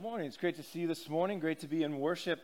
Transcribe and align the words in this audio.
morning. 0.00 0.28
It's 0.28 0.36
great 0.36 0.54
to 0.56 0.62
see 0.62 0.78
you 0.78 0.86
this 0.86 1.08
morning. 1.08 1.40
Great 1.40 1.58
to 1.60 1.66
be 1.66 1.82
in 1.82 1.98
worship 1.98 2.38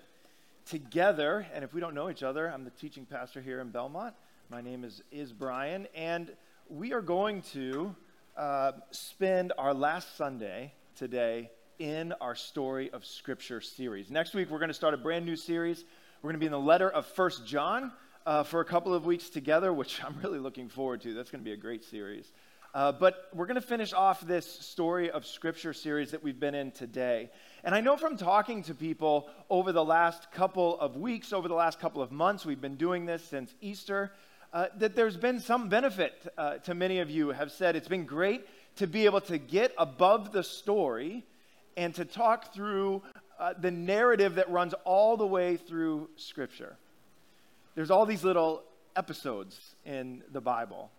together. 0.67 1.47
And 1.55 1.63
if 1.63 1.73
we 1.73 1.81
don't 1.81 1.95
know 1.95 2.11
each 2.11 2.25
other, 2.25 2.49
I'm 2.49 2.65
the 2.65 2.71
teaching 2.71 3.07
pastor 3.07 3.41
here 3.41 3.61
in 3.61 3.71
Belmont. 3.71 4.15
My 4.51 4.61
name 4.61 4.83
is, 4.83 5.03
is 5.13 5.33
Brian. 5.33 5.87
And 5.95 6.33
we 6.69 6.93
are 6.93 7.01
going 7.01 7.43
to 7.53 7.95
uh, 8.37 8.73
spend 8.91 9.53
our 9.57 9.73
last 9.73 10.17
Sunday 10.17 10.73
today 10.97 11.49
in 11.79 12.13
our 12.21 12.35
Story 12.35 12.91
of 12.91 13.05
Scripture 13.05 13.61
series. 13.61 14.11
Next 14.11 14.35
week, 14.35 14.51
we're 14.51 14.59
going 14.59 14.67
to 14.67 14.75
start 14.75 14.93
a 14.93 14.97
brand 14.97 15.25
new 15.25 15.37
series. 15.37 15.85
We're 16.23 16.31
going 16.31 16.41
to 16.41 16.41
be 16.41 16.47
in 16.47 16.53
the 16.53 16.59
letter 16.59 16.91
of 16.91 17.07
First 17.07 17.47
John 17.47 17.93
uh, 18.27 18.43
for 18.43 18.63
a 18.63 18.65
couple 18.65 18.95
of 18.95 19.07
weeks 19.07 19.31
together, 19.31 19.73
which 19.73 20.03
I'm 20.05 20.17
really 20.25 20.41
looking 20.41 20.69
forward 20.69 21.03
to. 21.03 21.15
That's 21.15 21.31
going 21.31 21.45
to 21.45 21.49
be 21.49 21.55
a 21.55 21.57
great 21.57 21.85
series. 21.85 22.33
Uh, 22.75 22.91
but 22.91 23.29
we're 23.33 23.47
going 23.47 23.55
to 23.55 23.61
finish 23.61 23.93
off 23.93 24.21
this 24.23 24.45
story 24.45 25.09
of 25.09 25.25
Scripture 25.25 25.73
series 25.73 26.11
that 26.11 26.25
we've 26.25 26.41
been 26.41 26.57
in 26.57 26.73
today. 26.73 27.31
And 27.63 27.73
I 27.73 27.81
know 27.81 27.97
from 27.97 28.17
talking 28.17 28.65
to 28.65 28.75
people 28.75 29.31
over 29.49 29.71
the 29.71 29.85
last 29.85 30.33
couple 30.33 30.81
of 30.81 30.97
weeks, 30.97 31.33
over 31.33 31.47
the 31.47 31.55
last 31.55 31.79
couple 31.79 32.03
of 32.03 32.11
months, 32.11 32.45
we've 32.45 32.61
been 32.61 32.75
doing 32.75 33.07
this 33.07 33.23
since 33.23 33.55
Easter, 33.61 34.11
uh, 34.53 34.67
that 34.79 34.97
there's 34.97 35.17
been 35.17 35.39
some 35.39 35.69
benefit 35.69 36.15
uh, 36.37 36.55
to 36.59 36.75
many 36.75 36.99
of 36.99 37.11
you 37.11 37.29
have 37.29 37.53
said 37.53 37.77
it's 37.77 37.87
been 37.87 38.07
great 38.07 38.45
to 38.75 38.89
be 38.89 39.05
able 39.05 39.21
to 39.21 39.39
get 39.39 39.73
above 39.79 40.33
the 40.33 40.43
story 40.43 41.25
and 41.77 41.95
to 41.95 42.05
talk 42.05 42.53
through 42.53 43.03
uh, 43.39 43.55
the 43.57 43.71
narrative 43.71 44.35
that 44.35 44.51
runs 44.51 44.75
all 44.83 45.17
the 45.17 45.27
way 45.27 45.57
through 45.57 46.09
Scripture. 46.17 46.77
There's 47.77 47.93
all 47.93 48.05
these 48.05 48.25
little 48.25 48.65
episodes 48.97 49.77
in 49.85 50.25
the 50.33 50.41
Bible 50.41 50.91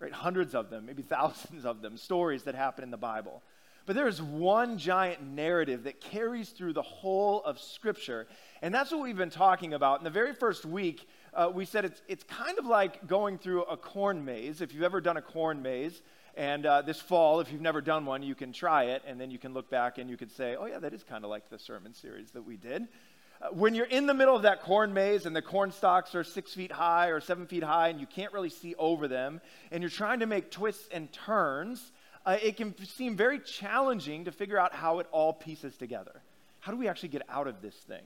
right? 0.00 0.12
Hundreds 0.12 0.54
of 0.54 0.70
them, 0.70 0.86
maybe 0.86 1.02
thousands 1.08 1.64
of 1.64 1.82
them, 1.82 1.96
stories 1.96 2.44
that 2.44 2.54
happen 2.54 2.84
in 2.84 2.90
the 2.90 2.96
Bible. 2.96 3.42
But 3.86 3.96
there 3.96 4.08
is 4.08 4.22
one 4.22 4.78
giant 4.78 5.22
narrative 5.22 5.84
that 5.84 6.00
carries 6.00 6.50
through 6.50 6.72
the 6.72 6.82
whole 6.82 7.42
of 7.42 7.60
Scripture. 7.60 8.26
And 8.62 8.74
that's 8.74 8.90
what 8.90 9.02
we've 9.02 9.16
been 9.16 9.28
talking 9.28 9.74
about. 9.74 10.00
In 10.00 10.04
the 10.04 10.10
very 10.10 10.32
first 10.32 10.64
week, 10.64 11.06
uh, 11.34 11.50
we 11.52 11.66
said 11.66 11.84
it's, 11.84 12.00
it's 12.08 12.24
kind 12.24 12.58
of 12.58 12.64
like 12.64 13.06
going 13.06 13.36
through 13.36 13.64
a 13.64 13.76
corn 13.76 14.24
maze. 14.24 14.62
If 14.62 14.72
you've 14.72 14.84
ever 14.84 15.02
done 15.02 15.18
a 15.18 15.22
corn 15.22 15.60
maze, 15.60 16.00
and 16.36 16.66
uh, 16.66 16.82
this 16.82 17.00
fall, 17.00 17.40
if 17.40 17.52
you've 17.52 17.60
never 17.60 17.80
done 17.80 18.06
one, 18.06 18.22
you 18.22 18.34
can 18.34 18.52
try 18.52 18.84
it, 18.84 19.02
and 19.06 19.20
then 19.20 19.30
you 19.30 19.38
can 19.38 19.52
look 19.54 19.70
back 19.70 19.98
and 19.98 20.10
you 20.10 20.16
could 20.16 20.32
say, 20.32 20.56
oh, 20.56 20.66
yeah, 20.66 20.78
that 20.78 20.92
is 20.92 21.04
kind 21.04 21.22
of 21.22 21.30
like 21.30 21.48
the 21.48 21.58
sermon 21.58 21.94
series 21.94 22.30
that 22.32 22.42
we 22.42 22.56
did. 22.56 22.88
Uh, 23.42 23.48
when 23.48 23.74
you're 23.74 23.86
in 23.86 24.06
the 24.06 24.14
middle 24.14 24.36
of 24.36 24.42
that 24.42 24.62
corn 24.62 24.94
maze 24.94 25.26
and 25.26 25.34
the 25.34 25.42
corn 25.42 25.72
stalks 25.72 26.14
are 26.14 26.24
six 26.24 26.54
feet 26.54 26.72
high 26.72 27.08
or 27.08 27.20
seven 27.20 27.46
feet 27.46 27.62
high 27.62 27.88
and 27.88 28.00
you 28.00 28.06
can't 28.06 28.32
really 28.32 28.50
see 28.50 28.74
over 28.76 29.08
them, 29.08 29.40
and 29.70 29.82
you're 29.82 29.90
trying 29.90 30.20
to 30.20 30.26
make 30.26 30.50
twists 30.50 30.88
and 30.92 31.12
turns, 31.12 31.92
uh, 32.26 32.36
it 32.42 32.56
can 32.56 32.74
seem 32.86 33.16
very 33.16 33.38
challenging 33.38 34.24
to 34.24 34.32
figure 34.32 34.58
out 34.58 34.72
how 34.72 34.98
it 35.00 35.06
all 35.12 35.32
pieces 35.32 35.76
together. 35.76 36.22
How 36.60 36.72
do 36.72 36.78
we 36.78 36.88
actually 36.88 37.10
get 37.10 37.22
out 37.28 37.46
of 37.46 37.60
this 37.60 37.74
thing? 37.74 38.02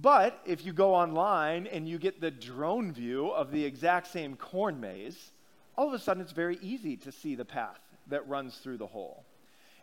But 0.00 0.40
if 0.46 0.64
you 0.64 0.72
go 0.72 0.94
online 0.94 1.66
and 1.66 1.88
you 1.88 1.98
get 1.98 2.20
the 2.20 2.30
drone 2.30 2.92
view 2.92 3.30
of 3.30 3.50
the 3.50 3.64
exact 3.64 4.06
same 4.08 4.36
corn 4.36 4.78
maze, 4.80 5.32
all 5.76 5.88
of 5.88 5.94
a 5.94 5.98
sudden 5.98 6.22
it's 6.22 6.32
very 6.32 6.58
easy 6.62 6.96
to 6.98 7.10
see 7.10 7.34
the 7.34 7.44
path 7.44 7.80
that 8.06 8.28
runs 8.28 8.56
through 8.58 8.76
the 8.78 8.86
whole. 8.86 9.24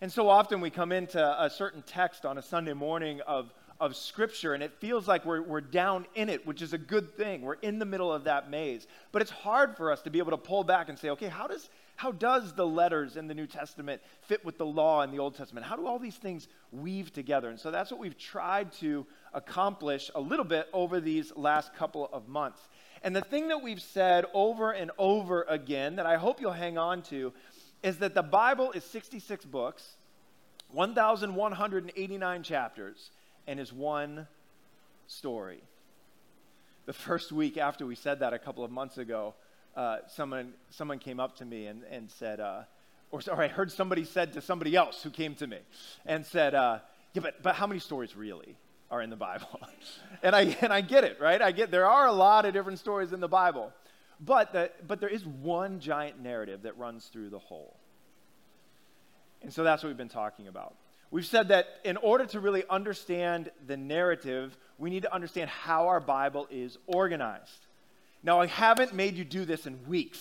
And 0.02 0.12
so 0.12 0.28
often 0.28 0.60
we 0.60 0.70
come 0.70 0.92
into 0.92 1.20
a 1.20 1.50
certain 1.50 1.82
text 1.82 2.26
on 2.26 2.38
a 2.38 2.42
Sunday 2.42 2.74
morning 2.74 3.22
of, 3.22 3.54
of 3.80 3.96
Scripture, 3.96 4.54
and 4.54 4.62
it 4.62 4.74
feels 4.80 5.08
like 5.08 5.26
we're, 5.26 5.42
we're 5.42 5.62
down 5.62 6.06
in 6.16 6.28
it, 6.28 6.46
which 6.46 6.62
is 6.62 6.74
a 6.74 6.78
good 6.78 7.16
thing. 7.16 7.42
We're 7.42 7.54
in 7.54 7.80
the 7.80 7.86
middle 7.86 8.12
of 8.12 8.26
that 8.26 8.50
maze. 8.50 8.88
But 9.14 9.22
it's 9.22 9.32
hard 9.32 9.78
for 9.78 9.94
us 9.94 10.02
to 10.02 10.10
be 10.10 10.20
able 10.20 10.32
to 10.32 10.38
pull 10.38 10.66
back 10.66 10.90
and 10.90 11.00
say, 11.00 11.12
okay, 11.12 11.30
how 11.30 11.48
does, 11.48 11.70
how 11.96 12.12
does 12.12 12.52
the 12.54 12.68
letters 12.68 13.16
in 13.16 13.28
the 13.28 13.34
New 13.34 13.48
Testament 13.48 14.02
fit 14.22 14.44
with 14.44 14.58
the 14.58 14.66
law 14.66 15.02
in 15.02 15.12
the 15.12 15.20
Old 15.20 15.36
Testament? 15.36 15.66
How 15.66 15.78
do 15.78 15.88
all 15.88 15.98
these 15.98 16.18
things 16.18 16.50
weave 16.74 17.14
together? 17.14 17.50
And 17.50 17.58
so 17.60 17.72
that's 17.72 17.90
what 17.90 18.00
we've 18.02 18.18
tried 18.18 18.74
to 18.74 19.08
accomplish 19.34 20.12
a 20.14 20.20
little 20.20 20.46
bit 20.46 20.68
over 20.74 21.00
these 21.00 21.32
last 21.38 21.74
couple 21.74 22.10
of 22.12 22.28
months. 22.28 22.60
And 23.02 23.16
the 23.16 23.22
thing 23.22 23.48
that 23.48 23.62
we've 23.62 23.82
said 23.82 24.26
over 24.34 24.72
and 24.72 24.92
over 24.98 25.44
again 25.44 25.96
that 25.98 26.06
I 26.06 26.18
hope 26.18 26.42
you'll 26.42 26.52
hang 26.52 26.78
on 26.78 27.02
to 27.04 27.34
is 27.86 28.00
that 28.00 28.16
the 28.16 28.24
Bible 28.24 28.72
is 28.72 28.84
66 28.84 29.46
books, 29.46 29.88
1,189 30.72 32.42
chapters, 32.42 33.12
and 33.46 33.60
is 33.60 33.72
one 33.72 34.28
story. 35.06 35.62
The 36.88 36.94
first 36.94 37.32
week 37.32 37.58
after 37.58 37.86
we 37.86 37.94
said 37.94 38.22
that 38.22 38.34
a 38.34 38.40
couple 38.40 38.64
of 38.64 38.72
months 38.72 38.98
ago, 38.98 39.36
uh, 39.76 39.98
someone, 40.08 40.54
someone 40.72 40.98
came 40.98 41.20
up 41.20 41.38
to 41.38 41.46
me 41.46 41.68
and, 41.68 41.84
and 41.92 42.10
said, 42.10 42.40
uh, 42.40 42.62
or, 43.12 43.22
or 43.32 43.44
I 43.44 43.48
heard 43.48 43.72
somebody 43.72 44.04
said 44.04 44.34
to 44.34 44.42
somebody 44.42 44.76
else 44.76 45.04
who 45.04 45.12
came 45.12 45.36
to 45.36 45.46
me 45.46 45.60
and 46.08 46.26
said, 46.26 46.56
uh, 46.56 46.80
yeah, 47.14 47.22
but, 47.22 47.44
but 47.44 47.54
how 47.54 47.68
many 47.68 47.80
stories 47.80 48.16
really 48.16 48.58
are 48.90 49.04
in 49.04 49.12
the 49.12 49.16
Bible? 49.16 49.60
and, 50.24 50.36
I, 50.36 50.58
and 50.62 50.74
I 50.74 50.82
get 50.82 51.04
it, 51.04 51.22
right? 51.22 51.40
I 51.40 51.52
get 51.52 51.70
there 51.70 51.86
are 51.86 52.08
a 52.08 52.14
lot 52.14 52.46
of 52.46 52.54
different 52.54 52.80
stories 52.80 53.14
in 53.14 53.20
the 53.20 53.28
Bible. 53.28 53.72
But, 54.20 54.54
the, 54.54 54.72
but 54.88 55.00
there 55.00 55.10
is 55.10 55.26
one 55.26 55.80
giant 55.80 56.22
narrative 56.22 56.64
that 56.64 56.78
runs 56.78 57.06
through 57.08 57.30
the 57.30 57.40
whole. 57.40 57.76
And 59.42 59.54
so 59.54 59.64
that's 59.64 59.84
what 59.84 59.90
we've 59.90 59.98
been 59.98 60.10
talking 60.10 60.48
about. 60.48 60.76
We've 61.12 61.26
said 61.26 61.50
that 61.50 61.68
in 61.84 61.98
order 61.98 62.26
to 62.28 62.40
really 62.40 62.64
understand 62.70 63.52
the 63.68 63.78
narrative, 63.78 64.58
we 64.78 64.90
need 64.90 65.04
to 65.04 65.14
understand 65.14 65.50
how 65.50 65.88
our 65.88 66.00
Bible 66.00 66.48
is 66.50 66.78
organized. 66.88 67.68
Now, 68.24 68.42
I 68.42 68.48
haven't 68.48 68.94
made 68.94 69.16
you 69.16 69.24
do 69.24 69.46
this 69.46 69.68
in 69.68 69.88
weeks, 69.88 70.20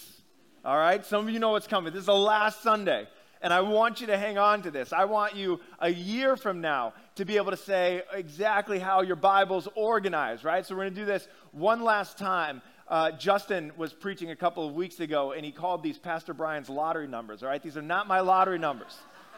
all 0.64 0.76
right? 0.76 1.04
Some 1.04 1.26
of 1.26 1.32
you 1.32 1.40
know 1.40 1.50
what's 1.50 1.66
coming. 1.66 1.92
This 1.92 2.00
is 2.00 2.06
the 2.06 2.14
last 2.14 2.62
Sunday, 2.62 3.08
and 3.40 3.52
I 3.52 3.62
want 3.62 4.02
you 4.02 4.08
to 4.08 4.18
hang 4.18 4.36
on 4.36 4.62
to 4.62 4.70
this. 4.70 4.92
I 4.92 5.06
want 5.06 5.34
you 5.34 5.60
a 5.78 5.88
year 5.88 6.36
from 6.36 6.60
now 6.60 6.92
to 7.14 7.24
be 7.24 7.38
able 7.38 7.50
to 7.50 7.56
say 7.56 8.02
exactly 8.12 8.78
how 8.78 9.00
your 9.00 9.16
Bible's 9.16 9.68
organized, 9.74 10.44
right? 10.44 10.66
So 10.66 10.74
we're 10.74 10.82
going 10.82 10.94
to 10.94 11.00
do 11.00 11.06
this 11.06 11.26
one 11.52 11.82
last 11.82 12.18
time 12.18 12.60
uh, 12.88 13.10
Justin 13.12 13.72
was 13.76 13.92
preaching 13.92 14.30
a 14.30 14.36
couple 14.36 14.66
of 14.66 14.74
weeks 14.74 15.00
ago, 15.00 15.32
and 15.32 15.44
he 15.44 15.52
called 15.52 15.82
these 15.82 15.98
Pastor 15.98 16.34
Brian's 16.34 16.68
lottery 16.68 17.06
numbers. 17.06 17.42
All 17.42 17.48
right, 17.48 17.62
these 17.62 17.76
are 17.76 17.82
not 17.82 18.06
my 18.06 18.20
lottery 18.20 18.58
numbers. 18.58 18.96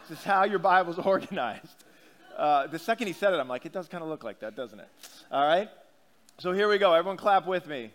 This 0.09 0.19
is 0.19 0.25
how 0.25 0.43
your 0.43 0.59
Bible's 0.59 0.99
organized. 1.05 1.83
Uh, 2.35 2.67
the 2.67 2.79
second 2.79 3.07
he 3.07 3.13
said 3.13 3.33
it, 3.33 3.39
I'm 3.39 3.47
like, 3.47 3.65
it 3.65 3.71
does 3.71 3.87
kind 3.87 4.03
of 4.03 4.09
look 4.09 4.23
like 4.23 4.41
that, 4.41 4.55
doesn't 4.55 4.79
it? 4.79 4.89
All 5.31 5.47
right. 5.47 5.69
So 6.39 6.51
here 6.51 6.67
we 6.67 6.77
go. 6.77 6.93
Everyone, 6.93 7.17
clap 7.17 7.47
with 7.47 7.67
me. 7.67 7.91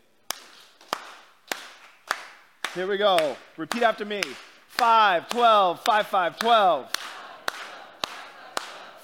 Here 2.75 2.87
we 2.87 2.97
go. 2.97 3.37
Repeat 3.57 3.83
after 3.83 4.05
me. 4.05 4.23
5, 4.69 5.29
12, 5.29 5.81
5, 5.81 6.07
5, 6.07 6.39
12. 6.39 6.93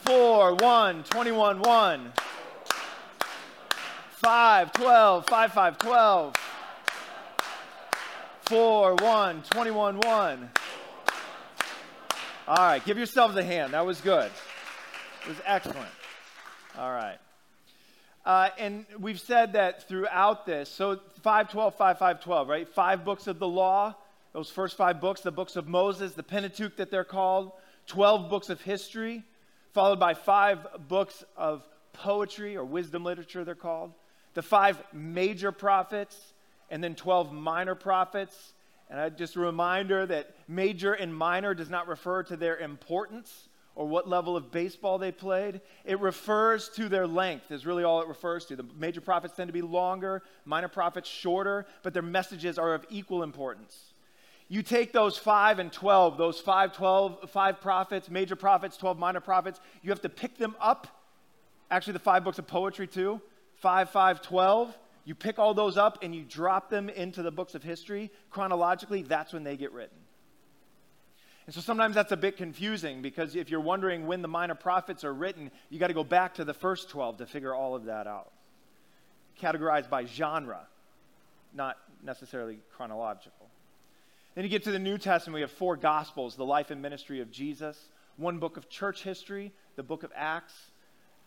4, 0.04 0.54
1, 0.54 1.02
21, 1.04 1.60
1. 1.60 2.12
5, 4.18 4.72
12, 4.72 5.26
5, 5.28 5.52
5, 5.52 5.78
12. 5.78 6.34
4, 8.46 8.94
1, 8.96 9.42
21, 9.42 10.00
1. 10.00 10.50
All 12.48 12.56
right, 12.56 12.84
give 12.84 12.96
yourselves 12.96 13.36
a 13.36 13.44
hand. 13.44 13.74
That 13.74 13.86
was 13.86 14.00
good. 14.00 14.28
It 15.22 15.28
was 15.28 15.36
excellent. 15.46 15.86
All 16.76 16.90
right. 16.90 17.18
Uh, 18.26 18.48
and 18.58 18.86
we've 18.98 19.20
said 19.20 19.52
that 19.52 19.88
throughout 19.88 20.44
this, 20.46 20.68
so 20.68 20.98
512, 21.22 21.76
5512, 21.76 22.48
right? 22.48 22.68
Five 22.68 23.04
books 23.04 23.28
of 23.28 23.38
the 23.38 23.46
law, 23.46 23.94
those 24.32 24.50
first 24.50 24.76
five 24.76 25.00
books, 25.00 25.20
the 25.20 25.30
books 25.30 25.54
of 25.54 25.68
Moses, 25.68 26.14
the 26.14 26.24
Pentateuch 26.24 26.76
that 26.78 26.90
they're 26.90 27.04
called, 27.04 27.52
12 27.86 28.28
books 28.28 28.50
of 28.50 28.60
history, 28.62 29.22
followed 29.74 30.00
by 30.00 30.14
five 30.14 30.66
books 30.88 31.24
of 31.36 31.62
poetry 31.92 32.56
or 32.56 32.64
wisdom 32.64 33.04
literature, 33.04 33.44
they're 33.44 33.54
called 33.54 33.92
the 34.38 34.42
five 34.42 34.80
major 34.92 35.50
prophets, 35.50 36.16
and 36.70 36.84
then 36.84 36.94
12 36.94 37.32
minor 37.32 37.74
prophets. 37.74 38.52
And 38.88 39.00
I, 39.00 39.08
just 39.08 39.34
a 39.34 39.40
reminder 39.40 40.06
that 40.06 40.30
major 40.46 40.92
and 40.92 41.12
minor 41.12 41.54
does 41.54 41.68
not 41.68 41.88
refer 41.88 42.22
to 42.22 42.36
their 42.36 42.56
importance 42.56 43.48
or 43.74 43.88
what 43.88 44.08
level 44.08 44.36
of 44.36 44.52
baseball 44.52 44.96
they 44.96 45.10
played. 45.10 45.60
It 45.84 45.98
refers 45.98 46.68
to 46.76 46.88
their 46.88 47.04
length, 47.04 47.50
is 47.50 47.66
really 47.66 47.82
all 47.82 48.00
it 48.00 48.06
refers 48.06 48.44
to. 48.44 48.54
The 48.54 48.64
major 48.78 49.00
prophets 49.00 49.34
tend 49.34 49.48
to 49.48 49.52
be 49.52 49.60
longer, 49.60 50.22
minor 50.44 50.68
prophets 50.68 51.08
shorter, 51.08 51.66
but 51.82 51.92
their 51.92 52.00
messages 52.00 52.60
are 52.60 52.74
of 52.74 52.86
equal 52.90 53.24
importance. 53.24 53.92
You 54.46 54.62
take 54.62 54.92
those 54.92 55.18
5 55.18 55.58
and 55.58 55.72
12, 55.72 56.16
those 56.16 56.38
5, 56.38 56.74
12, 56.74 57.28
5 57.28 57.60
prophets, 57.60 58.08
major 58.08 58.36
prophets, 58.36 58.76
12 58.76 59.00
minor 59.00 59.18
prophets, 59.18 59.58
you 59.82 59.90
have 59.90 60.02
to 60.02 60.08
pick 60.08 60.36
them 60.38 60.54
up. 60.60 60.86
Actually, 61.72 61.94
the 61.94 61.98
five 61.98 62.22
books 62.22 62.38
of 62.38 62.46
poetry, 62.46 62.86
too. 62.86 63.20
5, 63.60 63.90
5, 63.90 64.22
12, 64.22 64.78
you 65.04 65.14
pick 65.14 65.38
all 65.38 65.54
those 65.54 65.76
up 65.76 66.02
and 66.02 66.14
you 66.14 66.22
drop 66.22 66.70
them 66.70 66.88
into 66.88 67.22
the 67.22 67.30
books 67.30 67.54
of 67.54 67.62
history 67.62 68.10
chronologically, 68.30 69.02
that's 69.02 69.32
when 69.32 69.42
they 69.42 69.56
get 69.56 69.72
written. 69.72 69.96
And 71.46 71.54
so 71.54 71.62
sometimes 71.62 71.94
that's 71.94 72.12
a 72.12 72.16
bit 72.16 72.36
confusing 72.36 73.00
because 73.00 73.34
if 73.34 73.48
you're 73.48 73.60
wondering 73.60 74.06
when 74.06 74.20
the 74.20 74.28
minor 74.28 74.54
prophets 74.54 75.02
are 75.04 75.14
written, 75.14 75.50
you 75.70 75.78
got 75.78 75.86
to 75.86 75.94
go 75.94 76.04
back 76.04 76.34
to 76.34 76.44
the 76.44 76.52
first 76.52 76.90
12 76.90 77.16
to 77.18 77.26
figure 77.26 77.54
all 77.54 77.74
of 77.74 77.86
that 77.86 78.06
out. 78.06 78.30
Categorized 79.40 79.88
by 79.88 80.04
genre, 80.04 80.60
not 81.54 81.78
necessarily 82.04 82.58
chronological. 82.76 83.48
Then 84.34 84.44
you 84.44 84.50
get 84.50 84.64
to 84.64 84.72
the 84.72 84.78
New 84.78 84.98
Testament, 84.98 85.36
we 85.36 85.40
have 85.40 85.50
four 85.50 85.76
Gospels 85.76 86.36
the 86.36 86.44
life 86.44 86.70
and 86.70 86.82
ministry 86.82 87.20
of 87.20 87.30
Jesus, 87.30 87.78
one 88.18 88.38
book 88.38 88.58
of 88.58 88.68
church 88.68 89.02
history, 89.02 89.52
the 89.76 89.82
book 89.82 90.02
of 90.02 90.12
Acts, 90.14 90.52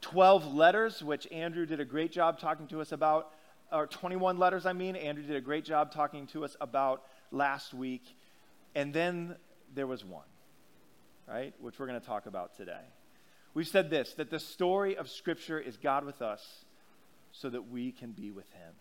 12 0.01 0.53
letters, 0.53 1.03
which 1.03 1.27
Andrew 1.31 1.65
did 1.65 1.79
a 1.79 1.85
great 1.85 2.11
job 2.11 2.39
talking 2.39 2.67
to 2.67 2.81
us 2.81 2.91
about, 2.91 3.31
or 3.71 3.87
21 3.87 4.37
letters, 4.37 4.65
I 4.65 4.73
mean. 4.73 4.95
Andrew 4.95 5.23
did 5.23 5.35
a 5.35 5.41
great 5.41 5.63
job 5.63 5.91
talking 5.91 6.27
to 6.27 6.43
us 6.43 6.57
about 6.59 7.03
last 7.31 7.73
week. 7.73 8.03
And 8.75 8.93
then 8.93 9.35
there 9.73 9.87
was 9.87 10.03
one, 10.03 10.25
right, 11.27 11.53
which 11.59 11.79
we're 11.79 11.87
going 11.87 11.99
to 11.99 12.05
talk 12.05 12.25
about 12.25 12.55
today. 12.55 12.81
We've 13.53 13.67
said 13.67 13.89
this 13.89 14.13
that 14.13 14.29
the 14.29 14.39
story 14.39 14.95
of 14.95 15.09
Scripture 15.09 15.59
is 15.59 15.77
God 15.77 16.05
with 16.05 16.21
us 16.21 16.65
so 17.31 17.49
that 17.49 17.69
we 17.69 17.91
can 17.91 18.11
be 18.11 18.31
with 18.31 18.49
Him. 18.51 18.73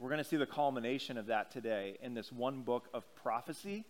We're 0.00 0.08
going 0.08 0.22
to 0.22 0.28
see 0.28 0.36
the 0.36 0.46
culmination 0.46 1.16
of 1.16 1.26
that 1.26 1.50
today 1.50 1.96
in 2.02 2.14
this 2.14 2.32
one 2.32 2.62
book 2.62 2.88
of 2.92 3.04
prophecy, 3.16 3.84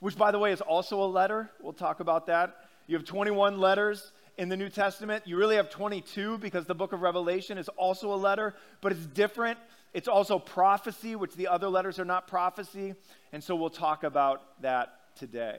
which, 0.00 0.16
by 0.16 0.30
the 0.30 0.38
way, 0.38 0.52
is 0.52 0.60
also 0.60 1.02
a 1.02 1.06
letter. 1.06 1.50
We'll 1.60 1.72
talk 1.72 2.00
about 2.00 2.26
that. 2.26 2.56
You 2.86 2.96
have 2.96 3.04
21 3.04 3.58
letters 3.58 4.12
in 4.40 4.48
the 4.48 4.56
New 4.56 4.70
Testament. 4.70 5.26
You 5.26 5.36
really 5.36 5.56
have 5.56 5.68
22 5.68 6.38
because 6.38 6.64
the 6.64 6.74
book 6.74 6.94
of 6.94 7.02
Revelation 7.02 7.58
is 7.58 7.68
also 7.68 8.14
a 8.14 8.16
letter, 8.16 8.54
but 8.80 8.90
it's 8.90 9.04
different. 9.04 9.58
It's 9.92 10.08
also 10.08 10.38
prophecy, 10.38 11.14
which 11.14 11.34
the 11.34 11.48
other 11.48 11.68
letters 11.68 11.98
are 11.98 12.06
not 12.06 12.26
prophecy. 12.26 12.94
And 13.34 13.44
so 13.44 13.54
we'll 13.54 13.68
talk 13.68 14.02
about 14.02 14.62
that 14.62 15.14
today. 15.14 15.58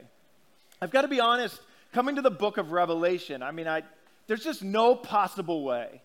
I've 0.80 0.90
got 0.90 1.02
to 1.02 1.08
be 1.08 1.20
honest, 1.20 1.60
coming 1.92 2.16
to 2.16 2.22
the 2.22 2.30
book 2.30 2.58
of 2.58 2.72
Revelation, 2.72 3.40
I 3.40 3.52
mean, 3.52 3.68
I, 3.68 3.84
there's 4.26 4.42
just 4.42 4.64
no 4.64 4.96
possible 4.96 5.62
way 5.62 6.02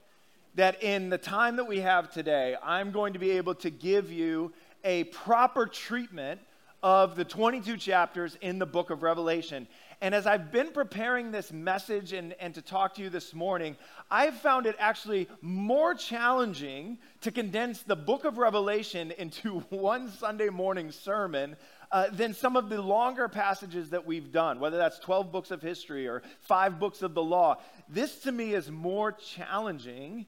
that 0.53 0.83
in 0.83 1.09
the 1.09 1.17
time 1.17 1.55
that 1.55 1.65
we 1.65 1.79
have 1.79 2.11
today, 2.13 2.57
I'm 2.63 2.91
going 2.91 3.13
to 3.13 3.19
be 3.19 3.31
able 3.31 3.55
to 3.55 3.71
give 3.71 4.11
you 4.11 4.53
a 4.83 5.05
proper 5.05 5.65
treatment 5.65 6.41
of 6.83 7.15
the 7.15 7.25
22 7.25 7.77
chapters 7.77 8.37
in 8.41 8.59
the 8.59 8.65
book 8.65 8.91
of 8.91 9.01
Revelation. 9.01 9.67
And 9.99 10.13
as 10.13 10.27
I've 10.27 10.51
been 10.51 10.71
preparing 10.73 11.31
this 11.31 11.51
message 11.51 12.13
and, 12.13 12.33
and 12.39 12.53
to 12.53 12.61
talk 12.61 12.95
to 12.95 13.01
you 13.01 13.09
this 13.09 13.33
morning, 13.33 13.75
I've 14.11 14.35
found 14.35 14.67
it 14.67 14.75
actually 14.77 15.27
more 15.41 15.95
challenging 15.95 16.99
to 17.21 17.31
condense 17.31 17.81
the 17.81 17.95
book 17.95 18.23
of 18.23 18.37
Revelation 18.37 19.11
into 19.11 19.59
one 19.69 20.11
Sunday 20.11 20.49
morning 20.49 20.91
sermon 20.91 21.55
uh, 21.91 22.07
than 22.11 22.35
some 22.35 22.55
of 22.55 22.69
the 22.69 22.79
longer 22.79 23.27
passages 23.27 23.89
that 23.89 24.05
we've 24.05 24.31
done, 24.31 24.59
whether 24.59 24.77
that's 24.77 24.99
12 24.99 25.31
books 25.31 25.49
of 25.49 25.63
history 25.63 26.07
or 26.07 26.21
five 26.41 26.79
books 26.79 27.01
of 27.01 27.15
the 27.15 27.23
law. 27.23 27.57
This 27.89 28.19
to 28.19 28.31
me 28.31 28.53
is 28.53 28.69
more 28.69 29.13
challenging 29.13 30.27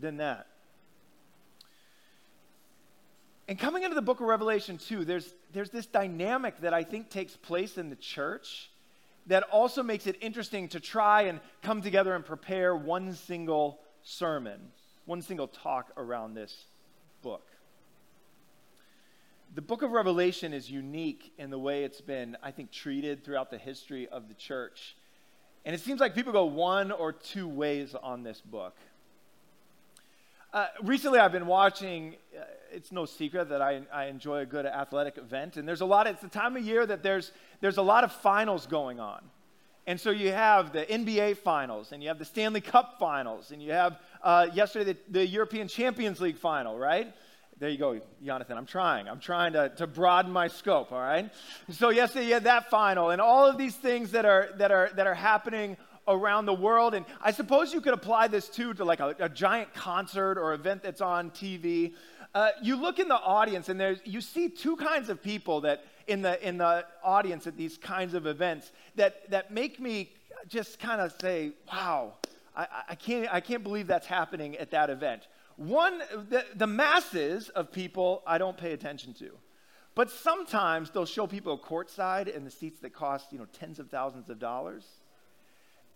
than 0.00 0.18
that. 0.18 0.46
And 3.48 3.58
coming 3.58 3.82
into 3.82 3.96
the 3.96 4.02
book 4.02 4.20
of 4.20 4.28
Revelation, 4.28 4.78
too, 4.78 5.04
there's, 5.04 5.28
there's 5.52 5.70
this 5.70 5.86
dynamic 5.86 6.60
that 6.60 6.72
I 6.72 6.84
think 6.84 7.10
takes 7.10 7.36
place 7.36 7.76
in 7.76 7.90
the 7.90 7.96
church 7.96 8.70
that 9.26 9.44
also 9.44 9.82
makes 9.82 10.06
it 10.06 10.16
interesting 10.20 10.68
to 10.68 10.80
try 10.80 11.22
and 11.22 11.40
come 11.62 11.82
together 11.82 12.14
and 12.14 12.24
prepare 12.24 12.74
one 12.74 13.14
single 13.14 13.80
sermon, 14.02 14.60
one 15.04 15.22
single 15.22 15.48
talk 15.48 15.92
around 15.96 16.34
this 16.34 16.64
book. 17.22 17.46
The 19.54 19.62
book 19.62 19.82
of 19.82 19.90
Revelation 19.90 20.52
is 20.52 20.70
unique 20.70 21.32
in 21.36 21.50
the 21.50 21.58
way 21.58 21.84
it's 21.84 22.00
been, 22.00 22.36
I 22.42 22.52
think, 22.52 22.70
treated 22.70 23.24
throughout 23.24 23.50
the 23.50 23.58
history 23.58 24.08
of 24.08 24.28
the 24.28 24.34
church. 24.34 24.96
And 25.64 25.74
it 25.74 25.80
seems 25.80 26.00
like 26.00 26.14
people 26.14 26.32
go 26.32 26.44
one 26.44 26.92
or 26.92 27.12
two 27.12 27.48
ways 27.48 27.94
on 28.00 28.22
this 28.22 28.40
book. 28.40 28.76
Uh, 30.52 30.66
recently, 30.82 31.20
I've 31.20 31.30
been 31.30 31.46
watching. 31.46 32.16
Uh, 32.36 32.42
it's 32.72 32.90
no 32.90 33.04
secret 33.04 33.50
that 33.50 33.62
I, 33.62 33.82
I 33.92 34.06
enjoy 34.06 34.40
a 34.40 34.46
good 34.46 34.66
athletic 34.66 35.16
event, 35.16 35.56
and 35.56 35.66
there's 35.66 35.80
a 35.80 35.86
lot. 35.86 36.08
Of, 36.08 36.14
it's 36.14 36.22
the 36.22 36.28
time 36.28 36.56
of 36.56 36.64
year 36.64 36.84
that 36.84 37.04
there's 37.04 37.30
there's 37.60 37.76
a 37.76 37.82
lot 37.82 38.02
of 38.02 38.10
finals 38.10 38.66
going 38.66 38.98
on, 38.98 39.22
and 39.86 40.00
so 40.00 40.10
you 40.10 40.32
have 40.32 40.72
the 40.72 40.84
NBA 40.86 41.36
finals, 41.36 41.92
and 41.92 42.02
you 42.02 42.08
have 42.08 42.18
the 42.18 42.24
Stanley 42.24 42.60
Cup 42.60 42.96
finals, 42.98 43.52
and 43.52 43.62
you 43.62 43.70
have 43.70 44.00
uh, 44.24 44.48
yesterday 44.52 44.92
the, 44.92 45.20
the 45.20 45.26
European 45.26 45.68
Champions 45.68 46.20
League 46.20 46.38
final, 46.38 46.76
right? 46.76 47.14
There 47.60 47.68
you 47.68 47.78
go, 47.78 48.00
Jonathan. 48.24 48.56
I'm 48.56 48.66
trying. 48.66 49.06
I'm 49.06 49.20
trying 49.20 49.52
to, 49.52 49.68
to 49.76 49.86
broaden 49.86 50.32
my 50.32 50.48
scope, 50.48 50.90
all 50.90 50.98
right? 50.98 51.30
So 51.70 51.90
yesterday 51.90 52.26
you 52.26 52.34
had 52.34 52.44
that 52.44 52.70
final, 52.70 53.10
and 53.10 53.20
all 53.20 53.46
of 53.46 53.56
these 53.56 53.76
things 53.76 54.10
that 54.12 54.24
are 54.24 54.48
that 54.56 54.72
are 54.72 54.90
that 54.96 55.06
are 55.06 55.14
happening 55.14 55.76
around 56.10 56.46
the 56.46 56.54
world. 56.54 56.94
And 56.94 57.06
I 57.20 57.32
suppose 57.32 57.72
you 57.72 57.80
could 57.80 57.94
apply 57.94 58.28
this 58.28 58.48
too 58.48 58.74
to 58.74 58.84
like 58.84 59.00
a, 59.00 59.14
a 59.18 59.28
giant 59.28 59.72
concert 59.74 60.38
or 60.38 60.52
event 60.54 60.82
that's 60.82 61.00
on 61.00 61.30
TV. 61.30 61.94
Uh, 62.34 62.50
you 62.62 62.76
look 62.76 62.98
in 62.98 63.08
the 63.08 63.18
audience 63.20 63.68
and 63.68 63.80
there's, 63.80 64.00
you 64.04 64.20
see 64.20 64.48
two 64.48 64.76
kinds 64.76 65.08
of 65.08 65.22
people 65.22 65.62
that 65.62 65.84
in 66.06 66.22
the, 66.22 66.46
in 66.46 66.58
the 66.58 66.84
audience 67.02 67.46
at 67.46 67.56
these 67.56 67.76
kinds 67.76 68.14
of 68.14 68.26
events 68.26 68.72
that, 68.96 69.28
that 69.30 69.50
make 69.50 69.80
me 69.80 70.10
just 70.48 70.78
kind 70.78 71.00
of 71.00 71.14
say, 71.20 71.52
wow, 71.72 72.14
I, 72.56 72.66
I, 72.90 72.94
can't, 72.94 73.32
I 73.32 73.40
can't 73.40 73.62
believe 73.62 73.86
that's 73.86 74.06
happening 74.06 74.56
at 74.56 74.70
that 74.70 74.90
event. 74.90 75.26
One, 75.56 75.98
the, 76.30 76.44
the 76.54 76.66
masses 76.66 77.48
of 77.50 77.70
people 77.70 78.22
I 78.26 78.38
don't 78.38 78.56
pay 78.56 78.72
attention 78.72 79.12
to. 79.14 79.30
But 79.94 80.10
sometimes 80.10 80.90
they'll 80.90 81.04
show 81.04 81.26
people 81.26 81.58
courtside 81.58 82.34
in 82.34 82.44
the 82.44 82.50
seats 82.50 82.80
that 82.80 82.94
cost, 82.94 83.32
you 83.32 83.38
know, 83.38 83.46
tens 83.52 83.78
of 83.78 83.90
thousands 83.90 84.30
of 84.30 84.38
dollars. 84.38 84.84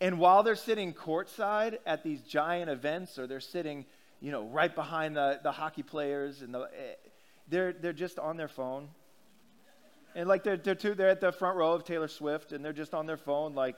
And 0.00 0.19
while 0.19 0.43
they're 0.43 0.56
sitting 0.56 0.93
courtside 0.93 1.79
at 1.87 2.02
these 2.02 2.20
giant 2.23 2.70
events, 2.70 3.19
or 3.19 3.26
they're 3.26 3.41
sitting, 3.41 3.87
you 4.20 4.32
know, 4.32 4.44
right 4.44 4.75
behind 4.75 5.17
the, 5.17 5.41
the 5.43 5.52
hockey 5.52 5.82
players, 5.82 6.43
and 6.43 6.55
the, 6.55 6.61
eh, 6.61 6.94
they're, 7.49 7.73
they're 7.73 7.93
just 7.93 8.19
on 8.19 8.37
their 8.37 8.49
phone. 8.49 8.88
And 10.14 10.29
like 10.29 10.44
they're, 10.44 10.56
they're, 10.56 10.75
too, 10.75 10.94
they're 10.94 11.08
at 11.08 11.20
the 11.20 11.32
front 11.32 11.56
row 11.56 11.73
of 11.73 11.85
Taylor 11.85 12.08
Swift, 12.08 12.52
and 12.52 12.64
they're 12.64 12.73
just 12.73 12.94
on 12.94 13.06
their 13.06 13.17
phone, 13.17 13.55
like, 13.55 13.76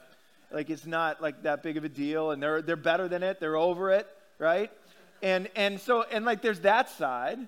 like 0.51 0.71
it's 0.71 0.87
not 0.87 1.21
like 1.21 1.43
that 1.43 1.63
big 1.63 1.77
of 1.77 1.85
a 1.85 1.89
deal, 1.89 2.31
and 2.31 2.43
they're, 2.43 2.63
they're 2.63 2.77
better 2.77 3.09
than 3.09 3.23
it, 3.23 3.41
they're 3.41 3.57
over 3.57 3.91
it, 3.91 4.07
right? 4.39 4.71
And, 5.23 5.49
and 5.57 5.81
so, 5.81 6.03
and 6.03 6.25
like 6.25 6.43
there's 6.43 6.61
that 6.61 6.91
side. 6.91 7.39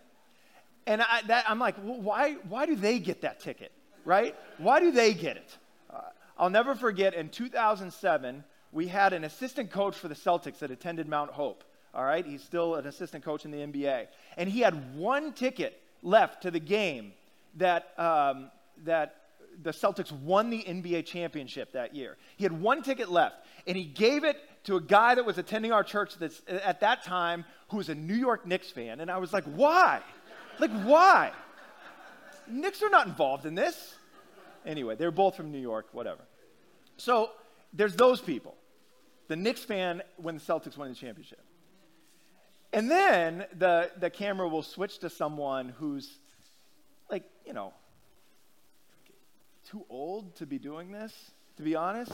And 0.87 1.03
I, 1.03 1.21
that, 1.27 1.45
I'm 1.49 1.59
like, 1.59 1.77
well, 1.83 2.01
why, 2.01 2.35
why 2.49 2.65
do 2.65 2.75
they 2.75 2.99
get 2.99 3.21
that 3.23 3.41
ticket, 3.41 3.73
right? 4.05 4.35
Why 4.57 4.81
do 4.81 4.91
they 4.91 5.13
get 5.13 5.37
it? 5.37 5.57
Uh, 5.91 6.01
I'll 6.39 6.51
never 6.51 6.75
forget 6.75 7.13
in 7.13 7.29
2007, 7.29 8.43
we 8.73 8.89
had 8.89 9.13
an 9.13 9.25
assistant 9.25 9.71
coach 9.71 9.97
for 9.97 10.09
the 10.09 10.15
Celtics 10.15 10.59
that 10.59 10.71
attended 10.71 11.09
Mount 11.09 11.31
Hope. 11.31 11.65
All 11.95 12.05
right, 12.05 12.25
he's 12.25 12.43
still 12.43 12.75
an 12.75 12.87
assistant 12.87 13.25
coach 13.25 13.45
in 13.45 13.51
the 13.51 13.59
NBA, 13.59 14.09
and 14.37 14.49
he 14.49 14.61
had 14.61 14.95
one 14.97 15.33
ticket 15.33 15.81
left 16.03 16.43
to 16.43 16.51
the 16.51 16.61
game 16.61 17.13
that 17.57 17.93
um, 17.99 18.51
that 18.85 19.17
the 19.63 19.71
Celtics 19.71 20.13
won 20.13 20.51
the 20.51 20.63
NBA 20.63 21.07
championship 21.07 21.73
that 21.73 21.95
year. 21.95 22.17
He 22.37 22.45
had 22.45 22.53
one 22.53 22.83
ticket 22.83 23.11
left, 23.11 23.37
and 23.67 23.77
he 23.77 23.85
gave 23.85 24.25
it 24.25 24.37
to 24.65 24.77
a 24.77 24.81
guy 24.81 25.15
that 25.15 25.25
was 25.25 25.39
attending 25.39 25.73
our 25.73 25.83
church 25.83 26.15
that's, 26.17 26.43
at 26.49 26.81
that 26.81 27.03
time 27.03 27.45
who 27.69 27.79
was 27.79 27.89
a 27.89 27.95
New 27.95 28.15
York 28.15 28.47
Knicks 28.47 28.71
fan. 28.71 29.01
And 29.01 29.11
I 29.11 29.19
was 29.19 29.33
like, 29.33 29.45
why? 29.45 30.01
Like, 30.59 30.71
why? 30.83 31.33
Knicks 32.47 32.83
are 32.83 32.91
not 32.91 33.07
involved 33.07 33.47
in 33.47 33.55
this. 33.55 33.97
Anyway, 34.65 34.95
they're 34.97 35.11
both 35.11 35.37
from 35.37 35.51
New 35.51 35.59
York, 35.59 35.87
whatever. 35.93 36.21
So 36.97 37.31
there's 37.73 37.97
those 37.97 38.21
people. 38.21 38.55
The 39.29 39.37
Knicks 39.37 39.63
fan 39.63 40.03
when 40.17 40.37
the 40.37 40.41
Celtics 40.41 40.77
win 40.77 40.89
the 40.89 40.95
championship. 40.95 41.41
And 42.73 42.91
then 42.91 43.47
the, 43.57 43.91
the 43.99 44.11
camera 44.11 44.49
will 44.49 44.63
switch 44.63 44.99
to 44.99 45.11
someone 45.11 45.71
who's 45.79 46.11
like, 47.11 47.25
you 47.47 47.53
know, 47.53 47.73
too 49.71 49.85
old 49.89 50.37
to 50.37 50.47
be 50.47 50.59
doing 50.59 50.93
this, 50.93 51.13
to 51.57 51.63
be 51.63 51.77
honest. 51.77 52.13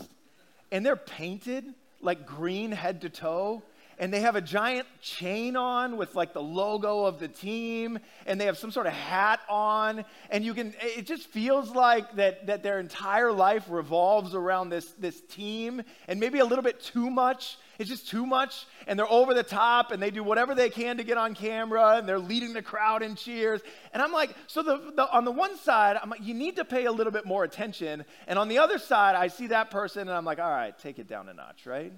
And 0.71 0.85
they're 0.85 0.97
painted 0.97 1.65
like 2.01 2.27
green 2.27 2.73
head 2.73 3.01
to 3.03 3.09
toe 3.09 3.63
and 3.99 4.13
they 4.13 4.21
have 4.21 4.37
a 4.37 4.41
giant 4.41 4.87
chain 5.01 5.57
on 5.57 5.97
with 5.97 6.15
like 6.15 6.33
the 6.33 6.43
logo 6.43 7.05
of 7.05 7.19
the 7.19 7.29
team 7.29 7.99
and 8.27 8.41
they 8.41 8.47
have 8.47 8.59
some 8.59 8.71
sort 8.71 8.87
of 8.87 8.93
hat 8.93 9.41
on 9.49 10.05
and 10.31 10.45
you 10.45 10.55
can 10.55 10.75
it 10.81 11.07
just 11.07 11.27
feels 11.29 11.71
like 11.71 12.15
that 12.17 12.47
that 12.47 12.63
their 12.63 12.79
entire 12.79 13.33
life 13.33 13.65
revolves 13.69 14.35
around 14.35 14.69
this 14.69 14.93
this 14.93 15.21
team 15.23 15.83
and 16.09 16.21
maybe 16.21 16.39
a 16.39 16.45
little 16.45 16.65
bit 16.65 16.81
too 16.81 17.11
much. 17.11 17.59
It's 17.79 17.91
just 17.91 18.09
too 18.09 18.25
much 18.25 18.67
and 18.87 18.99
they're 18.99 19.11
over 19.11 19.35
the 19.35 19.43
top 19.43 19.91
and 19.91 20.03
they 20.03 20.11
do 20.11 20.23
whatever 20.23 20.55
they 20.55 20.71
can 20.71 20.99
to 20.99 21.05
get 21.05 21.19
on 21.19 21.35
camera 21.35 21.97
and 21.97 22.09
they're 22.09 22.19
leading 22.19 22.53
the 22.53 22.63
crowd 22.63 23.03
in 23.03 23.17
cheers. 23.17 23.61
And 23.93 24.03
i'm 24.03 24.13
like 24.13 24.35
so 24.47 24.63
the, 24.63 24.93
the 24.95 25.11
on 25.11 25.25
the 25.25 25.33
one 25.33 25.57
side 25.57 25.97
i'm 26.03 26.11
like 26.11 26.23
you 26.23 26.35
need 26.35 26.57
to 26.57 26.65
pay 26.65 26.85
a 26.85 26.93
little 26.93 27.13
bit 27.13 27.27
more 27.27 27.45
attention 27.45 28.05
and 28.27 28.39
on 28.39 28.49
the 28.49 28.59
other 28.59 28.79
side 28.79 29.15
i 29.15 29.29
see 29.29 29.49
that 29.49 29.71
person 29.71 30.03
and 30.03 30.11
i'm 30.11 30.25
like 30.25 30.39
all 30.39 30.51
right 30.51 30.79
take 30.79 30.99
it 30.99 31.09
down 31.09 31.29
a 31.29 31.35
notch 31.35 31.67
right 31.67 31.93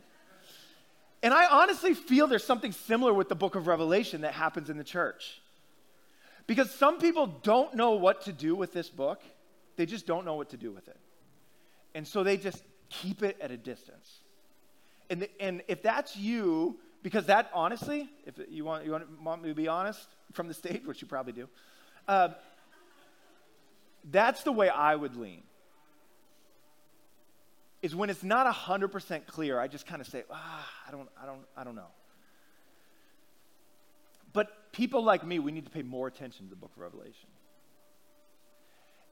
and 1.26 1.35
I 1.35 1.47
honestly 1.47 1.92
feel 1.92 2.28
there's 2.28 2.45
something 2.45 2.71
similar 2.71 3.12
with 3.12 3.28
the 3.28 3.35
book 3.35 3.56
of 3.56 3.66
Revelation 3.66 4.21
that 4.21 4.33
happens 4.33 4.71
in 4.71 4.78
the 4.78 4.85
church. 4.85 5.42
Because 6.47 6.71
some 6.71 7.00
people 7.00 7.26
don't 7.26 7.75
know 7.75 7.95
what 7.95 8.26
to 8.26 8.33
do 8.33 8.54
with 8.54 8.73
this 8.73 8.88
book, 8.88 9.21
they 9.75 9.87
just 9.87 10.06
don't 10.06 10.25
know 10.25 10.37
what 10.37 10.50
to 10.50 10.56
do 10.56 10.71
with 10.71 10.87
it. 10.87 10.97
And 11.97 12.06
so 12.06 12.23
they 12.23 12.37
just 12.37 12.62
keep 12.90 13.25
it 13.25 13.37
at 13.40 13.50
a 13.50 13.56
distance. 13.56 14.21
And, 15.11 15.23
the, 15.23 15.42
and 15.42 15.62
if 15.66 15.83
that's 15.83 16.16
you, 16.16 16.78
because 17.02 17.26
that 17.26 17.50
honestly, 17.52 18.09
if 18.25 18.35
you 18.49 18.64
want, 18.64 18.85
you 18.85 18.92
want, 19.21 19.42
me 19.42 19.49
to 19.49 19.54
be 19.56 19.66
honest 19.66 20.06
from 20.33 20.47
the 20.47 20.54
stage, 20.54 20.85
which 20.85 21.02
you 21.02 21.09
probably 21.09 21.33
do, 21.33 21.49
uh, 22.06 22.28
that's 24.12 24.45
the 24.45 24.52
way 24.52 24.68
I 24.68 24.95
would 24.95 25.16
lean 25.16 25.42
is 27.87 27.95
when 27.95 28.11
it's 28.11 28.25
not 28.25 28.52
100% 28.52 29.26
clear, 29.26 29.61
I 29.61 29.69
just 29.69 29.87
kind 29.87 30.00
of 30.00 30.09
say, 30.09 30.25
ah, 30.28 30.69
I 30.88 30.90
don't, 30.90 31.09
I 31.23 31.25
don't, 31.25 31.40
I 31.57 31.62
don't 31.62 31.76
know. 31.76 31.93
But 34.33 34.73
people 34.73 35.05
like 35.05 35.25
me, 35.25 35.38
we 35.38 35.52
need 35.52 35.64
to 35.66 35.71
pay 35.71 35.83
more 35.83 36.09
attention 36.09 36.47
to 36.47 36.50
the 36.50 36.57
book 36.57 36.73
of 36.75 36.83
Revelation. 36.83 37.28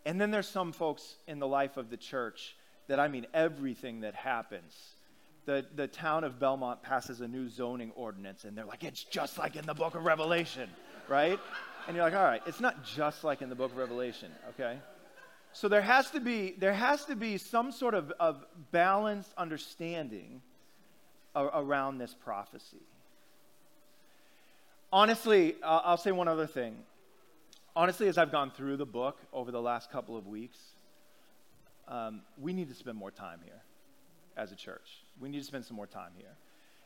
And 0.04 0.21
then 0.21 0.33
there's 0.33 0.49
some 0.49 0.73
folks 0.73 1.14
in 1.28 1.38
the 1.38 1.47
life 1.47 1.76
of 1.76 1.88
the 1.88 1.97
church 1.97 2.57
that 2.88 2.99
I 2.99 3.07
mean, 3.07 3.28
everything 3.33 4.00
that 4.00 4.16
happens. 4.16 4.75
The, 5.47 5.64
the 5.76 5.87
town 5.87 6.25
of 6.25 6.40
Belmont 6.40 6.83
passes 6.83 7.21
a 7.21 7.28
new 7.28 7.49
zoning 7.49 7.93
ordinance, 7.95 8.45
and 8.45 8.59
they're 8.59 8.64
like, 8.64 8.83
it's 8.83 9.04
just 9.04 9.38
like 9.38 9.54
in 9.54 9.66
the 9.66 9.75
book 9.75 9.95
of 9.95 10.04
Revelation, 10.04 10.69
right? 11.09 11.38
And 11.87 11.95
you're 11.95 12.04
like, 12.04 12.14
all 12.14 12.25
right, 12.25 12.43
it's 12.45 12.61
not 12.61 12.85
just 12.85 13.23
like 13.23 13.40
in 13.40 13.50
the 13.50 13.54
book 13.54 13.71
of 13.71 13.76
Revelation, 13.76 14.33
okay? 14.50 14.78
So 15.55 15.69
there 15.69 15.83
has 15.83 16.11
to 16.11 16.21
be, 16.21 16.57
there 16.59 16.75
has 16.75 17.05
to 17.05 17.15
be 17.15 17.39
some 17.39 17.71
sort 17.71 17.95
of, 17.95 18.11
of 18.19 18.45
balanced 18.73 19.33
understanding 19.39 20.43
a, 21.33 21.45
around 21.45 21.99
this 21.99 22.13
prophecy. 22.13 22.83
Honestly, 24.93 25.55
uh, 25.63 25.81
I'll 25.85 25.97
say 25.97 26.11
one 26.11 26.27
other 26.27 26.49
thing. 26.49 26.75
Honestly, 27.77 28.09
as 28.09 28.19
I've 28.19 28.33
gone 28.33 28.51
through 28.51 28.79
the 28.79 28.87
book 28.87 29.19
over 29.33 29.53
the 29.53 29.63
last 29.63 29.93
couple 29.93 30.17
of 30.17 30.27
weeks, 30.27 30.59
um, 31.87 32.23
we 32.37 32.53
need 32.53 32.69
to 32.69 32.75
spend 32.75 32.97
more 32.97 33.13
time 33.13 33.39
here 33.45 33.63
as 34.37 34.51
a 34.51 34.57
church. 34.57 35.05
We 35.21 35.29
need 35.29 35.39
to 35.39 35.45
spend 35.45 35.65
some 35.65 35.77
more 35.77 35.87
time 35.87 36.11
here. 36.17 36.35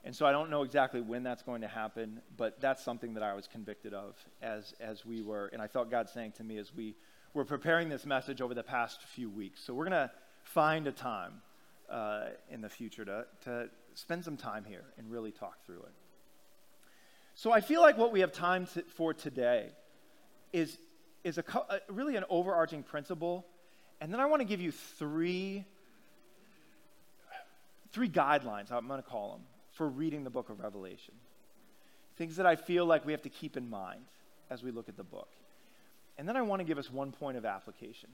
And 0.05 0.15
so 0.15 0.27
I 0.27 0.33
don't 0.33 0.51
know 0.51 0.63
exactly 0.63 1.01
when 1.01 1.23
that's 1.23 1.43
going 1.43 1.63
to 1.63 1.69
happen, 1.69 2.21
but 2.37 2.61
that's 2.61 2.85
something 2.85 3.15
that 3.15 3.23
I 3.23 3.33
was 3.33 3.47
convicted 3.47 3.95
of 3.95 4.15
as, 4.43 4.75
as 4.79 5.07
we 5.07 5.23
were, 5.23 5.47
and 5.55 5.63
I 5.63 5.69
felt 5.69 5.91
God 5.91 6.11
saying 6.11 6.33
to 6.33 6.45
me 6.45 6.59
as 6.59 6.75
we 6.75 6.95
were 7.35 7.44
preparing 7.44 7.88
this 7.88 8.06
message 8.06 8.40
over 8.40 8.54
the 8.54 8.62
past 8.62 9.02
few 9.02 9.28
weeks. 9.30 9.61
So 9.61 9.75
we're 9.75 9.85
going 9.85 10.08
to 10.08 10.11
find 10.42 10.87
a 10.87 10.92
time 10.92 11.42
uh, 11.90 12.26
in 12.50 12.61
the 12.61 12.68
future 12.68 13.04
to, 13.04 13.26
to 13.44 13.68
spend 13.94 14.25
some 14.25 14.37
time 14.37 14.64
here 14.64 14.85
and 14.97 15.11
really 15.11 15.32
talk 15.32 15.64
through 15.64 15.80
it. 15.80 15.92
So 17.35 17.52
I 17.52 17.61
feel 17.61 17.80
like 17.80 17.97
what 17.97 18.12
we 18.12 18.20
have 18.20 18.32
time 18.32 18.66
to, 18.75 18.82
for 18.82 19.14
today 19.14 19.68
is, 20.52 20.78
is 21.23 21.38
a, 21.38 21.44
a, 21.70 21.92
really 21.92 22.16
an 22.16 22.25
overarching 22.28 22.82
principle. 22.82 23.47
And 24.00 24.12
then 24.12 24.20
I 24.20 24.26
want 24.26 24.40
to 24.40 24.44
give 24.44 24.61
you 24.61 24.73
three, 24.73 25.64
three 27.92 28.08
guidelines, 28.08 28.73
I'm 28.73 28.88
going 28.88 29.02
to 29.02 29.08
call 29.08 29.32
them, 29.32 29.42
for 29.73 29.88
reading 29.88 30.25
the 30.25 30.30
book 30.30 30.50
of 30.50 30.61
Revelation. 30.61 31.14
Things 32.16 32.37
that 32.37 32.47
I 32.47 32.56
feel 32.56 32.87
like 32.87 33.06
we 33.06 33.12
have 33.12 33.23
to 33.23 33.28
keep 33.28 33.56
in 33.56 33.70
mind 33.70 34.00
as 34.50 34.62
we 34.62 34.73
look 34.73 34.88
at 34.88 34.97
the 34.97 35.04
book. 35.04 35.28
And 36.19 36.29
then 36.29 36.37
I 36.37 36.43
want 36.43 36.61
to 36.61 36.65
give 36.65 36.79
us 36.79 36.91
one 36.91 37.13
point 37.13 37.37
of 37.37 37.45
application. 37.45 38.11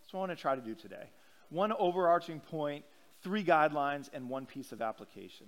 That's 0.00 0.12
what 0.12 0.20
I 0.20 0.22
want 0.22 0.32
to 0.32 0.40
try 0.40 0.56
to 0.56 0.62
do 0.62 0.74
today. 0.74 1.04
One 1.50 1.72
overarching 1.72 2.40
point, 2.40 2.84
three 3.22 3.44
guidelines, 3.44 4.08
and 4.12 4.30
one 4.30 4.46
piece 4.46 4.72
of 4.72 4.80
application. 4.80 5.46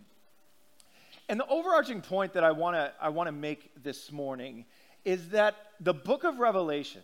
And 1.29 1.41
the 1.41 1.47
overarching 1.47 2.03
point 2.03 2.35
that 2.35 2.45
I 2.45 2.53
want 2.53 2.77
to 2.77 2.93
I 3.01 3.09
want 3.09 3.29
to 3.29 3.33
make 3.33 3.83
this 3.83 4.13
morning 4.13 4.67
is 5.05 5.31
that 5.31 5.55
the 5.81 5.95
book 5.95 6.25
of 6.25 6.39
Revelation, 6.39 7.01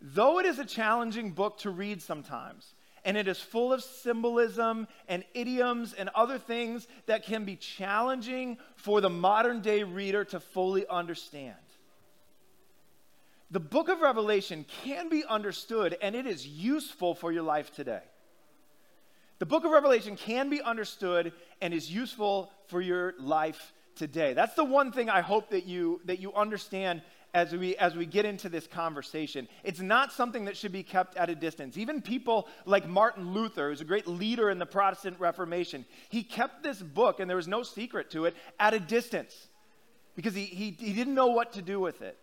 though 0.00 0.38
it 0.38 0.46
is 0.46 0.58
a 0.58 0.64
challenging 0.64 1.32
book 1.32 1.58
to 1.58 1.70
read 1.70 2.00
sometimes, 2.00 2.74
and 3.04 3.16
it 3.16 3.28
is 3.28 3.38
full 3.40 3.72
of 3.72 3.82
symbolism 3.82 4.88
and 5.08 5.24
idioms 5.34 5.92
and 5.92 6.08
other 6.14 6.38
things 6.38 6.86
that 7.06 7.24
can 7.24 7.44
be 7.44 7.56
challenging 7.56 8.56
for 8.76 9.00
the 9.00 9.10
modern 9.10 9.60
day 9.60 9.82
reader 9.82 10.24
to 10.24 10.40
fully 10.40 10.86
understand. 10.86 11.56
The 13.52 13.60
book 13.60 13.90
of 13.90 14.00
Revelation 14.00 14.64
can 14.82 15.10
be 15.10 15.24
understood 15.26 15.98
and 16.00 16.14
it 16.14 16.26
is 16.26 16.46
useful 16.46 17.14
for 17.14 17.30
your 17.30 17.42
life 17.42 17.70
today. 17.70 18.00
The 19.40 19.46
book 19.46 19.66
of 19.66 19.72
Revelation 19.72 20.16
can 20.16 20.48
be 20.48 20.62
understood 20.62 21.34
and 21.60 21.74
is 21.74 21.92
useful 21.92 22.50
for 22.68 22.80
your 22.80 23.12
life 23.20 23.74
today. 23.94 24.32
That's 24.32 24.54
the 24.54 24.64
one 24.64 24.90
thing 24.90 25.10
I 25.10 25.20
hope 25.20 25.50
that 25.50 25.66
you 25.66 26.00
that 26.06 26.18
you 26.18 26.32
understand 26.32 27.02
as 27.34 27.52
we 27.52 27.76
as 27.76 27.94
we 27.94 28.06
get 28.06 28.24
into 28.24 28.48
this 28.48 28.66
conversation. 28.66 29.46
It's 29.64 29.80
not 29.80 30.12
something 30.12 30.46
that 30.46 30.56
should 30.56 30.72
be 30.72 30.82
kept 30.82 31.18
at 31.18 31.28
a 31.28 31.34
distance. 31.34 31.76
Even 31.76 32.00
people 32.00 32.48
like 32.64 32.88
Martin 32.88 33.34
Luther, 33.34 33.68
who's 33.68 33.82
a 33.82 33.84
great 33.84 34.06
leader 34.06 34.48
in 34.48 34.58
the 34.58 34.66
Protestant 34.66 35.20
Reformation, 35.20 35.84
he 36.08 36.22
kept 36.22 36.62
this 36.62 36.80
book, 36.80 37.20
and 37.20 37.28
there 37.28 37.36
was 37.36 37.48
no 37.48 37.62
secret 37.62 38.10
to 38.12 38.24
it, 38.24 38.34
at 38.58 38.72
a 38.72 38.80
distance 38.80 39.48
because 40.16 40.34
he, 40.34 40.44
he, 40.44 40.70
he 40.78 40.94
didn't 40.94 41.14
know 41.14 41.28
what 41.28 41.52
to 41.54 41.62
do 41.62 41.78
with 41.78 42.00
it. 42.00 42.18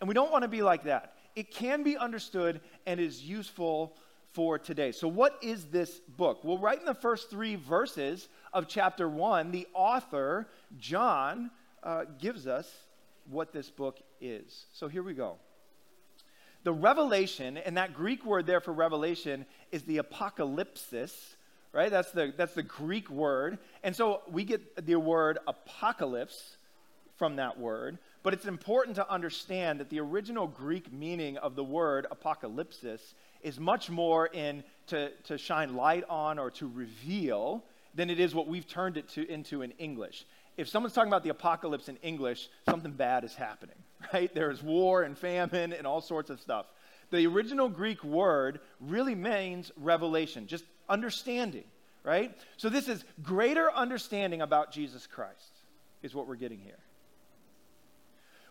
And 0.00 0.08
we 0.08 0.14
don't 0.14 0.32
want 0.32 0.42
to 0.42 0.48
be 0.48 0.62
like 0.62 0.84
that. 0.84 1.14
It 1.36 1.50
can 1.50 1.82
be 1.82 1.96
understood 1.96 2.60
and 2.86 2.98
is 2.98 3.22
useful 3.22 3.96
for 4.32 4.58
today. 4.58 4.92
So, 4.92 5.08
what 5.08 5.38
is 5.42 5.66
this 5.66 6.00
book? 6.16 6.44
Well, 6.44 6.58
right 6.58 6.78
in 6.78 6.84
the 6.84 6.94
first 6.94 7.30
three 7.30 7.56
verses 7.56 8.28
of 8.52 8.68
chapter 8.68 9.08
one, 9.08 9.50
the 9.50 9.66
author, 9.74 10.48
John, 10.78 11.50
uh, 11.82 12.04
gives 12.18 12.46
us 12.46 12.70
what 13.28 13.52
this 13.52 13.70
book 13.70 14.00
is. 14.20 14.66
So, 14.72 14.88
here 14.88 15.02
we 15.02 15.14
go. 15.14 15.36
The 16.62 16.72
revelation, 16.72 17.56
and 17.56 17.76
that 17.76 17.94
Greek 17.94 18.24
word 18.24 18.46
there 18.46 18.60
for 18.60 18.72
revelation 18.72 19.46
is 19.72 19.82
the 19.84 19.98
apocalypsis, 19.98 21.12
right? 21.72 21.90
That's 21.90 22.10
the, 22.10 22.34
that's 22.36 22.54
the 22.54 22.62
Greek 22.62 23.08
word. 23.08 23.58
And 23.82 23.96
so 23.96 24.20
we 24.30 24.44
get 24.44 24.86
the 24.86 24.96
word 24.96 25.38
apocalypse 25.48 26.56
from 27.16 27.36
that 27.36 27.58
word. 27.58 27.98
But 28.22 28.34
it's 28.34 28.44
important 28.44 28.96
to 28.96 29.10
understand 29.10 29.80
that 29.80 29.88
the 29.88 30.00
original 30.00 30.46
Greek 30.46 30.92
meaning 30.92 31.38
of 31.38 31.54
the 31.54 31.64
word 31.64 32.06
apocalypsis 32.10 33.00
is 33.42 33.58
much 33.58 33.88
more 33.88 34.26
in 34.26 34.62
to, 34.88 35.10
to 35.24 35.38
shine 35.38 35.74
light 35.74 36.04
on 36.08 36.38
or 36.38 36.50
to 36.52 36.68
reveal 36.68 37.64
than 37.94 38.10
it 38.10 38.20
is 38.20 38.34
what 38.34 38.46
we've 38.46 38.68
turned 38.68 38.98
it 38.98 39.08
to, 39.10 39.26
into 39.28 39.62
in 39.62 39.70
English. 39.72 40.26
If 40.56 40.68
someone's 40.68 40.92
talking 40.92 41.10
about 41.10 41.22
the 41.22 41.30
apocalypse 41.30 41.88
in 41.88 41.96
English, 42.02 42.48
something 42.68 42.92
bad 42.92 43.24
is 43.24 43.34
happening, 43.34 43.76
right? 44.12 44.32
There's 44.34 44.62
war 44.62 45.02
and 45.02 45.16
famine 45.16 45.72
and 45.72 45.86
all 45.86 46.02
sorts 46.02 46.28
of 46.28 46.40
stuff. 46.40 46.66
The 47.10 47.26
original 47.26 47.68
Greek 47.68 48.04
word 48.04 48.60
really 48.80 49.14
means 49.14 49.72
revelation, 49.76 50.46
just 50.46 50.64
understanding, 50.88 51.64
right? 52.04 52.36
So 52.58 52.68
this 52.68 52.88
is 52.88 53.02
greater 53.22 53.72
understanding 53.72 54.42
about 54.42 54.70
Jesus 54.70 55.06
Christ, 55.06 55.52
is 56.02 56.14
what 56.14 56.28
we're 56.28 56.36
getting 56.36 56.60
here. 56.60 56.78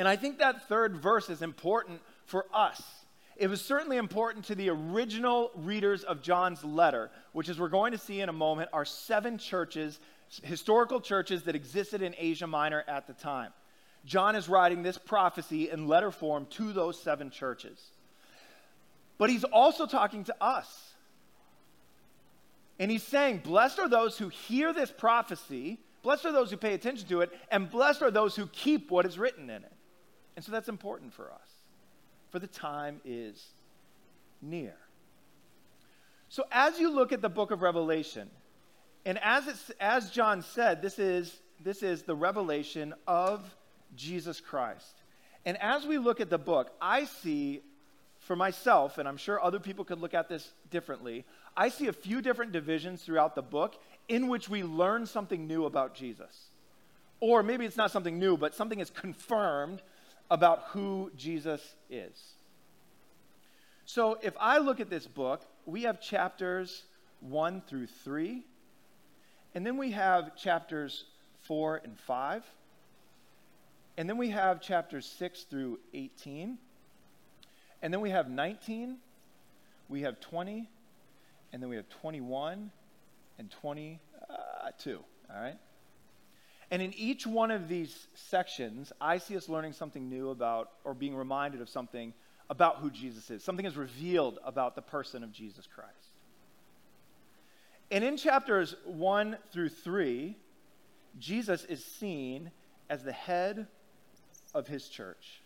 And 0.00 0.08
I 0.08 0.16
think 0.16 0.38
that 0.38 0.66
third 0.66 0.96
verse 0.96 1.30
is 1.30 1.42
important 1.42 2.00
for 2.24 2.46
us 2.52 2.82
it 3.40 3.48
was 3.48 3.62
certainly 3.64 3.96
important 3.96 4.44
to 4.44 4.54
the 4.54 4.68
original 4.68 5.50
readers 5.54 6.04
of 6.04 6.20
John's 6.20 6.62
letter, 6.62 7.10
which, 7.32 7.48
as 7.48 7.58
we're 7.58 7.70
going 7.70 7.92
to 7.92 7.98
see 7.98 8.20
in 8.20 8.28
a 8.28 8.34
moment, 8.34 8.68
are 8.70 8.84
seven 8.84 9.38
churches, 9.38 9.98
historical 10.42 11.00
churches 11.00 11.44
that 11.44 11.56
existed 11.56 12.02
in 12.02 12.14
Asia 12.18 12.46
Minor 12.46 12.84
at 12.86 13.06
the 13.06 13.14
time. 13.14 13.50
John 14.04 14.36
is 14.36 14.46
writing 14.46 14.82
this 14.82 14.98
prophecy 14.98 15.70
in 15.70 15.88
letter 15.88 16.10
form 16.10 16.48
to 16.50 16.74
those 16.74 17.02
seven 17.02 17.30
churches. 17.30 17.82
But 19.16 19.30
he's 19.30 19.44
also 19.44 19.86
talking 19.86 20.24
to 20.24 20.34
us. 20.38 20.92
And 22.78 22.90
he's 22.90 23.02
saying, 23.02 23.38
Blessed 23.38 23.78
are 23.78 23.88
those 23.88 24.18
who 24.18 24.28
hear 24.28 24.74
this 24.74 24.92
prophecy, 24.92 25.78
blessed 26.02 26.26
are 26.26 26.32
those 26.32 26.50
who 26.50 26.58
pay 26.58 26.74
attention 26.74 27.08
to 27.08 27.22
it, 27.22 27.30
and 27.50 27.70
blessed 27.70 28.02
are 28.02 28.10
those 28.10 28.36
who 28.36 28.48
keep 28.48 28.90
what 28.90 29.06
is 29.06 29.18
written 29.18 29.48
in 29.48 29.62
it. 29.62 29.72
And 30.40 30.44
so 30.46 30.52
that's 30.52 30.70
important 30.70 31.12
for 31.12 31.30
us 31.30 31.50
for 32.30 32.38
the 32.38 32.46
time 32.46 33.02
is 33.04 33.46
near. 34.40 34.72
So, 36.30 36.44
as 36.50 36.78
you 36.78 36.90
look 36.94 37.12
at 37.12 37.20
the 37.20 37.28
book 37.28 37.50
of 37.50 37.60
Revelation, 37.60 38.30
and 39.04 39.18
as, 39.22 39.46
it's, 39.48 39.70
as 39.78 40.08
John 40.08 40.40
said, 40.40 40.80
this 40.80 40.98
is, 40.98 41.38
this 41.62 41.82
is 41.82 42.04
the 42.04 42.14
revelation 42.14 42.94
of 43.06 43.54
Jesus 43.94 44.40
Christ. 44.40 44.94
And 45.44 45.60
as 45.60 45.84
we 45.84 45.98
look 45.98 46.22
at 46.22 46.30
the 46.30 46.38
book, 46.38 46.70
I 46.80 47.04
see 47.04 47.60
for 48.20 48.34
myself, 48.34 48.96
and 48.96 49.06
I'm 49.06 49.18
sure 49.18 49.44
other 49.44 49.60
people 49.60 49.84
could 49.84 50.00
look 50.00 50.14
at 50.14 50.30
this 50.30 50.50
differently, 50.70 51.26
I 51.54 51.68
see 51.68 51.88
a 51.88 51.92
few 51.92 52.22
different 52.22 52.52
divisions 52.52 53.02
throughout 53.02 53.34
the 53.34 53.42
book 53.42 53.78
in 54.08 54.28
which 54.28 54.48
we 54.48 54.62
learn 54.62 55.04
something 55.04 55.46
new 55.46 55.66
about 55.66 55.94
Jesus. 55.94 56.48
Or 57.20 57.42
maybe 57.42 57.66
it's 57.66 57.76
not 57.76 57.90
something 57.90 58.18
new, 58.18 58.38
but 58.38 58.54
something 58.54 58.80
is 58.80 58.88
confirmed 58.88 59.82
about 60.30 60.62
who 60.68 61.10
Jesus 61.16 61.60
is. 61.88 62.34
So 63.84 64.18
if 64.22 64.34
I 64.38 64.58
look 64.58 64.78
at 64.78 64.88
this 64.88 65.06
book, 65.06 65.42
we 65.66 65.82
have 65.82 66.00
chapters 66.00 66.84
1 67.20 67.62
through 67.68 67.86
3, 67.86 68.44
And 69.54 69.66
then 69.66 69.76
we 69.76 69.90
have 69.90 70.36
chapters 70.36 71.04
4 71.42 71.80
and 71.84 71.98
5. 71.98 72.44
And 73.96 74.08
then 74.08 74.16
we 74.16 74.30
have 74.30 74.60
chapters 74.60 75.06
6 75.18 75.42
through 75.44 75.80
18. 75.92 76.56
And 77.82 77.92
then 77.92 78.00
we 78.00 78.10
have 78.10 78.30
19. 78.30 78.98
We 79.88 80.02
have 80.02 80.20
20. 80.20 80.68
And 81.52 81.62
then 81.62 81.68
we 81.68 81.76
have 81.76 81.88
21 81.88 82.70
and 83.38 83.50
22. 83.50 83.98
All 85.34 85.42
right? 85.42 85.58
And 86.70 86.80
in 86.80 86.94
each 86.94 87.26
one 87.26 87.50
of 87.50 87.68
these 87.68 88.06
sections, 88.14 88.92
I 89.00 89.18
see 89.18 89.36
us 89.36 89.48
learning 89.48 89.72
something 89.72 90.08
new 90.08 90.30
about, 90.30 90.70
or 90.84 90.94
being 90.94 91.16
reminded 91.16 91.60
of 91.60 91.68
something 91.68 92.14
about 92.48 92.76
who 92.78 92.90
Jesus 92.90 93.30
is. 93.30 93.42
Something 93.42 93.66
is 93.66 93.76
revealed 93.76 94.38
about 94.44 94.74
the 94.76 94.82
person 94.82 95.24
of 95.24 95.32
Jesus 95.32 95.66
Christ. 95.66 95.90
And 97.90 98.04
in 98.04 98.16
chapters 98.16 98.76
1 98.84 99.36
through 99.52 99.70
3, 99.70 100.36
Jesus 101.18 101.64
is 101.64 101.84
seen 101.84 102.52
as 102.88 103.02
the 103.02 103.12
head 103.12 103.66
of 104.54 104.68
his 104.68 104.88
church. 104.88 105.42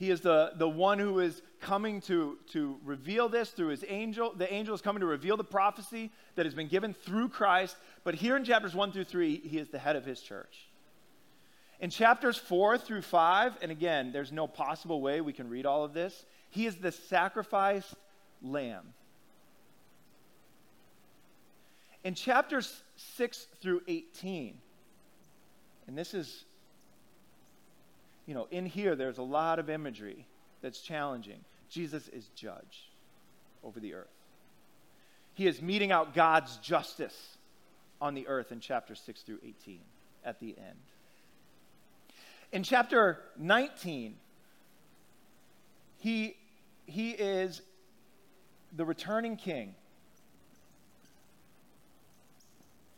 He 0.00 0.10
is 0.10 0.22
the, 0.22 0.52
the 0.56 0.66
one 0.66 0.98
who 0.98 1.20
is 1.20 1.42
coming 1.60 2.00
to, 2.02 2.38
to 2.52 2.78
reveal 2.86 3.28
this 3.28 3.50
through 3.50 3.68
his 3.68 3.84
angel. 3.86 4.32
The 4.34 4.50
angel 4.50 4.74
is 4.74 4.80
coming 4.80 5.00
to 5.00 5.06
reveal 5.06 5.36
the 5.36 5.44
prophecy 5.44 6.10
that 6.36 6.46
has 6.46 6.54
been 6.54 6.68
given 6.68 6.94
through 6.94 7.28
Christ. 7.28 7.76
But 8.02 8.14
here 8.14 8.34
in 8.34 8.42
chapters 8.42 8.74
1 8.74 8.92
through 8.92 9.04
3, 9.04 9.42
he 9.44 9.58
is 9.58 9.68
the 9.68 9.78
head 9.78 9.96
of 9.96 10.06
his 10.06 10.22
church. 10.22 10.70
In 11.80 11.90
chapters 11.90 12.38
4 12.38 12.78
through 12.78 13.02
5, 13.02 13.58
and 13.60 13.70
again, 13.70 14.10
there's 14.10 14.32
no 14.32 14.46
possible 14.46 15.02
way 15.02 15.20
we 15.20 15.34
can 15.34 15.50
read 15.50 15.66
all 15.66 15.84
of 15.84 15.92
this, 15.92 16.24
he 16.48 16.64
is 16.64 16.76
the 16.76 16.92
sacrificed 16.92 17.94
lamb. 18.40 18.94
In 22.04 22.14
chapters 22.14 22.82
6 22.96 23.48
through 23.60 23.82
18, 23.86 24.56
and 25.86 25.98
this 25.98 26.14
is 26.14 26.46
you 28.30 28.36
know, 28.36 28.46
in 28.52 28.64
here, 28.64 28.94
there's 28.94 29.18
a 29.18 29.24
lot 29.24 29.58
of 29.58 29.68
imagery 29.68 30.24
that's 30.62 30.80
challenging. 30.80 31.40
Jesus 31.68 32.06
is 32.06 32.28
judge 32.36 32.92
over 33.64 33.80
the 33.80 33.94
earth. 33.94 34.06
He 35.34 35.48
is 35.48 35.60
meting 35.60 35.90
out 35.90 36.14
God's 36.14 36.56
justice 36.58 37.36
on 38.00 38.14
the 38.14 38.28
earth 38.28 38.52
in 38.52 38.60
chapter 38.60 38.94
6 38.94 39.22
through 39.22 39.40
18 39.44 39.80
at 40.24 40.38
the 40.38 40.54
end. 40.56 40.78
In 42.52 42.62
chapter 42.62 43.18
19, 43.36 44.14
he, 45.98 46.36
he 46.86 47.10
is 47.10 47.62
the 48.76 48.84
returning 48.84 49.36
king 49.36 49.74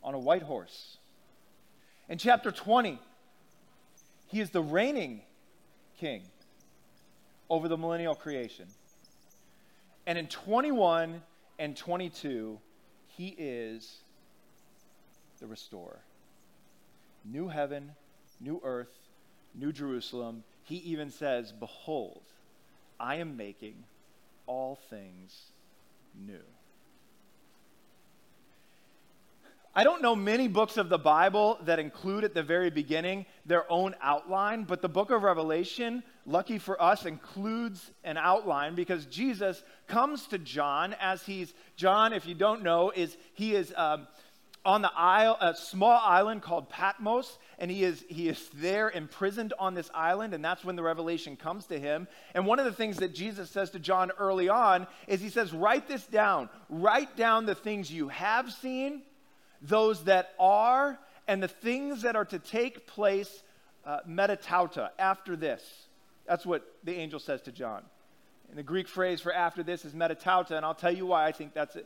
on 0.03 0.13
a 0.13 0.19
white 0.19 0.43
horse. 0.43 0.97
In 2.07 2.19
chapter 2.19 2.51
20, 2.51 2.99
he 4.33 4.41
is 4.41 4.49
the 4.49 4.63
reigning 4.63 5.21
king 5.99 6.23
over 7.51 7.67
the 7.67 7.77
millennial 7.77 8.15
creation. 8.15 8.65
And 10.07 10.17
in 10.17 10.25
21 10.25 11.21
and 11.59 11.77
22, 11.77 12.57
he 13.15 13.35
is 13.37 13.97
the 15.39 15.45
restorer. 15.45 15.99
New 17.23 17.47
heaven, 17.47 17.91
new 18.41 18.59
earth, 18.63 18.97
new 19.53 19.71
Jerusalem. 19.71 20.43
He 20.63 20.77
even 20.77 21.11
says, 21.11 21.51
Behold, 21.51 22.23
I 22.99 23.17
am 23.17 23.37
making 23.37 23.83
all 24.47 24.79
things 24.89 25.51
new. 26.19 26.41
I 29.75 29.83
don't 29.83 30.03
know 30.03 30.15
many 30.15 30.47
books 30.47 30.77
of 30.77 30.89
the 30.89 30.99
Bible 30.99 31.57
that 31.63 31.79
include 31.79 32.23
at 32.23 32.35
the 32.35 32.43
very 32.43 32.69
beginning 32.69 33.25
their 33.47 33.69
own 33.71 33.95
outline, 34.03 34.65
but 34.65 34.83
the 34.83 34.89
book 34.89 35.09
of 35.09 35.23
Revelation, 35.23 36.03
lucky 36.27 36.59
for 36.59 36.79
us, 36.79 37.07
includes 37.07 37.89
an 38.03 38.17
outline 38.17 38.75
because 38.75 39.07
Jesus 39.07 39.63
comes 39.87 40.27
to 40.27 40.37
John 40.37 40.95
as 41.01 41.23
he's, 41.23 41.55
John, 41.75 42.13
if 42.13 42.27
you 42.27 42.35
don't 42.35 42.61
know, 42.61 42.91
is 42.91 43.17
he 43.33 43.55
is 43.55 43.73
um, 43.75 44.05
on 44.63 44.83
the 44.83 44.91
isle, 44.95 45.37
a 45.41 45.55
small 45.55 45.99
island 46.03 46.43
called 46.43 46.69
Patmos, 46.69 47.39
and 47.57 47.71
he 47.71 47.83
is, 47.83 48.05
he 48.07 48.29
is 48.29 48.49
there 48.53 48.91
imprisoned 48.91 49.53
on 49.57 49.73
this 49.73 49.89
island, 49.95 50.35
and 50.35 50.45
that's 50.45 50.63
when 50.63 50.75
the 50.75 50.83
revelation 50.83 51.35
comes 51.35 51.65
to 51.65 51.79
him. 51.79 52.07
And 52.35 52.45
one 52.45 52.59
of 52.59 52.65
the 52.65 52.71
things 52.73 52.97
that 52.97 53.15
Jesus 53.15 53.49
says 53.49 53.71
to 53.71 53.79
John 53.79 54.11
early 54.19 54.49
on 54.49 54.85
is 55.07 55.19
he 55.19 55.29
says, 55.29 55.51
Write 55.51 55.87
this 55.87 56.05
down. 56.05 56.47
Write 56.69 57.17
down 57.17 57.47
the 57.47 57.55
things 57.55 57.91
you 57.91 58.09
have 58.09 58.53
seen 58.53 59.01
those 59.63 60.03
that 60.03 60.33
are, 60.37 60.99
and 61.27 61.41
the 61.41 61.47
things 61.47 62.03
that 62.03 62.15
are 62.15 62.25
to 62.25 62.37
take 62.37 62.85
place 62.85 63.43
uh, 63.85 63.99
metatauta, 64.07 64.89
after 64.99 65.35
this. 65.35 65.87
That's 66.27 66.45
what 66.45 66.63
the 66.83 66.93
angel 66.93 67.19
says 67.19 67.41
to 67.43 67.51
John. 67.51 67.83
And 68.49 68.57
the 68.57 68.63
Greek 68.63 68.87
phrase 68.87 69.19
for 69.19 69.33
after 69.33 69.63
this 69.63 69.83
is 69.83 69.93
metatauta, 69.93 70.51
and 70.51 70.65
I'll 70.65 70.75
tell 70.75 70.93
you 70.93 71.05
why 71.05 71.25
I 71.25 71.31
think 71.31 71.53
that's 71.53 71.77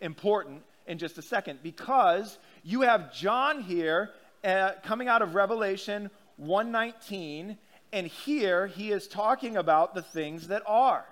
important 0.00 0.62
in 0.86 0.98
just 0.98 1.18
a 1.18 1.22
second. 1.22 1.60
Because 1.62 2.38
you 2.62 2.82
have 2.82 3.12
John 3.12 3.62
here 3.62 4.10
uh, 4.42 4.72
coming 4.82 5.08
out 5.08 5.22
of 5.22 5.34
Revelation 5.34 6.10
119, 6.36 7.56
and 7.92 8.06
here 8.06 8.66
he 8.66 8.90
is 8.90 9.06
talking 9.06 9.56
about 9.56 9.94
the 9.94 10.02
things 10.02 10.48
that 10.48 10.62
are. 10.66 11.04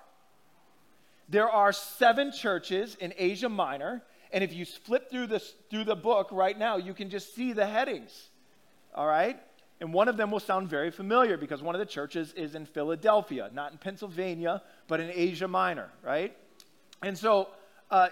There 1.29 1.49
are 1.49 1.71
seven 1.71 2.31
churches 2.31 2.95
in 2.95 3.13
Asia 3.17 3.49
Minor, 3.49 4.03
and 4.33 4.43
if 4.43 4.51
you 4.51 4.65
flip 4.65 5.11
through, 5.11 5.27
this, 5.27 5.53
through 5.69 5.83
the 5.83 5.95
book 5.95 6.29
right 6.31 6.57
now, 6.57 6.77
you 6.77 6.93
can 6.93 7.09
just 7.09 7.35
see 7.35 7.53
the 7.53 7.67
headings. 7.67 8.29
All 8.95 9.07
right? 9.07 9.39
And 9.79 9.93
one 9.93 10.07
of 10.07 10.17
them 10.17 10.31
will 10.31 10.39
sound 10.39 10.69
very 10.69 10.89
familiar 10.89 11.37
because 11.37 11.61
one 11.61 11.75
of 11.75 11.79
the 11.79 11.85
churches 11.85 12.33
is 12.33 12.55
in 12.55 12.65
Philadelphia, 12.65 13.51
not 13.53 13.71
in 13.71 13.77
Pennsylvania, 13.77 14.63
but 14.87 14.99
in 14.99 15.11
Asia 15.13 15.47
Minor, 15.47 15.89
right? 16.01 16.35
And 17.03 17.17
so, 17.17 17.49
uh, 17.91 18.07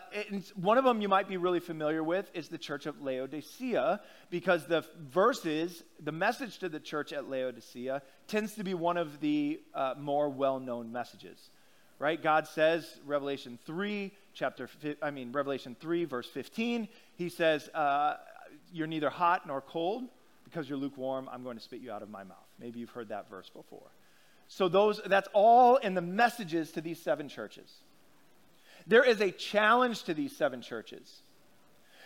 one 0.56 0.78
of 0.78 0.84
them 0.84 1.02
you 1.02 1.10
might 1.10 1.28
be 1.28 1.38
really 1.38 1.60
familiar 1.60 2.04
with 2.04 2.30
is 2.36 2.50
the 2.50 2.58
church 2.58 2.86
of 2.86 3.02
Laodicea 3.02 4.00
because 4.30 4.68
the 4.68 4.86
verses, 5.00 5.84
the 6.00 6.12
message 6.12 6.60
to 6.60 6.70
the 6.70 6.80
church 6.80 7.14
at 7.14 7.30
Laodicea 7.30 8.04
tends 8.28 8.54
to 8.56 8.64
be 8.64 8.76
one 8.76 8.98
of 8.98 9.20
the 9.22 9.60
uh, 9.74 9.96
more 9.98 10.30
well 10.30 10.60
known 10.60 10.92
messages, 10.92 11.50
right? 12.02 12.22
God 12.22 12.48
says, 12.48 13.00
Revelation 13.06 13.60
3, 13.66 14.12
chapter, 14.34 14.68
I 15.04 15.12
mean, 15.12 15.32
Revelation 15.32 15.76
3, 15.80 16.06
verse 16.06 16.28
15, 16.28 16.88
he 17.16 17.30
says, 17.30 17.70
uh, 17.76 18.16
You're 18.74 18.88
neither 18.88 19.12
hot 19.12 19.48
nor 19.48 19.62
cold. 19.62 20.04
Because 20.44 20.68
you're 20.68 20.80
lukewarm, 20.80 21.30
I'm 21.32 21.44
going 21.44 21.56
to 21.56 21.64
spit 21.64 21.80
you 21.80 21.92
out 21.92 22.02
of 22.02 22.10
my 22.10 22.26
mouth. 22.26 22.38
Maybe 22.60 22.80
you've 22.80 22.90
heard 22.90 23.08
that 23.10 23.30
verse 23.30 23.50
before. 23.50 23.88
So 24.50 24.68
those, 24.68 25.00
that's 25.06 25.30
all 25.32 25.78
in 25.78 25.94
the 25.94 26.02
messages 26.02 26.72
to 26.72 26.82
these 26.82 27.02
seven 27.02 27.30
churches. 27.30 27.72
There 28.86 29.06
is 29.06 29.22
a 29.22 29.32
challenge 29.32 30.04
to 30.04 30.14
these 30.14 30.36
seven 30.36 30.62
churches. 30.62 31.22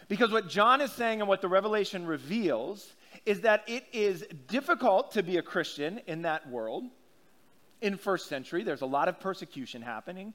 Because 0.10 0.32
what 0.32 0.48
John 0.48 0.82
is 0.82 0.92
saying 0.92 1.22
and 1.22 1.28
what 1.28 1.42
the 1.42 1.48
Revelation 1.48 2.06
reveals 2.06 2.88
is 3.26 3.42
that 3.42 3.64
it 3.66 3.86
is 3.94 4.24
difficult 4.48 5.14
to 5.14 5.24
be 5.24 5.38
a 5.38 5.42
Christian 5.42 6.02
in 6.06 6.22
that 6.24 6.48
world. 6.48 6.84
In 7.82 7.98
first 7.98 8.28
century, 8.28 8.64
there's 8.64 8.82
a 8.82 8.86
lot 8.86 9.08
of 9.08 9.20
persecution 9.20 9.82
happening. 9.82 10.34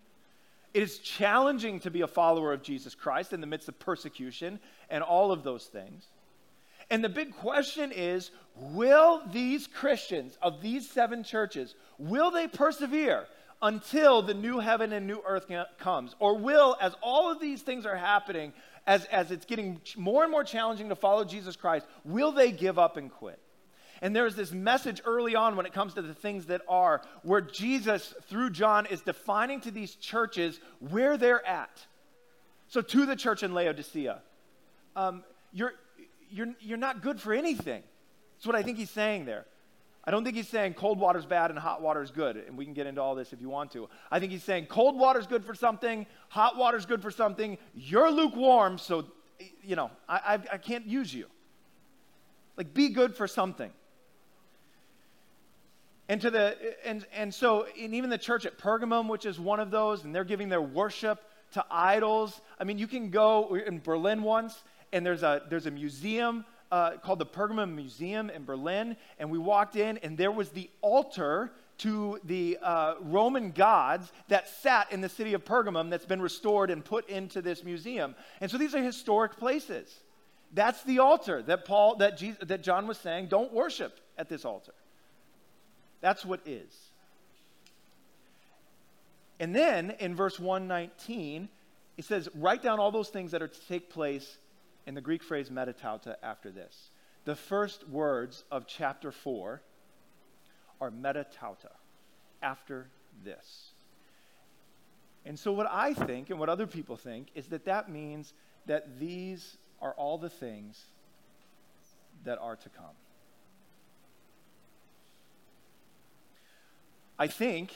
It 0.72 0.82
is 0.82 0.98
challenging 0.98 1.80
to 1.80 1.90
be 1.90 2.02
a 2.02 2.06
follower 2.06 2.52
of 2.52 2.62
Jesus 2.62 2.94
Christ 2.94 3.32
in 3.32 3.40
the 3.40 3.46
midst 3.46 3.68
of 3.68 3.78
persecution 3.78 4.60
and 4.88 5.02
all 5.02 5.32
of 5.32 5.42
those 5.42 5.66
things. 5.66 6.04
And 6.90 7.04
the 7.04 7.08
big 7.08 7.34
question 7.36 7.92
is 7.92 8.30
will 8.56 9.22
these 9.32 9.66
Christians 9.66 10.36
of 10.42 10.60
these 10.60 10.88
seven 10.90 11.22
churches 11.22 11.74
will 11.98 12.30
they 12.30 12.48
persevere 12.48 13.26
until 13.62 14.22
the 14.22 14.34
new 14.34 14.58
heaven 14.58 14.92
and 14.92 15.06
new 15.06 15.22
earth 15.26 15.46
comes 15.78 16.14
or 16.18 16.36
will 16.38 16.76
as 16.80 16.94
all 17.02 17.30
of 17.30 17.40
these 17.40 17.62
things 17.62 17.86
are 17.86 17.96
happening 17.96 18.52
as, 18.86 19.04
as 19.06 19.30
it's 19.30 19.44
getting 19.44 19.80
more 19.96 20.22
and 20.22 20.32
more 20.32 20.42
challenging 20.42 20.88
to 20.88 20.96
follow 20.96 21.24
Jesus 21.24 21.56
Christ 21.56 21.86
will 22.04 22.32
they 22.32 22.50
give 22.50 22.78
up 22.78 22.96
and 22.96 23.10
quit 23.10 23.38
and 24.02 24.16
there's 24.16 24.34
this 24.34 24.52
message 24.52 25.02
early 25.04 25.34
on 25.34 25.56
when 25.56 25.66
it 25.66 25.72
comes 25.72 25.94
to 25.94 26.02
the 26.02 26.14
things 26.14 26.46
that 26.46 26.62
are, 26.68 27.02
where 27.22 27.40
Jesus, 27.40 28.14
through 28.28 28.50
John, 28.50 28.86
is 28.86 29.02
defining 29.02 29.60
to 29.62 29.70
these 29.70 29.94
churches 29.94 30.58
where 30.78 31.16
they're 31.16 31.46
at. 31.46 31.86
So, 32.68 32.80
to 32.80 33.04
the 33.04 33.16
church 33.16 33.42
in 33.42 33.52
Laodicea, 33.52 34.22
um, 34.96 35.24
you're, 35.52 35.74
you're, 36.30 36.54
you're 36.60 36.78
not 36.78 37.02
good 37.02 37.20
for 37.20 37.32
anything. 37.32 37.82
That's 38.36 38.46
what 38.46 38.56
I 38.56 38.62
think 38.62 38.78
he's 38.78 38.90
saying 38.90 39.26
there. 39.26 39.44
I 40.02 40.10
don't 40.10 40.24
think 40.24 40.34
he's 40.34 40.48
saying 40.48 40.74
cold 40.74 40.98
water's 40.98 41.26
bad 41.26 41.50
and 41.50 41.58
hot 41.58 41.82
water's 41.82 42.10
good, 42.10 42.36
and 42.36 42.56
we 42.56 42.64
can 42.64 42.72
get 42.72 42.86
into 42.86 43.02
all 43.02 43.14
this 43.14 43.34
if 43.34 43.40
you 43.40 43.50
want 43.50 43.70
to. 43.72 43.88
I 44.10 44.18
think 44.18 44.32
he's 44.32 44.42
saying 44.42 44.66
cold 44.66 44.98
water's 44.98 45.26
good 45.26 45.44
for 45.44 45.54
something, 45.54 46.06
hot 46.30 46.56
water's 46.56 46.86
good 46.86 47.02
for 47.02 47.10
something. 47.10 47.58
You're 47.74 48.10
lukewarm, 48.10 48.78
so, 48.78 49.04
you 49.62 49.76
know, 49.76 49.90
I, 50.08 50.14
I, 50.14 50.54
I 50.54 50.58
can't 50.58 50.86
use 50.86 51.12
you. 51.12 51.26
Like, 52.56 52.72
be 52.72 52.88
good 52.88 53.14
for 53.14 53.26
something. 53.26 53.70
And, 56.10 56.20
to 56.22 56.30
the, 56.32 56.56
and, 56.84 57.06
and 57.14 57.32
so, 57.32 57.66
and 57.80 57.94
even 57.94 58.10
the 58.10 58.18
church 58.18 58.44
at 58.44 58.58
Pergamum, 58.58 59.08
which 59.08 59.24
is 59.24 59.38
one 59.38 59.60
of 59.60 59.70
those, 59.70 60.02
and 60.02 60.12
they're 60.12 60.24
giving 60.24 60.48
their 60.48 60.60
worship 60.60 61.22
to 61.52 61.64
idols. 61.70 62.40
I 62.58 62.64
mean, 62.64 62.78
you 62.78 62.88
can 62.88 63.10
go 63.10 63.54
in 63.54 63.78
Berlin 63.78 64.24
once, 64.24 64.60
and 64.92 65.06
there's 65.06 65.22
a, 65.22 65.42
there's 65.48 65.66
a 65.66 65.70
museum 65.70 66.44
uh, 66.72 66.96
called 66.96 67.20
the 67.20 67.26
Pergamum 67.26 67.76
Museum 67.76 68.28
in 68.28 68.44
Berlin. 68.44 68.96
And 69.20 69.30
we 69.30 69.38
walked 69.38 69.76
in, 69.76 69.98
and 69.98 70.18
there 70.18 70.32
was 70.32 70.48
the 70.48 70.68
altar 70.80 71.52
to 71.78 72.18
the 72.24 72.58
uh, 72.60 72.94
Roman 73.02 73.52
gods 73.52 74.10
that 74.26 74.48
sat 74.48 74.90
in 74.90 75.02
the 75.02 75.08
city 75.08 75.34
of 75.34 75.44
Pergamum 75.44 75.90
that's 75.90 76.06
been 76.06 76.20
restored 76.20 76.72
and 76.72 76.84
put 76.84 77.08
into 77.08 77.40
this 77.40 77.62
museum. 77.62 78.16
And 78.40 78.50
so 78.50 78.58
these 78.58 78.74
are 78.74 78.82
historic 78.82 79.36
places. 79.36 79.94
That's 80.52 80.82
the 80.82 80.98
altar 80.98 81.40
that 81.42 81.66
Paul 81.66 81.98
that 81.98 82.18
Jesus, 82.18 82.40
that 82.48 82.64
John 82.64 82.88
was 82.88 82.98
saying, 82.98 83.28
don't 83.28 83.52
worship 83.52 84.00
at 84.18 84.28
this 84.28 84.44
altar. 84.44 84.72
That's 86.00 86.24
what 86.24 86.40
is. 86.46 86.72
And 89.38 89.54
then 89.54 89.92
in 89.98 90.14
verse 90.14 90.38
119, 90.38 91.48
it 91.96 92.04
says, 92.04 92.28
write 92.34 92.62
down 92.62 92.78
all 92.78 92.90
those 92.90 93.08
things 93.08 93.32
that 93.32 93.42
are 93.42 93.48
to 93.48 93.66
take 93.68 93.90
place 93.90 94.38
in 94.86 94.94
the 94.94 95.00
Greek 95.00 95.22
phrase 95.22 95.50
metatauta 95.50 96.16
after 96.22 96.50
this. 96.50 96.90
The 97.24 97.36
first 97.36 97.88
words 97.88 98.44
of 98.50 98.66
chapter 98.66 99.12
4 99.12 99.60
are 100.80 100.90
metatauta, 100.90 101.72
after 102.42 102.86
this. 103.24 103.70
And 105.26 105.38
so, 105.38 105.52
what 105.52 105.66
I 105.70 105.92
think 105.92 106.30
and 106.30 106.38
what 106.38 106.48
other 106.48 106.66
people 106.66 106.96
think 106.96 107.28
is 107.34 107.46
that 107.48 107.66
that 107.66 107.90
means 107.90 108.32
that 108.66 108.98
these 108.98 109.58
are 109.82 109.92
all 109.92 110.16
the 110.16 110.30
things 110.30 110.82
that 112.24 112.38
are 112.38 112.56
to 112.56 112.68
come. 112.70 112.96
I 117.20 117.26
think 117.26 117.74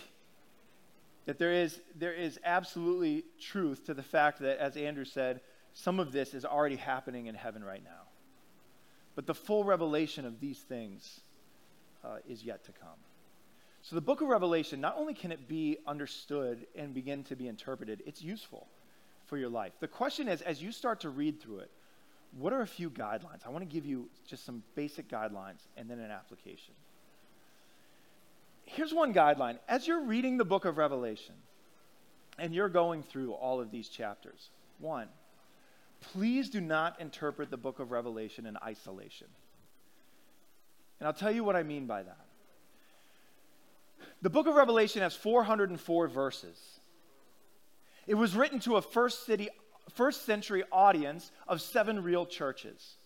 that 1.27 1.39
there 1.39 1.53
is, 1.53 1.79
there 1.95 2.15
is 2.15 2.41
absolutely 2.47 3.25
truth 3.39 3.85
to 3.85 3.93
the 3.93 4.03
fact 4.03 4.39
that, 4.41 4.59
as 4.59 4.75
Andrew 4.75 5.05
said, 5.05 5.43
some 5.75 6.01
of 6.01 6.13
this 6.13 6.33
is 6.33 6.47
already 6.47 6.77
happening 6.77 7.27
in 7.27 7.35
heaven 7.35 7.63
right 7.63 7.85
now. 7.85 8.09
But 9.15 9.27
the 9.27 9.35
full 9.35 9.63
revelation 9.63 10.25
of 10.25 10.41
these 10.41 10.61
things 10.61 11.21
uh, 12.03 12.17
is 12.27 12.43
yet 12.43 12.65
to 12.65 12.73
come. 12.73 12.97
So, 13.83 13.95
the 13.97 14.01
book 14.01 14.23
of 14.23 14.29
Revelation, 14.29 14.81
not 14.81 14.97
only 14.97 15.13
can 15.13 15.31
it 15.31 15.47
be 15.47 15.77
understood 15.87 16.67
and 16.75 16.95
begin 16.95 17.23
to 17.25 17.37
be 17.37 17.47
interpreted, 17.47 18.03
it's 18.07 18.23
useful 18.23 18.67
for 19.27 19.37
your 19.37 19.51
life. 19.51 19.73
The 19.79 19.89
question 19.89 20.27
is, 20.27 20.41
as 20.41 20.63
you 20.63 20.73
start 20.73 21.01
to 21.01 21.11
read 21.11 21.39
through 21.43 21.59
it, 21.59 21.71
what 22.33 22.55
are 22.55 22.63
a 22.63 22.67
few 22.67 22.89
guidelines? 22.89 23.47
I 23.47 23.51
want 23.51 23.61
to 23.61 23.71
give 23.73 23.85
you 23.85 24.09
just 24.27 24.47
some 24.47 24.63
basic 24.75 25.11
guidelines 25.11 25.67
and 25.77 25.91
then 25.91 25.99
an 25.99 26.11
application. 26.11 26.73
Here's 28.65 28.93
one 28.93 29.13
guideline. 29.13 29.59
As 29.69 29.87
you're 29.87 30.05
reading 30.05 30.37
the 30.37 30.45
book 30.45 30.65
of 30.65 30.79
Revelation 30.79 31.35
and 32.39 32.55
you're 32.55 32.69
going 32.69 33.03
through 33.03 33.33
all 33.33 33.61
of 33.61 33.71
these 33.71 33.89
chapters, 33.89 34.51
one, 34.79 35.09
please 36.01 36.51
do 36.51 36.61
not 36.61 37.01
interpret 37.01 37.51
the 37.51 37.57
book 37.57 37.79
of 37.79 37.91
Revelation 37.91 38.47
in 38.47 38.57
isolation. 38.65 39.29
And 40.99 41.07
I'll 41.07 41.15
tell 41.15 41.31
you 41.31 41.45
what 41.45 41.57
I 41.57 41.63
mean 41.63 41.87
by 41.87 42.03
that. 42.03 42.25
The 44.23 44.31
book 44.31 44.47
of 44.47 44.55
Revelation 44.55 45.03
has 45.03 45.15
404 45.15 46.09
verses. 46.09 46.59
It 48.07 48.15
was 48.15 48.35
written 48.35 48.59
to 48.61 48.77
a 48.77 48.83
first, 48.83 49.27
city, 49.27 49.49
first 49.91 50.25
century 50.25 50.63
audience 50.73 51.31
of 51.49 51.61
seven 51.61 52.03
real 52.03 52.27
churches. 52.27 52.97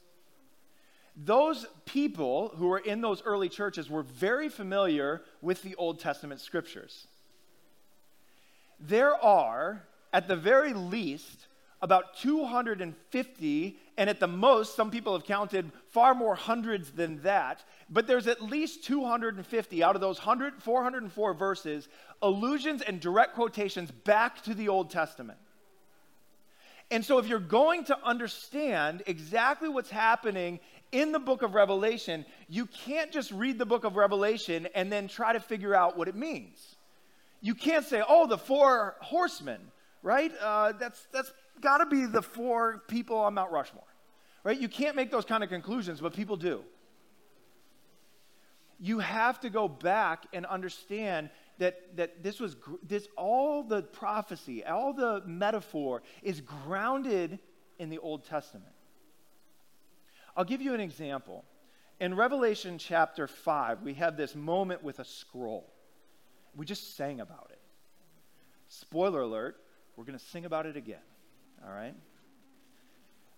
Those 1.24 1.66
people 1.84 2.52
who 2.56 2.68
were 2.68 2.78
in 2.78 3.00
those 3.00 3.22
early 3.24 3.48
churches 3.48 3.90
were 3.90 4.04
very 4.04 4.48
familiar 4.48 5.22
with 5.42 5.62
the 5.62 5.74
Old 5.74 5.98
Testament 5.98 6.40
scriptures. 6.40 7.08
There 8.78 9.16
are, 9.16 9.82
at 10.12 10.28
the 10.28 10.36
very 10.36 10.72
least, 10.72 11.48
about 11.82 12.16
250, 12.18 13.78
and 13.96 14.10
at 14.10 14.20
the 14.20 14.28
most, 14.28 14.76
some 14.76 14.92
people 14.92 15.12
have 15.14 15.24
counted 15.24 15.72
far 15.90 16.14
more 16.14 16.36
hundreds 16.36 16.92
than 16.92 17.20
that, 17.22 17.64
but 17.90 18.06
there's 18.06 18.28
at 18.28 18.40
least 18.40 18.84
250 18.84 19.82
out 19.82 19.96
of 19.96 20.00
those 20.00 20.18
100, 20.18 20.62
404 20.62 21.34
verses, 21.34 21.88
allusions 22.22 22.80
and 22.82 23.00
direct 23.00 23.34
quotations 23.34 23.90
back 23.90 24.42
to 24.42 24.54
the 24.54 24.68
Old 24.68 24.90
Testament. 24.90 25.38
And 26.90 27.04
so, 27.04 27.18
if 27.18 27.26
you're 27.26 27.38
going 27.38 27.84
to 27.84 27.98
understand 28.02 29.02
exactly 29.06 29.68
what's 29.68 29.90
happening 29.90 30.58
in 30.92 31.12
the 31.12 31.18
book 31.18 31.42
of 31.42 31.54
Revelation, 31.54 32.24
you 32.48 32.66
can't 32.66 33.12
just 33.12 33.30
read 33.30 33.58
the 33.58 33.66
book 33.66 33.84
of 33.84 33.96
Revelation 33.96 34.68
and 34.74 34.90
then 34.90 35.08
try 35.08 35.32
to 35.32 35.40
figure 35.40 35.74
out 35.74 35.96
what 35.96 36.08
it 36.08 36.14
means. 36.14 36.76
You 37.40 37.54
can't 37.54 37.84
say, 37.84 38.02
oh, 38.06 38.26
the 38.26 38.38
four 38.38 38.96
horsemen, 39.00 39.60
right? 40.02 40.32
Uh, 40.40 40.72
that's, 40.72 41.06
that's 41.12 41.32
got 41.60 41.78
to 41.78 41.86
be 41.86 42.06
the 42.06 42.22
four 42.22 42.82
people 42.88 43.16
on 43.18 43.34
Mount 43.34 43.52
Rushmore, 43.52 43.84
right? 44.44 44.58
You 44.58 44.68
can't 44.68 44.96
make 44.96 45.10
those 45.10 45.24
kind 45.24 45.44
of 45.44 45.50
conclusions, 45.50 46.00
but 46.00 46.14
people 46.14 46.36
do. 46.36 46.64
You 48.80 49.00
have 49.00 49.40
to 49.40 49.50
go 49.50 49.68
back 49.68 50.26
and 50.32 50.46
understand 50.46 51.30
that, 51.58 51.96
that 51.96 52.22
this 52.22 52.38
was 52.40 52.56
this 52.86 53.08
all 53.16 53.64
the 53.64 53.82
prophecy, 53.82 54.64
all 54.64 54.92
the 54.92 55.22
metaphor 55.26 56.02
is 56.22 56.40
grounded 56.40 57.40
in 57.78 57.90
the 57.90 57.98
Old 57.98 58.24
Testament. 58.24 58.72
I'll 60.38 60.44
give 60.44 60.62
you 60.62 60.72
an 60.72 60.80
example. 60.80 61.44
In 61.98 62.14
Revelation 62.14 62.78
chapter 62.78 63.26
5, 63.26 63.82
we 63.82 63.94
have 63.94 64.16
this 64.16 64.36
moment 64.36 64.84
with 64.84 65.00
a 65.00 65.04
scroll. 65.04 65.68
We 66.54 66.64
just 66.64 66.96
sang 66.96 67.20
about 67.20 67.48
it. 67.50 67.58
Spoiler 68.68 69.22
alert, 69.22 69.56
we're 69.96 70.04
going 70.04 70.16
to 70.16 70.24
sing 70.24 70.44
about 70.44 70.64
it 70.64 70.76
again. 70.76 71.02
All 71.66 71.72
right? 71.72 71.94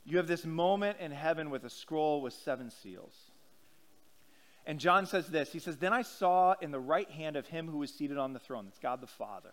You 0.05 0.19
have 0.19 0.27
this 0.27 0.45
moment 0.45 0.99
in 1.01 1.11
heaven 1.11 1.49
with 1.49 1.65
a 1.65 1.71
scroll 1.71 2.21
with 2.21 2.35
seven 2.35 2.71
seals. 2.71 3.15
And 4.67 4.79
John 4.79 5.07
says 5.07 5.27
this 5.27 5.51
He 5.51 5.59
says, 5.59 5.79
Then 5.79 5.95
I 5.95 6.03
saw 6.03 6.55
in 6.61 6.71
the 6.71 6.81
right 6.81 7.11
hand 7.11 7.37
of 7.37 7.47
him 7.47 7.67
who 7.67 7.79
was 7.79 7.91
seated 7.91 8.19
on 8.19 8.35
the 8.35 8.39
throne, 8.39 8.67
that's 8.67 8.79
God 8.79 9.01
the 9.01 9.07
Father, 9.07 9.53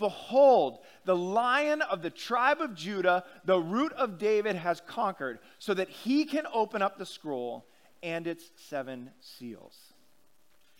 Behold, 0.00 0.80
the 1.04 1.14
lion 1.14 1.82
of 1.82 2.02
the 2.02 2.10
tribe 2.10 2.60
of 2.60 2.74
Judah, 2.74 3.22
the 3.44 3.60
root 3.60 3.92
of 3.92 4.18
David, 4.18 4.56
has 4.56 4.80
conquered, 4.80 5.38
so 5.60 5.74
that 5.74 5.88
he 5.88 6.24
can 6.24 6.46
open 6.52 6.82
up 6.82 6.98
the 6.98 7.06
scroll 7.06 7.66
and 8.02 8.26
its 8.26 8.50
seven 8.68 9.10
seals. 9.20 9.78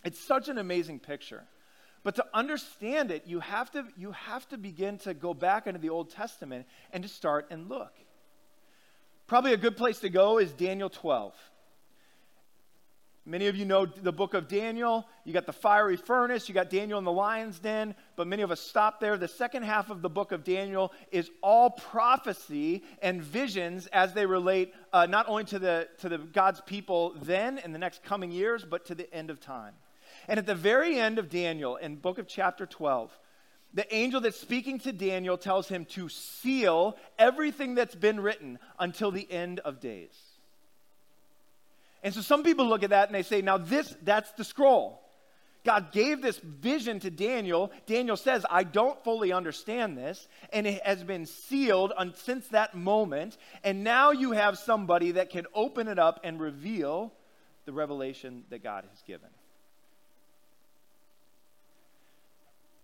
It's 0.04 0.18
such 0.18 0.48
an 0.48 0.58
amazing 0.58 0.98
picture. 0.98 1.44
But 2.02 2.14
to 2.16 2.24
understand 2.32 3.10
it, 3.10 3.24
you 3.26 3.40
have 3.40 3.70
to, 3.72 3.84
you 3.96 4.12
have 4.12 4.48
to 4.48 4.58
begin 4.58 4.98
to 4.98 5.12
go 5.12 5.34
back 5.34 5.66
into 5.66 5.78
the 5.78 5.90
Old 5.90 6.10
Testament 6.10 6.66
and 6.92 7.02
to 7.02 7.08
start 7.08 7.48
and 7.50 7.68
look. 7.68 7.92
Probably 9.26 9.52
a 9.52 9.58
good 9.58 9.76
place 9.76 10.00
to 10.00 10.08
go 10.08 10.38
is 10.38 10.50
Daniel 10.52 10.88
12. 10.88 11.34
Many 13.26 13.48
of 13.48 13.56
you 13.56 13.66
know 13.66 13.84
the 13.84 14.12
book 14.12 14.32
of 14.32 14.48
Daniel. 14.48 15.06
You 15.24 15.34
got 15.34 15.44
the 15.44 15.52
fiery 15.52 15.96
furnace, 15.96 16.48
you 16.48 16.54
got 16.54 16.70
Daniel 16.70 16.98
in 16.98 17.04
the 17.04 17.12
lion's 17.12 17.58
den, 17.58 17.94
but 18.16 18.26
many 18.26 18.42
of 18.42 18.50
us 18.50 18.60
stop 18.60 18.98
there. 18.98 19.18
The 19.18 19.28
second 19.28 19.64
half 19.64 19.90
of 19.90 20.00
the 20.00 20.08
book 20.08 20.32
of 20.32 20.42
Daniel 20.42 20.92
is 21.12 21.30
all 21.42 21.70
prophecy 21.70 22.82
and 23.02 23.22
visions 23.22 23.86
as 23.88 24.14
they 24.14 24.24
relate 24.24 24.72
uh, 24.92 25.04
not 25.04 25.28
only 25.28 25.44
to 25.44 25.58
the 25.58 25.88
to 25.98 26.08
the 26.08 26.18
God's 26.18 26.62
people 26.62 27.14
then 27.22 27.58
in 27.58 27.72
the 27.72 27.78
next 27.78 28.02
coming 28.02 28.30
years, 28.30 28.64
but 28.64 28.86
to 28.86 28.94
the 28.94 29.12
end 29.12 29.28
of 29.28 29.38
time. 29.38 29.74
And 30.26 30.38
at 30.38 30.46
the 30.46 30.54
very 30.54 30.98
end 30.98 31.18
of 31.18 31.28
Daniel, 31.28 31.76
in 31.76 31.96
book 31.96 32.18
of 32.18 32.26
chapter 32.26 32.64
12, 32.64 33.16
the 33.74 33.94
angel 33.94 34.20
that's 34.22 34.40
speaking 34.40 34.78
to 34.80 34.92
Daniel 34.92 35.36
tells 35.36 35.68
him 35.68 35.84
to 35.86 36.08
seal 36.08 36.96
everything 37.18 37.74
that's 37.74 37.94
been 37.94 38.20
written 38.20 38.58
until 38.78 39.10
the 39.10 39.30
end 39.30 39.60
of 39.60 39.78
days. 39.78 40.29
And 42.02 42.14
so 42.14 42.20
some 42.20 42.42
people 42.42 42.66
look 42.66 42.82
at 42.82 42.90
that 42.90 43.08
and 43.08 43.14
they 43.14 43.22
say, 43.22 43.42
now 43.42 43.58
this, 43.58 43.94
that's 44.02 44.30
the 44.32 44.44
scroll. 44.44 45.00
God 45.64 45.92
gave 45.92 46.22
this 46.22 46.38
vision 46.38 47.00
to 47.00 47.10
Daniel. 47.10 47.70
Daniel 47.86 48.16
says, 48.16 48.46
I 48.48 48.64
don't 48.64 49.02
fully 49.04 49.32
understand 49.32 49.98
this. 49.98 50.26
And 50.52 50.66
it 50.66 50.82
has 50.86 51.04
been 51.04 51.26
sealed 51.26 51.92
since 52.14 52.48
that 52.48 52.74
moment. 52.74 53.36
And 53.62 53.84
now 53.84 54.12
you 54.12 54.32
have 54.32 54.58
somebody 54.58 55.12
that 55.12 55.28
can 55.28 55.46
open 55.54 55.86
it 55.88 55.98
up 55.98 56.20
and 56.24 56.40
reveal 56.40 57.12
the 57.66 57.72
revelation 57.72 58.44
that 58.48 58.62
God 58.62 58.84
has 58.88 59.02
given. 59.02 59.28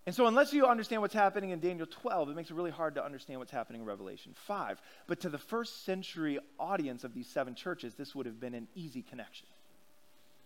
And 0.06 0.14
so, 0.14 0.26
unless 0.26 0.52
you 0.52 0.66
understand 0.66 1.02
what's 1.02 1.14
happening 1.14 1.50
in 1.50 1.58
Daniel 1.58 1.86
12, 1.86 2.30
it 2.30 2.36
makes 2.36 2.50
it 2.50 2.54
really 2.54 2.70
hard 2.70 2.94
to 2.94 3.04
understand 3.04 3.40
what's 3.40 3.50
happening 3.50 3.80
in 3.80 3.86
Revelation 3.86 4.32
5. 4.46 4.80
But 5.08 5.20
to 5.20 5.28
the 5.28 5.38
first 5.38 5.84
century 5.84 6.38
audience 6.60 7.02
of 7.02 7.12
these 7.12 7.26
seven 7.26 7.56
churches, 7.56 7.94
this 7.94 8.14
would 8.14 8.26
have 8.26 8.38
been 8.38 8.54
an 8.54 8.68
easy 8.76 9.02
connection. 9.02 9.48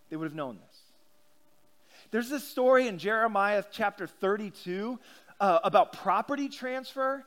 they 0.08 0.16
would 0.16 0.24
have 0.24 0.34
known 0.34 0.58
this. 0.66 0.80
There's 2.10 2.30
this 2.30 2.44
story 2.44 2.88
in 2.88 2.98
Jeremiah 2.98 3.62
chapter 3.70 4.06
32 4.06 4.98
uh, 5.38 5.58
about 5.62 5.92
property 5.92 6.48
transfer 6.48 7.24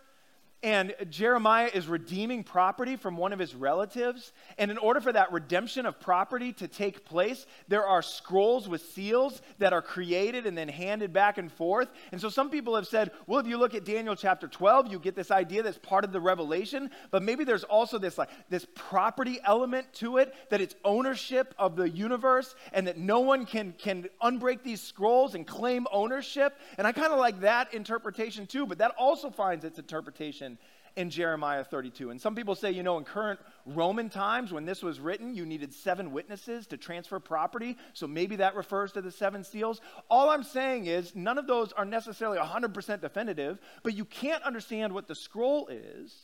and 0.64 0.96
Jeremiah 1.10 1.70
is 1.74 1.88
redeeming 1.88 2.42
property 2.46 2.96
from 2.96 3.18
one 3.18 3.34
of 3.34 3.40
his 3.40 3.54
relatives. 3.54 4.32
And 4.58 4.72
in 4.72 4.78
order 4.78 5.02
for 5.02 5.12
that 5.12 5.34
redemption 5.34 5.86
of 5.86 6.00
property 6.00 6.54
to 6.54 6.70
take 6.70 7.04
place, 7.04 7.46
there 7.68 7.86
are 7.86 8.02
scrolls 8.02 8.70
with 8.70 8.82
seals 8.82 9.42
that 9.60 9.74
are 9.74 9.82
created 9.82 10.46
and 10.46 10.58
then 10.58 10.70
handed 10.70 11.12
back 11.12 11.38
and 11.38 11.52
forth. 11.52 11.90
And 12.14 12.22
so 12.22 12.30
some 12.30 12.50
people 12.50 12.76
have 12.76 12.88
said, 12.88 13.12
well, 13.28 13.40
if 13.40 13.48
you 13.48 13.58
look 13.58 13.76
at 13.76 13.84
Daniel 13.84 14.16
chapter 14.16 14.48
12, 14.48 14.90
you 14.90 15.00
get 15.00 15.16
this 15.16 15.32
idea 15.32 15.64
that's 15.64 15.78
part 15.78 16.06
of 16.06 16.14
the 16.14 16.22
revelation, 16.22 16.90
but 17.12 17.24
maybe 17.24 17.44
there's 17.44 17.66
also 17.66 18.00
this 18.00 18.18
like 18.18 18.30
this 18.50 18.66
property 18.74 19.40
element 19.44 19.92
to 19.96 20.18
it, 20.18 20.34
that 20.50 20.62
it's 20.62 20.76
ownership 20.86 21.54
of 21.60 21.76
the 21.76 21.90
universe 21.90 22.56
and 22.72 22.88
that 22.88 22.98
no 22.98 23.20
one 23.20 23.46
can 23.46 23.74
can 23.78 24.08
unbreak 24.22 24.64
these 24.64 24.82
scrolls 24.82 25.36
and 25.36 25.46
claim 25.46 25.88
ownership. 25.92 26.58
And 26.78 26.88
I 26.88 26.94
kind 26.94 27.12
of 27.12 27.20
like 27.20 27.42
that 27.42 27.74
interpretation 27.74 28.48
too, 28.48 28.66
but 28.66 28.78
that 28.78 28.92
also 28.98 29.30
finds 29.30 29.66
its 29.66 29.78
interpretation 29.78 30.53
in 30.96 31.10
Jeremiah 31.10 31.64
32. 31.64 32.12
And 32.12 32.22
some 32.22 32.36
people 32.36 32.56
say, 32.56 32.72
you 32.72 32.84
know, 32.84 32.98
in 32.98 33.04
current 33.04 33.40
Roman 33.66 34.10
times, 34.10 34.52
when 34.52 34.66
this 34.66 34.84
was 34.84 35.00
written, 35.00 35.36
you 35.36 35.46
needed 35.46 35.74
seven 35.74 36.12
witnesses 36.12 36.68
to 36.68 36.78
transfer 36.78 37.20
property. 37.20 37.78
So 37.94 38.08
maybe 38.08 38.38
that 38.38 38.56
refers 38.56 38.92
to 38.94 39.02
the 39.02 39.12
seven 39.12 39.44
seals. 39.44 39.82
All 40.10 40.30
I'm 40.30 40.44
saying 40.44 40.86
is, 40.86 41.16
none 41.16 41.38
of 41.38 41.48
those 41.48 41.72
are 41.74 41.86
necessarily 41.86 42.38
100% 42.38 43.02
definitive, 43.02 43.60
but 43.82 43.96
you 43.96 44.06
can't 44.06 44.44
understand 44.44 44.94
what 44.94 45.08
the 45.08 45.16
scroll 45.16 45.68
is 45.68 46.16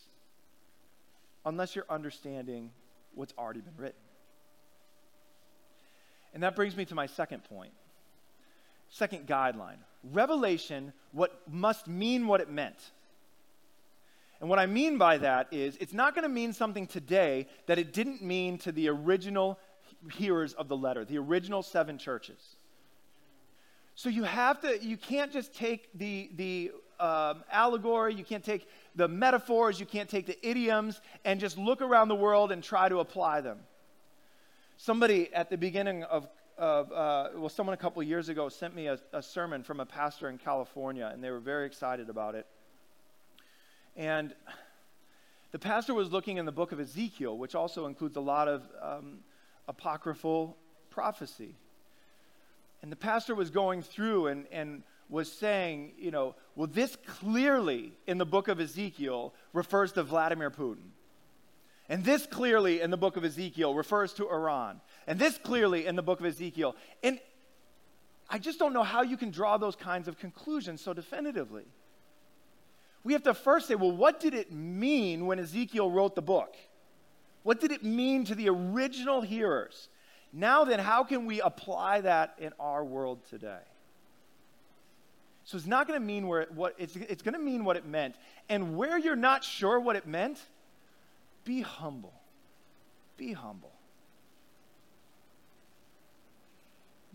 unless 1.45 1.75
you're 1.75 1.85
understanding 1.89 2.71
what's 3.15 3.33
already 3.37 3.61
been 3.61 3.75
written. 3.77 3.99
And 6.33 6.43
that 6.43 6.55
brings 6.55 6.77
me 6.77 6.85
to 6.85 6.95
my 6.95 7.07
second 7.07 7.43
point, 7.45 7.73
second 8.89 9.25
guideline. 9.25 9.77
Revelation, 10.03 10.93
what 11.11 11.41
must 11.49 11.87
mean 11.87 12.27
what 12.27 12.39
it 12.39 12.49
meant. 12.49 12.77
And 14.39 14.49
what 14.49 14.59
I 14.59 14.65
mean 14.65 14.97
by 14.97 15.17
that 15.17 15.47
is 15.51 15.77
it's 15.77 15.93
not 15.93 16.15
going 16.15 16.23
to 16.23 16.29
mean 16.29 16.53
something 16.53 16.87
today 16.87 17.47
that 17.67 17.77
it 17.77 17.91
didn't 17.93 18.21
mean 18.21 18.57
to 18.59 18.71
the 18.71 18.87
original 18.87 19.59
hearers 20.13 20.53
of 20.53 20.67
the 20.67 20.77
letter, 20.77 21.03
the 21.03 21.17
original 21.17 21.61
seven 21.61 21.97
churches. 21.97 22.55
So 23.95 24.07
you 24.07 24.23
have 24.23 24.61
to, 24.61 24.81
you 24.81 24.95
can't 24.95 25.31
just 25.33 25.53
take 25.53 25.89
the, 25.93 26.29
the 26.37 26.71
um, 27.01 27.43
allegory, 27.51 28.13
you 28.13 28.23
can't 28.23 28.43
take 28.43 28.67
the 28.95 29.09
metaphors, 29.09 29.77
you 29.77 29.85
can't 29.85 30.09
take 30.09 30.25
the 30.25 30.37
idioms 30.47 31.01
and 31.25 31.37
just 31.37 31.57
look 31.57 31.81
around 31.81 32.07
the 32.07 32.15
world 32.15 32.53
and 32.53 32.63
try 32.63 32.87
to 32.87 32.99
apply 32.99 33.41
them. 33.41 33.59
Somebody 34.77 35.33
at 35.33 35.49
the 35.49 35.57
beginning 35.57 36.03
of, 36.03 36.29
of 36.57 36.89
uh, 36.93 37.29
well, 37.35 37.49
someone 37.49 37.73
a 37.73 37.77
couple 37.77 38.01
years 38.03 38.29
ago 38.29 38.47
sent 38.47 38.73
me 38.73 38.87
a, 38.87 38.97
a 39.11 39.21
sermon 39.21 39.63
from 39.63 39.81
a 39.81 39.85
pastor 39.85 40.29
in 40.29 40.37
California, 40.37 41.09
and 41.11 41.21
they 41.21 41.29
were 41.29 41.41
very 41.41 41.65
excited 41.65 42.09
about 42.09 42.35
it. 42.35 42.45
And 43.99 44.33
the 45.51 45.59
pastor 45.59 45.93
was 45.93 46.09
looking 46.09 46.37
in 46.37 46.45
the 46.45 46.53
book 46.53 46.71
of 46.71 46.79
Ezekiel, 46.79 47.37
which 47.37 47.53
also 47.53 47.85
includes 47.85 48.15
a 48.15 48.21
lot 48.21 48.47
of 48.47 48.63
um, 48.81 49.19
apocryphal 49.67 50.55
prophecy. 50.89 51.53
And 52.81 52.89
the 52.89 52.95
pastor 52.95 53.35
was 53.35 53.49
going 53.49 53.81
through 53.81 54.27
and, 54.27 54.45
and 54.53 54.83
was 55.09 55.29
saying, 55.29 55.91
you 55.99 56.11
know, 56.11 56.35
well, 56.55 56.67
this 56.67 56.95
clearly 57.05 57.91
in 58.07 58.17
the 58.17 58.25
book 58.25 58.47
of 58.47 58.61
Ezekiel 58.61 59.33
refers 59.51 59.91
to 59.91 60.03
Vladimir 60.03 60.49
Putin. 60.49 60.91
And 61.89 62.05
this 62.05 62.25
clearly 62.25 62.79
in 62.79 62.91
the 62.91 62.97
book 62.97 63.17
of 63.17 63.25
Ezekiel 63.25 63.73
refers 63.73 64.13
to 64.13 64.29
Iran. 64.29 64.79
And 65.07 65.19
this 65.19 65.37
clearly 65.37 65.87
in 65.87 65.97
the 65.97 66.03
book 66.03 66.21
of 66.21 66.25
Ezekiel. 66.25 66.77
And 67.03 67.19
I 68.29 68.39
just 68.39 68.59
don't 68.59 68.71
know 68.71 68.83
how 68.83 69.01
you 69.01 69.17
can 69.17 69.29
draw 69.29 69.57
those 69.57 69.75
kinds 69.75 70.07
of 70.07 70.17
conclusions 70.17 70.79
so 70.79 70.93
definitively 70.93 71.65
we 73.03 73.13
have 73.13 73.23
to 73.23 73.33
first 73.33 73.67
say, 73.67 73.75
well, 73.75 73.91
what 73.91 74.19
did 74.19 74.33
it 74.33 74.51
mean 74.51 75.25
when 75.25 75.39
Ezekiel 75.39 75.89
wrote 75.89 76.15
the 76.15 76.21
book? 76.21 76.55
What 77.43 77.59
did 77.59 77.71
it 77.71 77.83
mean 77.83 78.25
to 78.25 78.35
the 78.35 78.49
original 78.49 79.21
hearers? 79.21 79.87
Now, 80.31 80.65
then, 80.65 80.79
how 80.79 81.03
can 81.03 81.25
we 81.25 81.41
apply 81.41 82.01
that 82.01 82.35
in 82.37 82.51
our 82.59 82.83
world 82.83 83.19
today? 83.29 83.61
So 85.45 85.57
it's 85.57 85.65
not 85.65 85.87
going 85.87 85.99
to 85.99 86.05
mean 86.05 86.27
where 86.27 86.41
it, 86.41 86.51
what 86.51 86.75
it's, 86.77 86.95
it's 86.95 87.23
going 87.23 87.33
to 87.33 87.39
mean 87.39 87.65
what 87.65 87.75
it 87.75 87.85
meant. 87.85 88.15
And 88.49 88.77
where 88.77 88.99
you're 88.99 89.15
not 89.15 89.43
sure 89.43 89.79
what 89.79 89.95
it 89.95 90.05
meant, 90.05 90.39
be 91.43 91.61
humble. 91.61 92.13
Be 93.17 93.33
humble. 93.33 93.71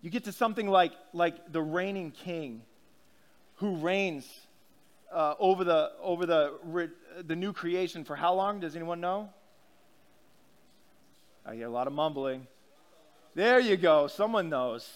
You 0.03 0.11
get 0.11 0.25
to 0.25 0.33
something 0.33 0.69
like, 0.69 0.93
like 1.13 1.53
the 1.53 1.63
reigning 1.63 2.11
king 2.11 2.63
who 3.57 3.77
reigns 3.77 4.29
uh, 5.15 5.35
over 5.39 5.65
the 5.65 5.93
over 6.03 6.27
the 6.27 6.91
the 7.27 7.37
new 7.37 7.53
creation 7.53 8.05
for 8.05 8.17
how 8.17 8.35
long? 8.35 8.61
Does 8.61 8.75
anyone 8.77 9.01
know? 9.01 9.31
I 11.47 11.55
hear 11.55 11.67
a 11.67 11.71
lot 11.71 11.87
of 11.87 11.93
mumbling. 11.93 12.47
There 13.35 13.61
you 13.61 13.77
go. 13.77 14.07
Someone 14.07 14.49
knows. 14.49 14.89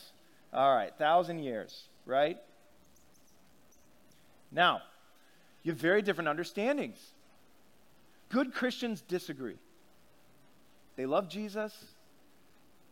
All 0.53 0.75
right, 0.75 0.93
thousand 0.97 1.41
years, 1.41 1.89
right? 2.07 2.39
Now, 4.51 4.81
you 5.63 5.73
have 5.73 5.81
very 5.81 6.01
different 6.01 6.29
understandings. 6.29 6.99
Good 8.31 8.55
Christians 8.55 9.03
disagree. 9.03 9.59
They 10.97 11.07
love 11.07 11.29
Jesus, 11.29 11.73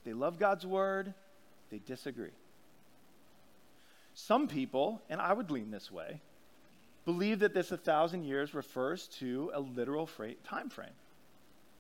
they 0.05 0.13
love 0.13 0.39
God's 0.39 0.65
word, 0.65 1.13
they 1.71 1.79
disagree. 1.79 2.31
Some 4.15 4.49
people, 4.49 5.03
and 5.11 5.21
I 5.21 5.33
would 5.33 5.51
lean 5.51 5.71
this 5.71 5.91
way, 5.91 6.21
believe 7.07 7.39
that 7.39 7.55
this 7.55 7.71
1,000 7.71 8.25
years 8.25 8.53
refers 8.53 9.07
to 9.07 9.51
a 9.55 9.61
literal 9.61 10.11
time 10.45 10.69
frame. 10.69 10.91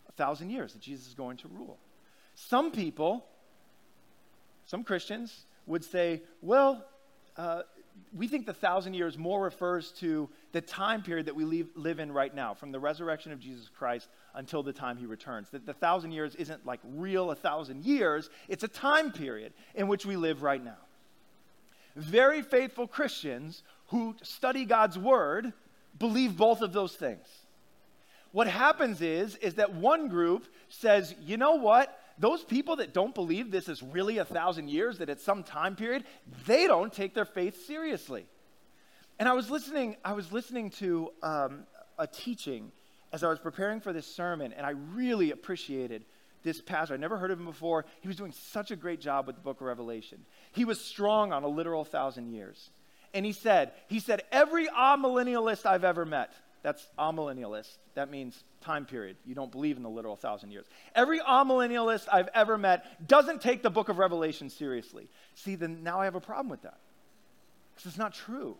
A 0.08 0.12
thousand 0.12 0.48
years 0.50 0.72
that 0.72 0.80
Jesus 0.80 1.08
is 1.08 1.14
going 1.14 1.36
to 1.38 1.48
rule. 1.48 1.76
Some 2.36 2.70
people, 2.70 3.26
some 4.64 4.84
Christians, 4.84 5.44
would 5.66 5.84
say, 5.84 6.22
well, 6.40 6.86
uh, 7.36 7.62
we 8.14 8.28
think 8.28 8.46
the 8.46 8.54
thousand 8.54 8.94
years 8.94 9.18
more 9.18 9.42
refers 9.42 9.90
to 9.92 10.28
the 10.52 10.60
time 10.60 11.02
period 11.02 11.26
that 11.26 11.34
we 11.34 11.44
leave, 11.44 11.68
live 11.74 11.98
in 11.98 12.12
right 12.12 12.34
now, 12.34 12.54
from 12.54 12.70
the 12.70 12.78
resurrection 12.78 13.32
of 13.32 13.40
Jesus 13.40 13.68
Christ 13.68 14.08
until 14.34 14.62
the 14.62 14.72
time 14.72 14.96
he 14.96 15.06
returns. 15.06 15.48
That 15.50 15.66
the 15.66 15.72
thousand 15.72 16.12
years 16.12 16.34
isn't 16.36 16.64
like 16.64 16.80
real 16.84 17.30
a 17.30 17.34
thousand 17.34 17.84
years, 17.84 18.30
it's 18.48 18.64
a 18.64 18.68
time 18.68 19.12
period 19.12 19.54
in 19.74 19.88
which 19.88 20.06
we 20.06 20.16
live 20.16 20.42
right 20.42 20.62
now. 20.62 20.76
Very 21.96 22.42
faithful 22.42 22.86
Christians 22.86 23.62
who 23.88 24.16
study 24.22 24.64
God's 24.64 24.98
word 24.98 25.52
believe 25.98 26.36
both 26.36 26.60
of 26.60 26.72
those 26.72 26.94
things. 26.94 27.26
What 28.32 28.46
happens 28.46 29.00
is 29.00 29.36
is 29.36 29.54
that 29.54 29.74
one 29.74 30.08
group 30.08 30.46
says, 30.68 31.14
"You 31.20 31.36
know 31.36 31.54
what? 31.54 31.98
Those 32.18 32.42
people 32.42 32.76
that 32.76 32.92
don't 32.92 33.14
believe 33.14 33.50
this 33.50 33.68
is 33.68 33.82
really 33.82 34.18
a 34.18 34.24
thousand 34.24 34.68
years, 34.68 34.98
that 34.98 35.08
it's 35.08 35.22
some 35.22 35.42
time 35.42 35.76
period, 35.76 36.04
they 36.46 36.66
don't 36.66 36.92
take 36.92 37.14
their 37.14 37.24
faith 37.24 37.66
seriously." 37.66 38.26
And 39.18 39.28
I 39.28 39.32
was 39.32 39.50
listening. 39.50 39.96
I 40.04 40.12
was 40.12 40.32
listening 40.32 40.70
to 40.70 41.12
um, 41.22 41.66
a 41.98 42.06
teaching 42.06 42.72
as 43.12 43.24
I 43.24 43.28
was 43.28 43.38
preparing 43.38 43.80
for 43.80 43.92
this 43.92 44.06
sermon, 44.06 44.52
and 44.52 44.66
I 44.66 44.70
really 44.70 45.30
appreciated 45.30 46.04
this 46.42 46.60
pastor. 46.60 46.94
I 46.94 46.98
never 46.98 47.16
heard 47.16 47.30
of 47.30 47.38
him 47.38 47.46
before. 47.46 47.86
He 48.00 48.08
was 48.08 48.16
doing 48.16 48.32
such 48.32 48.70
a 48.70 48.76
great 48.76 49.00
job 49.00 49.26
with 49.26 49.36
the 49.36 49.42
book 49.42 49.60
of 49.60 49.66
Revelation. 49.66 50.26
He 50.52 50.64
was 50.64 50.80
strong 50.80 51.32
on 51.32 51.42
a 51.42 51.48
literal 51.48 51.84
thousand 51.84 52.32
years 52.32 52.70
and 53.16 53.24
he 53.24 53.32
said, 53.32 53.72
he 53.88 53.98
said, 53.98 54.22
every 54.30 54.68
amillennialist 54.68 55.64
I've 55.64 55.84
ever 55.84 56.04
met, 56.04 56.30
that's 56.62 56.86
amillennialist, 56.98 57.70
that 57.94 58.10
means 58.10 58.44
time 58.60 58.84
period. 58.84 59.16
You 59.24 59.34
don't 59.34 59.50
believe 59.50 59.78
in 59.78 59.82
the 59.82 59.88
literal 59.88 60.16
thousand 60.16 60.50
years. 60.50 60.66
Every 60.94 61.20
amillennialist 61.20 62.08
I've 62.12 62.28
ever 62.34 62.58
met 62.58 63.08
doesn't 63.08 63.40
take 63.40 63.62
the 63.62 63.70
book 63.70 63.88
of 63.88 63.96
Revelation 63.96 64.50
seriously. 64.50 65.08
See, 65.34 65.54
then 65.54 65.82
now 65.82 65.98
I 65.98 66.04
have 66.04 66.14
a 66.14 66.20
problem 66.20 66.50
with 66.50 66.60
that. 66.62 66.76
Because 67.74 67.88
it's 67.88 67.98
not 67.98 68.12
true. 68.12 68.58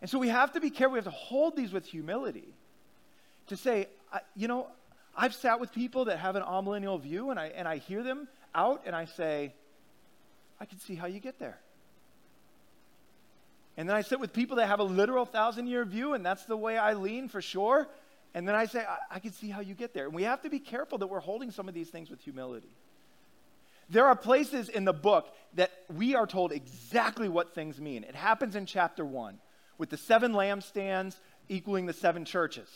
And 0.00 0.10
so 0.10 0.18
we 0.18 0.28
have 0.28 0.52
to 0.54 0.60
be 0.60 0.70
careful. 0.70 0.94
We 0.94 0.98
have 0.98 1.04
to 1.04 1.10
hold 1.12 1.56
these 1.56 1.72
with 1.72 1.86
humility 1.86 2.48
to 3.46 3.56
say, 3.56 3.86
you 4.34 4.48
know, 4.48 4.66
I've 5.16 5.34
sat 5.34 5.60
with 5.60 5.72
people 5.72 6.06
that 6.06 6.18
have 6.18 6.34
an 6.34 6.42
amillennial 6.42 7.00
view 7.00 7.30
and 7.30 7.38
I, 7.38 7.52
and 7.54 7.68
I 7.68 7.76
hear 7.76 8.02
them 8.02 8.26
out 8.52 8.82
and 8.84 8.96
I 8.96 9.04
say, 9.04 9.54
I 10.58 10.64
can 10.64 10.80
see 10.80 10.96
how 10.96 11.06
you 11.06 11.20
get 11.20 11.38
there. 11.38 11.60
And 13.76 13.88
then 13.88 13.96
I 13.96 14.02
sit 14.02 14.20
with 14.20 14.32
people 14.32 14.56
that 14.56 14.66
have 14.66 14.80
a 14.80 14.84
literal 14.84 15.24
thousand 15.24 15.66
year 15.66 15.84
view, 15.84 16.14
and 16.14 16.24
that's 16.24 16.44
the 16.44 16.56
way 16.56 16.76
I 16.76 16.92
lean 16.92 17.28
for 17.28 17.40
sure. 17.40 17.88
And 18.34 18.46
then 18.46 18.54
I 18.54 18.66
say, 18.66 18.80
I, 18.80 19.16
I 19.16 19.18
can 19.18 19.32
see 19.32 19.48
how 19.48 19.60
you 19.60 19.74
get 19.74 19.94
there. 19.94 20.06
And 20.06 20.14
we 20.14 20.24
have 20.24 20.42
to 20.42 20.50
be 20.50 20.58
careful 20.58 20.98
that 20.98 21.06
we're 21.06 21.20
holding 21.20 21.50
some 21.50 21.68
of 21.68 21.74
these 21.74 21.88
things 21.88 22.10
with 22.10 22.20
humility. 22.20 22.74
There 23.88 24.06
are 24.06 24.16
places 24.16 24.68
in 24.68 24.84
the 24.84 24.92
book 24.92 25.34
that 25.54 25.70
we 25.94 26.14
are 26.14 26.26
told 26.26 26.52
exactly 26.52 27.28
what 27.28 27.54
things 27.54 27.80
mean. 27.80 28.04
It 28.04 28.14
happens 28.14 28.56
in 28.56 28.64
chapter 28.64 29.04
one 29.04 29.38
with 29.76 29.90
the 29.90 29.96
seven 29.96 30.32
lampstands 30.32 31.16
equaling 31.48 31.86
the 31.86 31.92
seven 31.92 32.24
churches. 32.24 32.68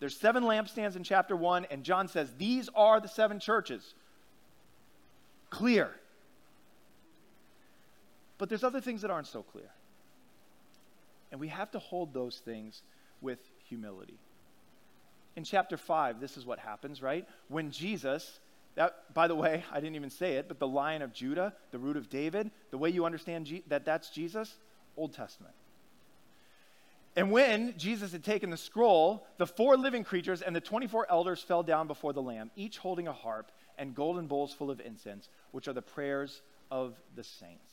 There's 0.00 0.16
seven 0.16 0.44
lampstands 0.44 0.96
in 0.96 1.04
chapter 1.04 1.36
one, 1.36 1.66
and 1.70 1.84
John 1.84 2.08
says, 2.08 2.32
These 2.38 2.68
are 2.74 3.00
the 3.00 3.08
seven 3.08 3.38
churches. 3.38 3.94
clear. 5.50 5.90
But 8.38 8.48
there's 8.48 8.64
other 8.64 8.80
things 8.80 9.02
that 9.02 9.10
aren't 9.10 9.26
so 9.26 9.42
clear. 9.42 9.68
And 11.30 11.40
we 11.40 11.48
have 11.48 11.70
to 11.72 11.78
hold 11.78 12.12
those 12.12 12.38
things 12.38 12.82
with 13.20 13.38
humility. 13.68 14.18
In 15.36 15.44
chapter 15.44 15.76
5, 15.76 16.20
this 16.20 16.36
is 16.36 16.44
what 16.44 16.58
happens, 16.58 17.00
right? 17.02 17.26
When 17.48 17.70
Jesus, 17.70 18.40
that, 18.74 19.14
by 19.14 19.28
the 19.28 19.34
way, 19.34 19.64
I 19.70 19.80
didn't 19.80 19.96
even 19.96 20.10
say 20.10 20.34
it, 20.34 20.48
but 20.48 20.58
the 20.58 20.66
lion 20.66 21.02
of 21.02 21.12
Judah, 21.12 21.54
the 21.70 21.78
root 21.78 21.96
of 21.96 22.10
David, 22.10 22.50
the 22.70 22.78
way 22.78 22.90
you 22.90 23.04
understand 23.04 23.62
that 23.68 23.84
that's 23.84 24.10
Jesus, 24.10 24.52
Old 24.96 25.12
Testament. 25.12 25.54
And 27.16 27.32
when 27.32 27.76
Jesus 27.76 28.12
had 28.12 28.24
taken 28.24 28.50
the 28.50 28.56
scroll, 28.56 29.26
the 29.38 29.46
four 29.46 29.76
living 29.76 30.04
creatures 30.04 30.42
and 30.42 30.54
the 30.54 30.60
24 30.60 31.06
elders 31.10 31.42
fell 31.42 31.62
down 31.62 31.86
before 31.86 32.12
the 32.12 32.22
Lamb, 32.22 32.50
each 32.54 32.78
holding 32.78 33.08
a 33.08 33.12
harp 33.12 33.50
and 33.78 33.94
golden 33.94 34.26
bowls 34.26 34.52
full 34.52 34.70
of 34.70 34.80
incense, 34.80 35.28
which 35.50 35.66
are 35.66 35.72
the 35.72 35.82
prayers 35.82 36.42
of 36.70 36.94
the 37.16 37.24
saints. 37.24 37.69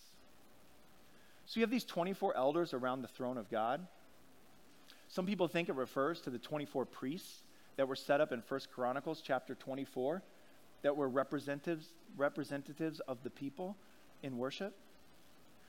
So 1.48 1.60
you 1.60 1.64
have 1.64 1.72
these 1.72 1.86
24 1.86 2.36
elders 2.36 2.74
around 2.74 3.02
the 3.02 3.08
throne 3.08 3.38
of 3.38 3.50
God. 3.50 3.88
Some 5.08 5.26
people 5.26 5.48
think 5.48 5.70
it 5.70 5.76
refers 5.76 6.20
to 6.22 6.30
the 6.30 6.38
24 6.38 6.86
priests 6.86 7.40
that 7.78 7.88
were 7.88 7.96
set 7.96 8.20
up 8.20 8.34
in 8.34 8.44
1 8.46 8.60
Chronicles 8.76 9.22
chapter 9.26 9.56
24 9.56 10.22
that 10.82 10.98
were 10.98 11.08
representatives, 11.08 11.88
representatives 12.18 13.00
of 13.08 13.24
the 13.24 13.30
people 13.30 13.78
in 14.22 14.38
worship. 14.38 14.76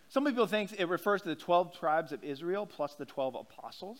Some 0.09 0.25
people 0.25 0.47
think 0.47 0.73
it 0.79 0.89
refers 0.89 1.23
to 1.23 1.29
the 1.29 1.37
12 1.37 1.79
tribes 1.79 2.11
of 2.11 2.25
Israel 2.25 2.67
plus 2.67 2.95
the 2.95 3.05
12 3.05 3.37
apostles. 3.37 3.99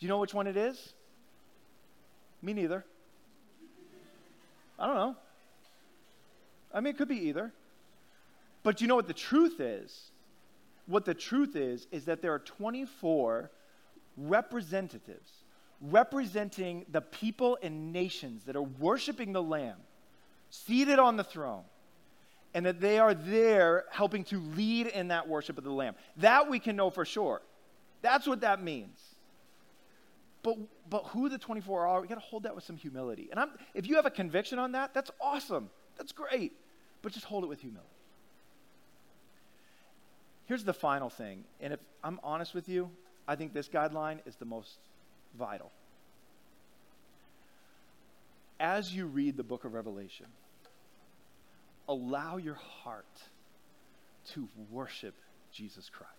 Do 0.00 0.06
you 0.06 0.08
know 0.08 0.18
which 0.18 0.32
one 0.32 0.46
it 0.46 0.56
is? 0.56 0.94
Me 2.40 2.54
neither. 2.54 2.84
I 4.78 4.86
don't 4.86 4.94
know. 4.94 5.16
I 6.72 6.80
mean, 6.80 6.94
it 6.94 6.96
could 6.96 7.08
be 7.08 7.28
either. 7.28 7.52
But 8.68 8.82
you 8.82 8.86
know 8.86 8.96
what 8.96 9.06
the 9.06 9.14
truth 9.14 9.60
is? 9.60 10.10
What 10.84 11.06
the 11.06 11.14
truth 11.14 11.56
is, 11.56 11.86
is 11.90 12.04
that 12.04 12.20
there 12.20 12.34
are 12.34 12.38
24 12.38 13.50
representatives 14.18 15.32
representing 15.80 16.84
the 16.90 17.00
people 17.00 17.56
and 17.62 17.94
nations 17.94 18.44
that 18.44 18.56
are 18.56 18.62
worshiping 18.62 19.32
the 19.32 19.42
Lamb 19.42 19.78
seated 20.50 20.98
on 20.98 21.16
the 21.16 21.24
throne 21.24 21.62
and 22.52 22.66
that 22.66 22.78
they 22.78 22.98
are 22.98 23.14
there 23.14 23.86
helping 23.90 24.22
to 24.24 24.38
lead 24.38 24.88
in 24.88 25.08
that 25.08 25.26
worship 25.26 25.56
of 25.56 25.64
the 25.64 25.72
Lamb. 25.72 25.94
That 26.18 26.50
we 26.50 26.58
can 26.58 26.76
know 26.76 26.90
for 26.90 27.06
sure. 27.06 27.40
That's 28.02 28.26
what 28.26 28.42
that 28.42 28.62
means. 28.62 29.00
But, 30.42 30.58
but 30.90 31.04
who 31.04 31.30
the 31.30 31.38
24 31.38 31.86
are, 31.86 32.02
we 32.02 32.06
got 32.06 32.16
to 32.16 32.20
hold 32.20 32.42
that 32.42 32.54
with 32.54 32.64
some 32.64 32.76
humility. 32.76 33.28
And 33.30 33.40
I'm, 33.40 33.48
if 33.72 33.86
you 33.86 33.96
have 33.96 34.04
a 34.04 34.10
conviction 34.10 34.58
on 34.58 34.72
that, 34.72 34.92
that's 34.92 35.10
awesome. 35.22 35.70
That's 35.96 36.12
great. 36.12 36.52
But 37.00 37.12
just 37.12 37.24
hold 37.24 37.44
it 37.44 37.46
with 37.46 37.62
humility. 37.62 37.94
Here's 40.48 40.64
the 40.64 40.72
final 40.72 41.10
thing. 41.10 41.44
And 41.60 41.74
if 41.74 41.80
I'm 42.02 42.18
honest 42.24 42.54
with 42.54 42.70
you, 42.70 42.90
I 43.28 43.36
think 43.36 43.52
this 43.52 43.68
guideline 43.68 44.20
is 44.26 44.34
the 44.36 44.46
most 44.46 44.78
vital. 45.38 45.70
As 48.58 48.92
you 48.92 49.06
read 49.06 49.36
the 49.36 49.42
book 49.42 49.64
of 49.64 49.74
Revelation, 49.74 50.26
allow 51.86 52.38
your 52.38 52.54
heart 52.54 53.04
to 54.32 54.48
worship 54.70 55.14
Jesus 55.52 55.90
Christ. 55.90 56.12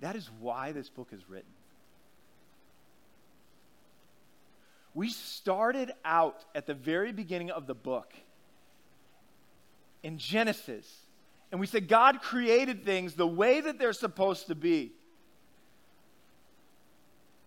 That 0.00 0.16
is 0.16 0.28
why 0.40 0.72
this 0.72 0.88
book 0.88 1.08
is 1.12 1.20
written. 1.28 1.52
We 4.92 5.10
started 5.10 5.92
out 6.04 6.44
at 6.52 6.66
the 6.66 6.74
very 6.74 7.12
beginning 7.12 7.52
of 7.52 7.68
the 7.68 7.74
book 7.74 8.12
in 10.02 10.18
Genesis, 10.18 11.06
and 11.50 11.60
we 11.60 11.66
said 11.66 11.88
God 11.88 12.22
created 12.22 12.84
things 12.84 13.14
the 13.14 13.26
way 13.26 13.60
that 13.60 13.78
they're 13.78 13.92
supposed 13.92 14.46
to 14.48 14.54
be. 14.54 14.92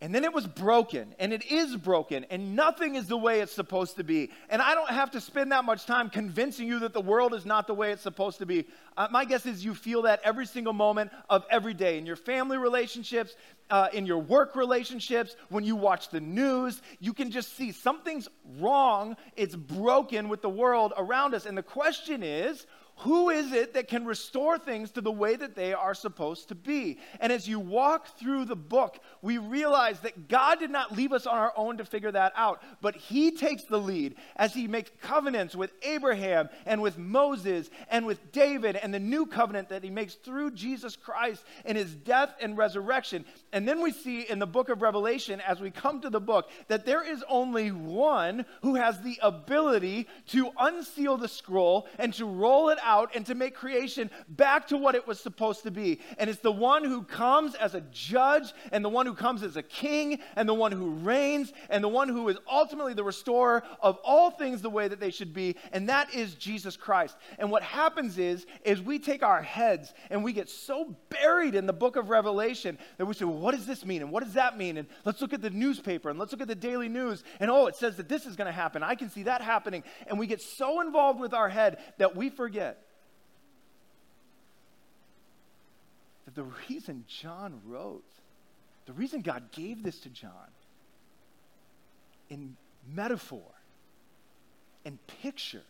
And 0.03 0.13
then 0.13 0.25
it 0.25 0.33
was 0.33 0.45
broken, 0.45 1.15
and 1.17 1.31
it 1.31 1.49
is 1.49 1.77
broken, 1.77 2.25
and 2.29 2.57
nothing 2.57 2.95
is 2.95 3.07
the 3.07 3.15
way 3.15 3.39
it's 3.39 3.53
supposed 3.53 3.95
to 3.95 4.03
be. 4.03 4.31
And 4.49 4.61
I 4.61 4.75
don't 4.75 4.89
have 4.89 5.11
to 5.11 5.21
spend 5.21 5.53
that 5.53 5.63
much 5.63 5.85
time 5.85 6.09
convincing 6.09 6.67
you 6.67 6.79
that 6.79 6.91
the 6.91 6.99
world 6.99 7.33
is 7.33 7.45
not 7.45 7.67
the 7.67 7.73
way 7.73 7.93
it's 7.93 8.01
supposed 8.01 8.39
to 8.39 8.45
be. 8.45 8.67
Uh, 8.97 9.07
my 9.11 9.23
guess 9.23 9.45
is 9.45 9.63
you 9.63 9.73
feel 9.73 10.01
that 10.01 10.19
every 10.25 10.45
single 10.45 10.73
moment 10.73 11.09
of 11.29 11.45
every 11.49 11.73
day 11.73 11.97
in 11.97 12.05
your 12.05 12.17
family 12.17 12.57
relationships, 12.57 13.33
uh, 13.69 13.87
in 13.93 14.05
your 14.05 14.17
work 14.17 14.57
relationships, 14.57 15.37
when 15.47 15.63
you 15.63 15.77
watch 15.77 16.09
the 16.09 16.19
news, 16.19 16.81
you 16.99 17.13
can 17.13 17.31
just 17.31 17.55
see 17.55 17.71
something's 17.71 18.27
wrong. 18.59 19.15
It's 19.37 19.55
broken 19.55 20.27
with 20.27 20.41
the 20.41 20.49
world 20.49 20.91
around 20.97 21.33
us. 21.33 21.45
And 21.45 21.57
the 21.57 21.63
question 21.63 22.23
is, 22.23 22.67
who 23.03 23.29
is 23.29 23.51
it 23.51 23.73
that 23.73 23.89
can 23.89 24.05
restore 24.05 24.57
things 24.57 24.91
to 24.91 25.01
the 25.01 25.11
way 25.11 25.35
that 25.35 25.55
they 25.55 25.73
are 25.73 25.93
supposed 25.93 26.47
to 26.47 26.55
be? 26.55 26.99
And 27.19 27.33
as 27.33 27.49
you 27.49 27.59
walk 27.59 28.17
through 28.17 28.45
the 28.45 28.55
book, 28.55 28.97
we 29.21 29.37
realize 29.37 29.99
that 30.01 30.29
God 30.29 30.59
did 30.59 30.71
not 30.71 30.95
leave 30.95 31.11
us 31.11 31.27
on 31.27 31.37
our 31.37 31.51
own 31.57 31.77
to 31.79 31.85
figure 31.85 32.13
that 32.13 32.31
out, 32.37 32.63
but 32.79 32.95
He 32.95 33.31
takes 33.31 33.65
the 33.65 33.77
lead 33.77 34.15
as 34.37 34.53
He 34.53 34.69
makes 34.69 34.89
covenants 35.01 35.53
with 35.53 35.73
Abraham 35.81 36.47
and 36.65 36.81
with 36.81 36.97
Moses 36.97 37.69
and 37.89 38.05
with 38.05 38.31
David 38.31 38.77
and 38.77 38.93
the 38.93 39.01
new 39.01 39.25
covenant 39.25 39.67
that 39.67 39.83
He 39.83 39.89
makes 39.89 40.15
through 40.15 40.51
Jesus 40.51 40.95
Christ 40.95 41.43
in 41.65 41.75
His 41.75 41.93
death 41.93 42.33
and 42.41 42.57
resurrection. 42.57 43.25
And 43.51 43.67
then 43.67 43.81
we 43.81 43.91
see 43.91 44.21
in 44.21 44.39
the 44.39 44.47
book 44.47 44.69
of 44.69 44.81
Revelation, 44.81 45.41
as 45.41 45.59
we 45.59 45.71
come 45.71 45.99
to 46.01 46.09
the 46.09 46.21
book, 46.21 46.49
that 46.69 46.85
there 46.85 47.03
is 47.03 47.21
only 47.27 47.69
one 47.69 48.45
who 48.61 48.75
has 48.75 49.01
the 49.01 49.19
ability 49.21 50.07
to 50.27 50.51
unseal 50.57 51.17
the 51.17 51.27
scroll 51.27 51.85
and 51.99 52.13
to 52.13 52.25
roll 52.25 52.69
it 52.69 52.79
out 52.93 53.15
and 53.15 53.25
to 53.25 53.35
make 53.35 53.55
creation 53.55 54.09
back 54.27 54.67
to 54.67 54.77
what 54.77 54.95
it 54.95 55.07
was 55.07 55.19
supposed 55.19 55.63
to 55.63 55.71
be. 55.71 55.99
And 56.17 56.29
it's 56.29 56.39
the 56.39 56.51
one 56.51 56.83
who 56.83 57.03
comes 57.03 57.55
as 57.55 57.75
a 57.75 57.81
judge, 57.91 58.53
and 58.71 58.83
the 58.83 58.89
one 58.89 59.05
who 59.05 59.13
comes 59.13 59.43
as 59.43 59.57
a 59.57 59.63
king, 59.63 60.19
and 60.35 60.47
the 60.47 60.53
one 60.53 60.71
who 60.71 60.91
reigns, 60.91 61.53
and 61.69 61.83
the 61.83 61.89
one 61.89 62.09
who 62.09 62.29
is 62.29 62.37
ultimately 62.49 62.93
the 62.93 63.03
restorer 63.03 63.63
of 63.81 63.97
all 64.03 64.29
things 64.31 64.61
the 64.61 64.69
way 64.69 64.87
that 64.87 64.99
they 64.99 65.11
should 65.11 65.33
be, 65.33 65.55
and 65.71 65.89
that 65.89 66.13
is 66.13 66.35
Jesus 66.35 66.77
Christ. 66.77 67.17
And 67.39 67.49
what 67.49 67.63
happens 67.63 68.17
is, 68.17 68.45
is 68.63 68.81
we 68.81 68.99
take 68.99 69.23
our 69.23 69.41
heads 69.41 69.93
and 70.09 70.23
we 70.23 70.33
get 70.33 70.49
so 70.49 70.95
buried 71.09 71.55
in 71.55 71.65
the 71.65 71.73
book 71.73 71.95
of 71.95 72.09
Revelation 72.09 72.77
that 72.97 73.05
we 73.05 73.13
say, 73.13 73.25
well, 73.25 73.37
what 73.37 73.55
does 73.55 73.65
this 73.65 73.85
mean? 73.85 74.01
And 74.01 74.11
what 74.11 74.23
does 74.23 74.33
that 74.33 74.57
mean? 74.57 74.77
And 74.77 74.87
let's 75.05 75.21
look 75.21 75.33
at 75.33 75.41
the 75.41 75.49
newspaper 75.49 76.09
and 76.09 76.19
let's 76.19 76.31
look 76.31 76.41
at 76.41 76.47
the 76.47 76.55
daily 76.55 76.89
news. 76.89 77.23
And 77.39 77.49
oh, 77.49 77.67
it 77.67 77.75
says 77.75 77.97
that 77.97 78.09
this 78.09 78.25
is 78.25 78.35
going 78.35 78.47
to 78.47 78.51
happen. 78.51 78.83
I 78.83 78.95
can 78.95 79.09
see 79.09 79.23
that 79.23 79.41
happening. 79.41 79.83
And 80.07 80.19
we 80.19 80.27
get 80.27 80.41
so 80.41 80.81
involved 80.81 81.19
with 81.19 81.33
our 81.33 81.49
head 81.49 81.77
that 81.97 82.15
we 82.15 82.29
forget 82.29 82.82
that 86.33 86.41
the 86.41 86.47
reason 86.69 87.05
John 87.07 87.61
wrote, 87.65 88.03
the 88.85 88.93
reason 88.93 89.21
God 89.21 89.51
gave 89.51 89.83
this 89.83 89.99
to 90.01 90.09
John 90.09 90.31
in 92.29 92.55
metaphor 92.93 93.41
and 94.85 94.97
pictures 95.21 95.61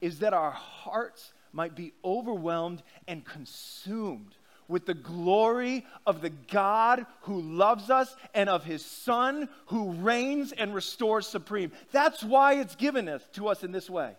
is 0.00 0.20
that 0.20 0.34
our 0.34 0.50
hearts 0.50 1.32
might 1.52 1.74
be 1.74 1.92
overwhelmed 2.04 2.82
and 3.08 3.24
consumed 3.24 4.34
with 4.66 4.86
the 4.86 4.94
glory 4.94 5.84
of 6.06 6.20
the 6.20 6.30
God 6.30 7.06
who 7.22 7.40
loves 7.40 7.90
us 7.90 8.14
and 8.34 8.48
of 8.48 8.64
his 8.64 8.84
Son 8.84 9.48
who 9.66 9.92
reigns 9.92 10.52
and 10.52 10.74
restores 10.74 11.26
supreme. 11.26 11.70
That's 11.92 12.22
why 12.22 12.54
it's 12.54 12.74
given 12.74 13.08
us 13.08 13.22
to 13.34 13.48
us 13.48 13.62
in 13.62 13.72
this 13.72 13.90
way. 13.90 14.14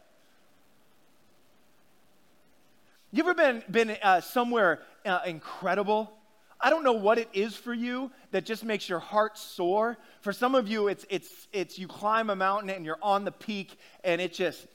You 3.12 3.24
ever 3.24 3.34
been, 3.34 3.64
been 3.70 3.98
uh, 4.02 4.22
somewhere 4.22 4.82
uh, 5.06 5.20
incredible? 5.26 6.12
I 6.60 6.70
don't 6.70 6.84
know 6.84 6.94
what 6.94 7.18
it 7.18 7.30
is 7.34 7.56
for 7.56 7.74
you 7.74 8.12
that 8.32 8.46
just 8.46 8.64
makes 8.64 8.90
your 8.90 9.00
heart 9.00 9.38
soar. 9.38 9.98
For 10.22 10.34
some 10.34 10.56
of 10.56 10.68
you, 10.68 10.88
it's, 10.88 11.06
it's, 11.10 11.48
it's 11.54 11.78
you 11.78 11.88
climb 11.88 12.30
a 12.30 12.36
mountain 12.36 12.70
and 12.70 12.86
you're 12.86 12.98
on 13.02 13.26
the 13.26 13.32
peak 13.32 13.78
and 14.04 14.20
it 14.20 14.34
just, 14.34 14.66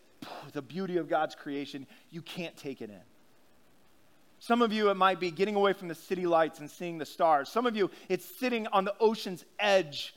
the 0.52 0.62
beauty 0.62 0.98
of 0.98 1.09
God's 1.09 1.34
creation, 1.34 1.86
you 2.11 2.22
can't 2.22 2.57
take 2.57 2.80
it 2.82 2.90
in. 2.90 3.00
Some 4.38 4.62
of 4.62 4.72
you, 4.72 4.90
it 4.90 4.94
might 4.94 5.20
be 5.20 5.30
getting 5.30 5.55
away 5.55 5.74
from 5.74 5.88
the 5.88 5.94
city 5.94 6.26
lights 6.26 6.61
and 6.61 6.70
seeing 6.70 6.96
the 6.96 7.07
stars. 7.07 7.48
Some 7.48 7.66
of 7.66 7.76
you, 7.76 7.90
it's 8.09 8.24
sitting 8.24 8.66
on 8.68 8.84
the 8.84 8.94
ocean's 9.00 9.44
edge 9.59 10.14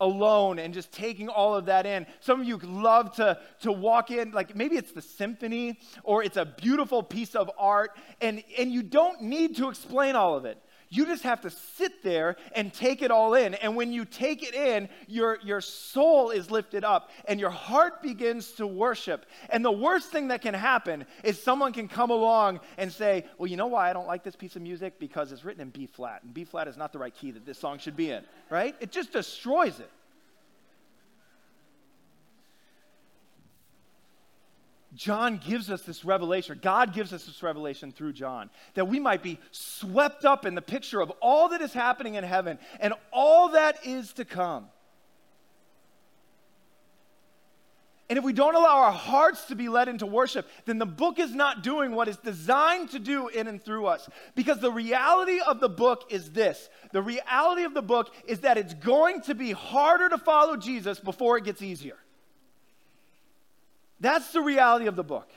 alone 0.00 0.58
and 0.58 0.72
just 0.72 0.92
taking 0.92 1.28
all 1.28 1.54
of 1.54 1.66
that 1.66 1.86
in. 1.86 2.06
Some 2.20 2.40
of 2.40 2.46
you 2.46 2.58
love 2.58 3.14
to, 3.16 3.38
to 3.62 3.72
walk 3.72 4.10
in, 4.10 4.30
like 4.32 4.54
maybe 4.54 4.76
it's 4.76 4.92
the 4.92 5.02
symphony 5.02 5.78
or 6.02 6.22
it's 6.22 6.36
a 6.36 6.44
beautiful 6.44 7.02
piece 7.02 7.34
of 7.34 7.50
art, 7.58 7.96
and, 8.20 8.42
and 8.56 8.72
you 8.72 8.82
don't 8.82 9.22
need 9.22 9.56
to 9.56 9.68
explain 9.68 10.16
all 10.16 10.36
of 10.36 10.44
it. 10.44 10.62
You 10.90 11.04
just 11.04 11.22
have 11.24 11.42
to 11.42 11.50
sit 11.50 12.02
there 12.02 12.36
and 12.52 12.72
take 12.72 13.02
it 13.02 13.10
all 13.10 13.34
in. 13.34 13.54
And 13.54 13.76
when 13.76 13.92
you 13.92 14.04
take 14.04 14.42
it 14.42 14.54
in, 14.54 14.88
your, 15.06 15.38
your 15.42 15.60
soul 15.60 16.30
is 16.30 16.50
lifted 16.50 16.82
up 16.82 17.10
and 17.26 17.38
your 17.38 17.50
heart 17.50 18.02
begins 18.02 18.52
to 18.52 18.66
worship. 18.66 19.26
And 19.50 19.64
the 19.64 19.72
worst 19.72 20.10
thing 20.10 20.28
that 20.28 20.40
can 20.40 20.54
happen 20.54 21.04
is 21.22 21.42
someone 21.42 21.72
can 21.72 21.88
come 21.88 22.10
along 22.10 22.60
and 22.78 22.90
say, 22.90 23.26
Well, 23.36 23.48
you 23.48 23.56
know 23.56 23.66
why 23.66 23.90
I 23.90 23.92
don't 23.92 24.06
like 24.06 24.24
this 24.24 24.36
piece 24.36 24.56
of 24.56 24.62
music? 24.62 24.98
Because 24.98 25.30
it's 25.30 25.44
written 25.44 25.60
in 25.60 25.70
B 25.70 25.86
flat, 25.86 26.22
and 26.22 26.32
B 26.32 26.44
flat 26.44 26.68
is 26.68 26.76
not 26.76 26.92
the 26.92 26.98
right 26.98 27.14
key 27.14 27.32
that 27.32 27.44
this 27.44 27.58
song 27.58 27.78
should 27.78 27.96
be 27.96 28.10
in, 28.10 28.24
right? 28.50 28.74
It 28.80 28.90
just 28.90 29.12
destroys 29.12 29.80
it. 29.80 29.90
John 34.98 35.38
gives 35.38 35.70
us 35.70 35.82
this 35.82 36.04
revelation, 36.04 36.58
God 36.60 36.92
gives 36.92 37.12
us 37.12 37.24
this 37.24 37.40
revelation 37.40 37.92
through 37.92 38.14
John, 38.14 38.50
that 38.74 38.88
we 38.88 38.98
might 38.98 39.22
be 39.22 39.38
swept 39.52 40.24
up 40.24 40.44
in 40.44 40.56
the 40.56 40.60
picture 40.60 41.00
of 41.00 41.10
all 41.22 41.50
that 41.50 41.60
is 41.60 41.72
happening 41.72 42.16
in 42.16 42.24
heaven 42.24 42.58
and 42.80 42.92
all 43.12 43.50
that 43.50 43.86
is 43.86 44.12
to 44.14 44.24
come. 44.24 44.66
And 48.08 48.18
if 48.18 48.24
we 48.24 48.32
don't 48.32 48.56
allow 48.56 48.78
our 48.78 48.92
hearts 48.92 49.44
to 49.46 49.54
be 49.54 49.68
led 49.68 49.86
into 49.86 50.06
worship, 50.06 50.48
then 50.64 50.78
the 50.78 50.86
book 50.86 51.20
is 51.20 51.32
not 51.32 51.62
doing 51.62 51.92
what 51.92 52.08
it's 52.08 52.18
designed 52.18 52.90
to 52.90 52.98
do 52.98 53.28
in 53.28 53.46
and 53.46 53.62
through 53.62 53.86
us. 53.86 54.08
Because 54.34 54.58
the 54.58 54.72
reality 54.72 55.38
of 55.46 55.60
the 55.60 55.68
book 55.68 56.06
is 56.10 56.32
this 56.32 56.68
the 56.92 57.02
reality 57.02 57.62
of 57.62 57.74
the 57.74 57.82
book 57.82 58.12
is 58.26 58.40
that 58.40 58.58
it's 58.58 58.74
going 58.74 59.20
to 59.22 59.34
be 59.34 59.52
harder 59.52 60.08
to 60.08 60.18
follow 60.18 60.56
Jesus 60.56 60.98
before 60.98 61.36
it 61.36 61.44
gets 61.44 61.62
easier. 61.62 61.98
That's 64.00 64.32
the 64.32 64.40
reality 64.40 64.86
of 64.86 64.96
the 64.96 65.04
book. 65.04 65.30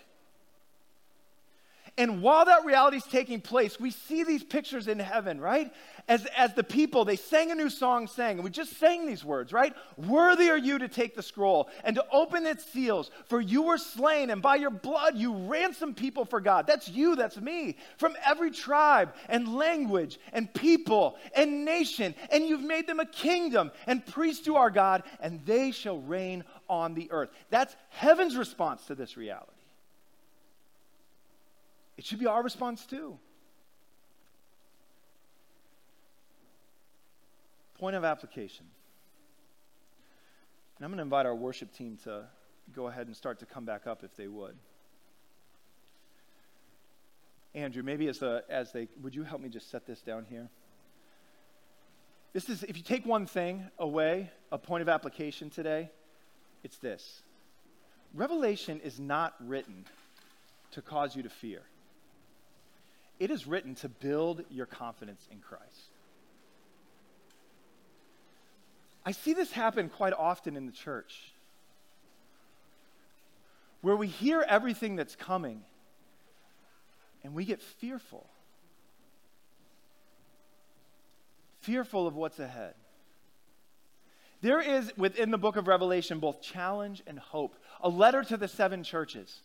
And 1.98 2.22
while 2.22 2.46
that 2.46 2.64
reality 2.64 2.98
is 2.98 3.04
taking 3.04 3.42
place, 3.42 3.80
we 3.80 3.92
see 3.92 4.24
these 4.24 4.44
pictures 4.44 4.88
in 4.88 4.98
heaven, 4.98 5.42
right? 5.42 5.72
As, 6.08 6.26
as 6.38 6.54
the 6.54 6.64
people, 6.64 7.04
they 7.04 7.18
sang 7.18 7.52
a 7.52 7.56
new 7.56 7.70
song, 7.70 8.08
sang, 8.08 8.38
and 8.38 8.44
we 8.46 8.50
just 8.50 8.80
sang 8.80 9.06
these 9.06 9.26
words, 9.26 9.52
right? 9.52 9.76
Worthy 9.98 10.50
are 10.50 10.58
you 10.58 10.80
to 10.80 10.88
take 10.88 11.16
the 11.16 11.22
scroll 11.22 11.70
and 11.84 11.96
to 11.98 12.06
open 12.12 12.46
its 12.46 12.66
seals, 12.66 13.12
for 13.26 13.42
you 13.42 13.64
were 13.64 13.78
slain, 13.78 14.30
and 14.30 14.42
by 14.42 14.56
your 14.56 14.70
blood 14.70 15.18
you 15.18 15.34
ransomed 15.34 15.98
people 15.98 16.24
for 16.24 16.40
God. 16.40 16.66
That's 16.66 16.88
you, 16.88 17.18
that's 17.18 17.38
me, 17.38 17.76
from 17.98 18.16
every 18.26 18.52
tribe 18.52 19.14
and 19.28 19.56
language 19.56 20.18
and 20.32 20.52
people 20.54 21.18
and 21.36 21.66
nation, 21.66 22.16
and 22.32 22.46
you've 22.46 22.62
made 22.62 22.88
them 22.88 23.02
a 23.02 23.06
kingdom 23.06 23.70
and 23.86 24.06
priests 24.06 24.46
to 24.46 24.56
our 24.56 24.72
God, 24.72 25.04
and 25.20 25.46
they 25.46 25.72
shall 25.72 26.00
reign 26.00 26.46
on 26.72 26.94
the 26.94 27.12
earth. 27.12 27.30
That's 27.50 27.76
heaven's 27.90 28.38
response 28.38 28.86
to 28.86 28.96
this 28.96 29.18
reality. 29.18 29.52
It 31.98 32.06
should 32.06 32.18
be 32.18 32.28
our 32.28 32.42
response 32.42 32.86
too. 32.86 33.20
Point 37.78 37.98
of 37.98 38.06
application. 38.06 38.66
And 40.78 40.86
I'm 40.86 40.92
going 40.92 40.98
to 40.98 41.04
invite 41.04 41.26
our 41.26 41.36
worship 41.36 41.76
team 41.76 41.98
to 42.06 42.24
go 42.74 42.88
ahead 42.88 43.06
and 43.06 43.16
start 43.16 43.40
to 43.40 43.46
come 43.46 43.66
back 43.66 43.86
up 43.86 44.04
if 44.04 44.16
they 44.16 44.28
would. 44.28 44.56
Andrew, 47.54 47.84
maybe 47.84 48.08
as, 48.08 48.22
a, 48.22 48.44
as 48.50 48.72
they, 48.72 48.88
would 49.02 49.14
you 49.14 49.24
help 49.24 49.42
me 49.42 49.50
just 49.50 49.70
set 49.70 49.86
this 49.86 50.02
down 50.02 50.26
here? 50.30 50.50
This 52.32 52.48
is, 52.48 52.64
if 52.64 52.78
you 52.78 52.84
take 52.84 53.06
one 53.06 53.26
thing 53.26 53.68
away, 53.78 54.32
a 54.54 54.58
point 54.58 54.82
of 54.82 54.88
application 54.88 55.50
today, 55.50 55.90
it's 56.64 56.78
this 56.78 57.22
Revelation 58.14 58.82
is 58.82 59.00
not 59.00 59.36
written 59.40 59.86
to 60.72 60.82
cause 60.82 61.16
you 61.16 61.24
to 61.24 61.30
fear 61.30 61.62
it 63.22 63.30
is 63.30 63.46
written 63.46 63.76
to 63.76 63.88
build 63.88 64.44
your 64.50 64.66
confidence 64.66 65.28
in 65.32 65.38
Christ. 65.42 65.92
I 69.06 69.12
see 69.12 69.34
this 69.34 69.52
happen 69.52 69.90
quite 69.90 70.14
often 70.14 70.58
in 70.58 70.66
the 70.66 70.72
church, 70.72 71.32
where 73.82 73.96
we 73.96 74.08
hear 74.08 74.44
everything 74.48 74.96
that's 74.96 75.16
coming 75.16 75.62
and 77.24 77.36
we 77.36 77.46
get 77.46 77.62
fearful. 77.62 78.28
Fearful 81.60 82.08
of 82.08 82.16
what's 82.16 82.40
ahead. 82.40 82.74
There 84.42 84.60
is 84.60 84.92
within 84.98 85.32
the 85.32 85.38
book 85.38 85.56
of 85.56 85.68
Revelation 85.68 86.20
both 86.20 86.42
challenge 86.42 87.02
and 87.06 87.20
hope, 87.20 87.56
a 87.82 87.90
letter 87.90 88.24
to 88.24 88.38
the 88.38 88.48
seven 88.48 88.84
churches. 88.84 89.42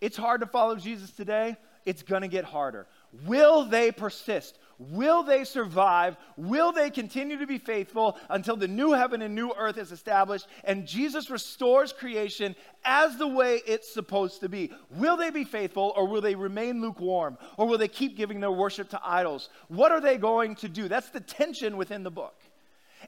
It's 0.00 0.16
hard 0.16 0.40
to 0.42 0.46
follow 0.46 0.76
Jesus 0.76 1.10
today 1.10 1.56
it's 1.84 2.02
going 2.02 2.22
to 2.22 2.28
get 2.28 2.44
harder. 2.44 2.86
Will 3.26 3.64
they 3.64 3.92
persist? 3.92 4.58
Will 4.78 5.22
they 5.22 5.44
survive? 5.44 6.16
Will 6.36 6.72
they 6.72 6.90
continue 6.90 7.38
to 7.38 7.46
be 7.46 7.58
faithful 7.58 8.18
until 8.28 8.56
the 8.56 8.66
new 8.66 8.92
heaven 8.92 9.22
and 9.22 9.34
new 9.34 9.52
earth 9.56 9.78
is 9.78 9.92
established 9.92 10.46
and 10.64 10.86
Jesus 10.86 11.30
restores 11.30 11.92
creation 11.92 12.56
as 12.84 13.16
the 13.16 13.28
way 13.28 13.60
it's 13.66 13.92
supposed 13.92 14.40
to 14.40 14.48
be? 14.48 14.72
Will 14.90 15.16
they 15.16 15.30
be 15.30 15.44
faithful 15.44 15.92
or 15.96 16.08
will 16.08 16.20
they 16.20 16.34
remain 16.34 16.80
lukewarm 16.80 17.38
or 17.56 17.68
will 17.68 17.78
they 17.78 17.88
keep 17.88 18.16
giving 18.16 18.40
their 18.40 18.50
worship 18.50 18.88
to 18.90 19.00
idols? 19.04 19.48
What 19.68 19.92
are 19.92 20.00
they 20.00 20.16
going 20.16 20.56
to 20.56 20.68
do? 20.68 20.88
That's 20.88 21.10
the 21.10 21.20
tension 21.20 21.76
within 21.76 22.02
the 22.02 22.10
book. 22.10 22.34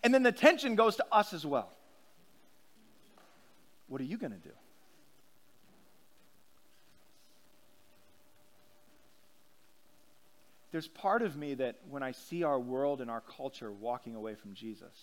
And 0.03 0.13
then 0.13 0.23
the 0.23 0.33
tension 0.33 0.75
goes 0.75 0.97
to 0.97 1.07
us 1.13 1.33
as 1.33 1.45
well. 1.45 1.73
What 3.89 4.01
are 4.01 4.05
you 4.05 4.19
going 4.19 4.33
to 4.33 4.39
do? 4.39 4.53
there's 10.77 10.89
part 10.89 11.23
of 11.23 11.35
me 11.39 11.55
that 11.55 11.77
when 11.89 12.03
I 12.03 12.13
see 12.13 12.43
our 12.43 12.61
world 12.61 13.01
and 13.01 13.11
our 13.11 13.23
culture 13.23 13.73
walking 13.73 14.15
away 14.15 14.35
from 14.35 14.53
Jesus, 14.53 14.95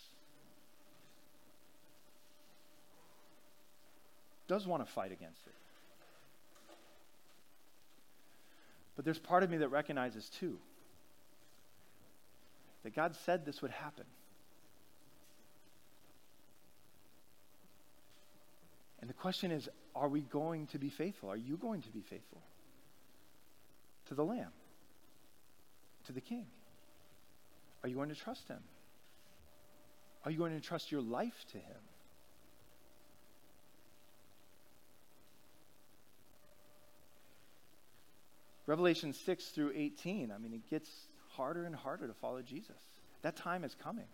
does 4.48 4.68
want 4.68 4.86
to 4.86 4.92
fight 4.92 5.12
against 5.12 5.48
it. 5.48 5.54
But 8.96 9.04
there's 9.04 9.18
part 9.18 9.42
of 9.42 9.50
me 9.50 9.58
that 9.58 9.70
recognizes 9.70 10.30
too 10.30 10.60
that 12.84 12.94
God 12.94 13.16
said 13.26 13.44
this 13.44 13.64
would 13.64 13.72
happen. 13.72 14.06
And 19.04 19.10
the 19.10 19.14
question 19.14 19.52
is 19.52 19.68
are 19.94 20.08
we 20.08 20.22
going 20.22 20.68
to 20.68 20.80
be 20.80 20.88
faithful? 20.88 21.30
Are 21.30 21.36
you 21.36 21.58
going 21.58 21.82
to 21.82 21.90
be 21.90 22.00
faithful 22.00 22.42
to 24.06 24.16
the 24.16 24.24
Lamb? 24.24 24.54
to 26.06 26.14
the 26.14 26.22
king? 26.22 26.46
Are 27.84 27.90
you 27.90 27.96
going 27.96 28.10
to 28.10 28.16
trust 28.16 28.48
him? 28.48 28.60
Are 30.26 30.32
you 30.32 30.38
going 30.38 30.54
to 30.54 30.66
trust 30.66 30.92
your 30.92 31.02
life 31.02 31.46
to 31.52 31.58
him? 31.58 31.82
Revelation 38.66 39.12
6 39.12 39.46
through 39.50 39.74
18, 39.76 40.32
I 40.32 40.38
mean, 40.38 40.54
it 40.54 40.70
gets 40.70 40.90
harder 41.32 41.66
and 41.66 41.76
harder 41.76 42.08
to 42.08 42.14
follow 42.14 42.42
Jesus. 42.42 42.78
That 43.22 43.36
time 43.36 43.66
is 43.66 43.76
coming. 43.84 44.08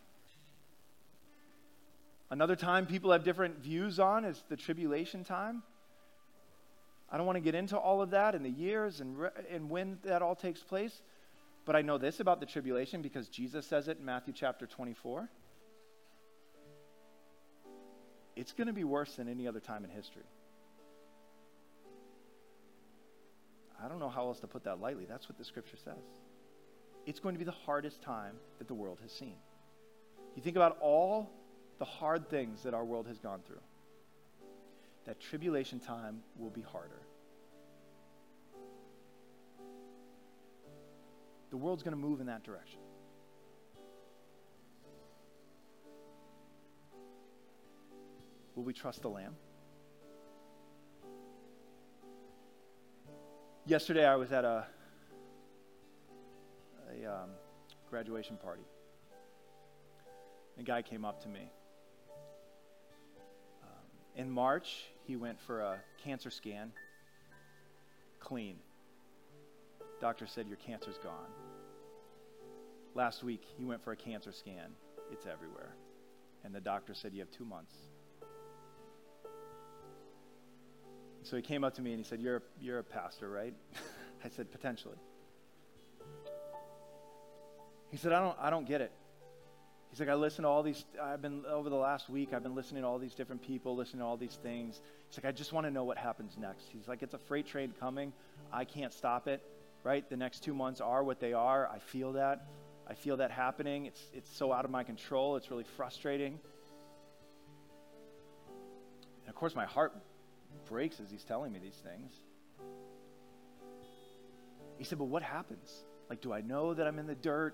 Another 2.31 2.55
time 2.55 2.85
people 2.85 3.11
have 3.11 3.23
different 3.23 3.59
views 3.59 3.99
on 3.99 4.23
is 4.23 4.43
the 4.49 4.55
tribulation 4.55 5.23
time. 5.23 5.63
I 7.11 7.17
don't 7.17 7.25
want 7.25 7.37
to 7.37 7.41
get 7.41 7.55
into 7.55 7.77
all 7.77 8.01
of 8.01 8.11
that 8.11 8.35
and 8.35 8.45
the 8.45 8.51
years 8.51 9.01
and, 9.01 9.17
re- 9.17 9.29
and 9.49 9.69
when 9.69 9.97
that 10.03 10.21
all 10.21 10.35
takes 10.35 10.61
place. 10.61 11.01
But 11.65 11.75
I 11.75 11.81
know 11.81 11.97
this 11.97 12.19
about 12.19 12.39
the 12.39 12.45
tribulation 12.45 13.01
because 13.01 13.29
Jesus 13.29 13.65
says 13.65 13.87
it 13.87 13.97
in 13.99 14.05
Matthew 14.05 14.33
chapter 14.33 14.67
24. 14.67 15.27
It's 18.35 18.53
going 18.53 18.67
to 18.67 18.73
be 18.73 18.83
worse 18.83 19.15
than 19.15 19.27
any 19.27 19.47
other 19.47 19.59
time 19.59 19.83
in 19.83 19.89
history. 19.89 20.23
I 23.83 23.87
don't 23.87 23.99
know 23.99 24.09
how 24.09 24.27
else 24.27 24.39
to 24.41 24.47
put 24.47 24.63
that 24.65 24.79
lightly. 24.79 25.05
That's 25.05 25.27
what 25.27 25.37
the 25.37 25.45
scripture 25.45 25.77
says. 25.83 26.03
It's 27.05 27.19
going 27.19 27.33
to 27.33 27.39
be 27.39 27.45
the 27.45 27.51
hardest 27.51 28.01
time 28.01 28.35
that 28.59 28.67
the 28.67 28.73
world 28.73 28.99
has 29.01 29.11
seen. 29.11 29.37
You 30.35 30.41
think 30.41 30.55
about 30.55 30.77
all 30.79 31.31
the 31.79 31.85
hard 31.85 32.29
things 32.29 32.63
that 32.63 32.73
our 32.73 32.85
world 32.85 33.07
has 33.07 33.17
gone 33.17 33.41
through. 33.47 33.61
That 35.05 35.19
tribulation 35.19 35.79
time 35.79 36.21
will 36.37 36.51
be 36.51 36.61
harder. 36.61 37.01
the 41.49 41.57
world's 41.57 41.83
going 41.83 41.95
to 41.95 42.01
move 42.01 42.19
in 42.21 42.27
that 42.27 42.43
direction. 42.43 42.79
Will 48.55 48.63
we 48.63 48.73
trust 48.73 49.01
the 49.01 49.09
Lamb? 49.09 49.35
Yesterday, 53.65 54.05
I 54.05 54.15
was 54.15 54.31
at 54.31 54.45
a, 54.45 54.65
a 56.91 57.05
um, 57.05 57.29
graduation 57.89 58.37
party. 58.37 58.63
A 60.59 60.63
guy 60.63 60.81
came 60.81 61.05
up 61.05 61.21
to 61.23 61.29
me. 61.29 61.51
In 64.19 64.29
March, 64.29 64.83
he 65.07 65.15
went 65.15 65.39
for 65.39 65.61
a 65.61 65.79
cancer 66.03 66.29
scan, 66.29 66.73
clean. 68.19 68.57
Doctor 70.01 70.27
said, 70.27 70.45
Your 70.45 70.57
cancer's 70.57 70.97
gone. 70.97 71.31
Last 72.95 73.23
week, 73.23 73.43
he 73.57 73.63
went 73.63 73.81
for 73.81 73.93
a 73.93 73.95
cancer 73.95 74.33
scan. 74.33 74.71
It's 75.09 75.25
everywhere. 75.25 75.73
And 76.43 76.53
the 76.53 76.59
doctor 76.59 76.93
said, 76.93 77.13
You 77.13 77.21
have 77.21 77.31
two 77.31 77.45
months. 77.45 77.73
So 81.23 81.37
he 81.37 81.41
came 81.41 81.63
up 81.63 81.75
to 81.75 81.81
me 81.81 81.91
and 81.93 82.03
he 82.03 82.05
said, 82.05 82.19
You're, 82.19 82.43
you're 82.59 82.79
a 82.79 82.83
pastor, 82.83 83.29
right? 83.29 83.53
I 84.25 84.27
said, 84.27 84.51
Potentially. 84.51 84.97
He 87.89 87.95
said, 87.95 88.11
I 88.11 88.19
don't, 88.19 88.37
I 88.37 88.49
don't 88.49 88.67
get 88.67 88.81
it. 88.81 88.91
He 89.99 90.03
He's 90.03 90.07
like, 90.07 90.15
I 90.15 90.17
listen 90.17 90.43
to 90.43 90.47
all 90.47 90.63
these, 90.63 90.85
I've 91.01 91.21
been, 91.21 91.43
over 91.45 91.69
the 91.69 91.75
last 91.75 92.09
week, 92.09 92.33
I've 92.33 92.41
been 92.41 92.55
listening 92.55 92.83
to 92.83 92.87
all 92.87 92.99
these 92.99 93.13
different 93.13 93.41
people, 93.41 93.75
listening 93.75 93.99
to 93.99 94.05
all 94.05 94.15
these 94.15 94.39
things. 94.41 94.79
He's 95.09 95.17
like, 95.21 95.25
I 95.25 95.35
just 95.35 95.51
want 95.51 95.67
to 95.67 95.71
know 95.71 95.83
what 95.83 95.97
happens 95.97 96.37
next. 96.39 96.67
He's 96.71 96.87
like, 96.87 97.03
it's 97.03 97.13
a 97.13 97.17
freight 97.17 97.45
train 97.45 97.73
coming. 97.81 98.13
I 98.53 98.63
can't 98.63 98.93
stop 98.93 99.27
it, 99.27 99.43
right? 99.83 100.09
The 100.09 100.15
next 100.15 100.41
two 100.41 100.53
months 100.53 100.79
are 100.79 101.03
what 101.03 101.19
they 101.19 101.33
are. 101.33 101.67
I 101.67 101.79
feel 101.79 102.13
that. 102.13 102.47
I 102.87 102.93
feel 102.93 103.17
that 103.17 103.29
happening. 103.29 103.87
It's, 103.87 104.01
it's 104.13 104.33
so 104.33 104.53
out 104.53 104.63
of 104.63 104.71
my 104.71 104.85
control. 104.85 105.35
It's 105.35 105.51
really 105.51 105.65
frustrating. 105.75 106.39
And 108.47 109.27
of 109.27 109.35
course, 109.35 109.53
my 109.53 109.65
heart 109.65 109.93
breaks 110.69 111.01
as 111.01 111.11
he's 111.11 111.25
telling 111.25 111.51
me 111.51 111.59
these 111.61 111.81
things. 111.83 112.13
He 114.77 114.85
said, 114.85 114.97
But 114.97 115.09
what 115.09 115.23
happens? 115.23 115.73
Like, 116.09 116.21
do 116.21 116.31
I 116.31 116.39
know 116.39 116.73
that 116.73 116.87
I'm 116.87 116.99
in 116.99 117.05
the 117.05 117.15
dirt? 117.15 117.53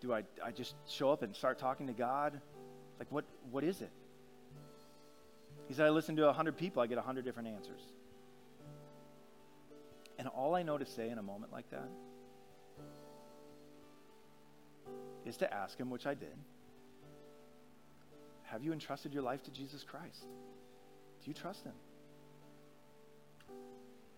Do 0.00 0.12
I, 0.12 0.22
I 0.44 0.52
just 0.52 0.74
show 0.88 1.10
up 1.10 1.22
and 1.22 1.34
start 1.34 1.58
talking 1.58 1.86
to 1.88 1.92
God? 1.92 2.40
Like, 2.98 3.10
what, 3.10 3.24
what 3.50 3.64
is 3.64 3.80
it? 3.80 3.90
He 5.66 5.74
said, 5.74 5.86
I 5.86 5.90
listen 5.90 6.16
to 6.16 6.24
100 6.24 6.56
people, 6.56 6.82
I 6.82 6.86
get 6.86 6.96
100 6.96 7.24
different 7.24 7.48
answers. 7.48 7.82
And 10.18 10.28
all 10.28 10.54
I 10.54 10.62
know 10.62 10.78
to 10.78 10.86
say 10.86 11.10
in 11.10 11.18
a 11.18 11.22
moment 11.22 11.52
like 11.52 11.70
that 11.70 11.88
is 15.24 15.36
to 15.38 15.52
ask 15.52 15.78
him, 15.78 15.90
which 15.90 16.06
I 16.06 16.14
did 16.14 16.36
Have 18.44 18.64
you 18.64 18.72
entrusted 18.72 19.12
your 19.12 19.22
life 19.22 19.42
to 19.44 19.50
Jesus 19.50 19.84
Christ? 19.84 20.24
Do 21.22 21.30
you 21.30 21.34
trust 21.34 21.64
him? 21.64 21.74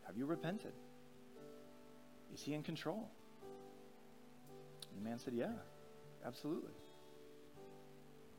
Have 0.06 0.16
you 0.16 0.26
repented? 0.26 0.72
Is 2.32 2.42
he 2.42 2.54
in 2.54 2.62
control? 2.62 3.08
The 5.00 5.08
man 5.08 5.18
said, 5.18 5.34
Yeah, 5.34 5.52
absolutely. 6.26 6.72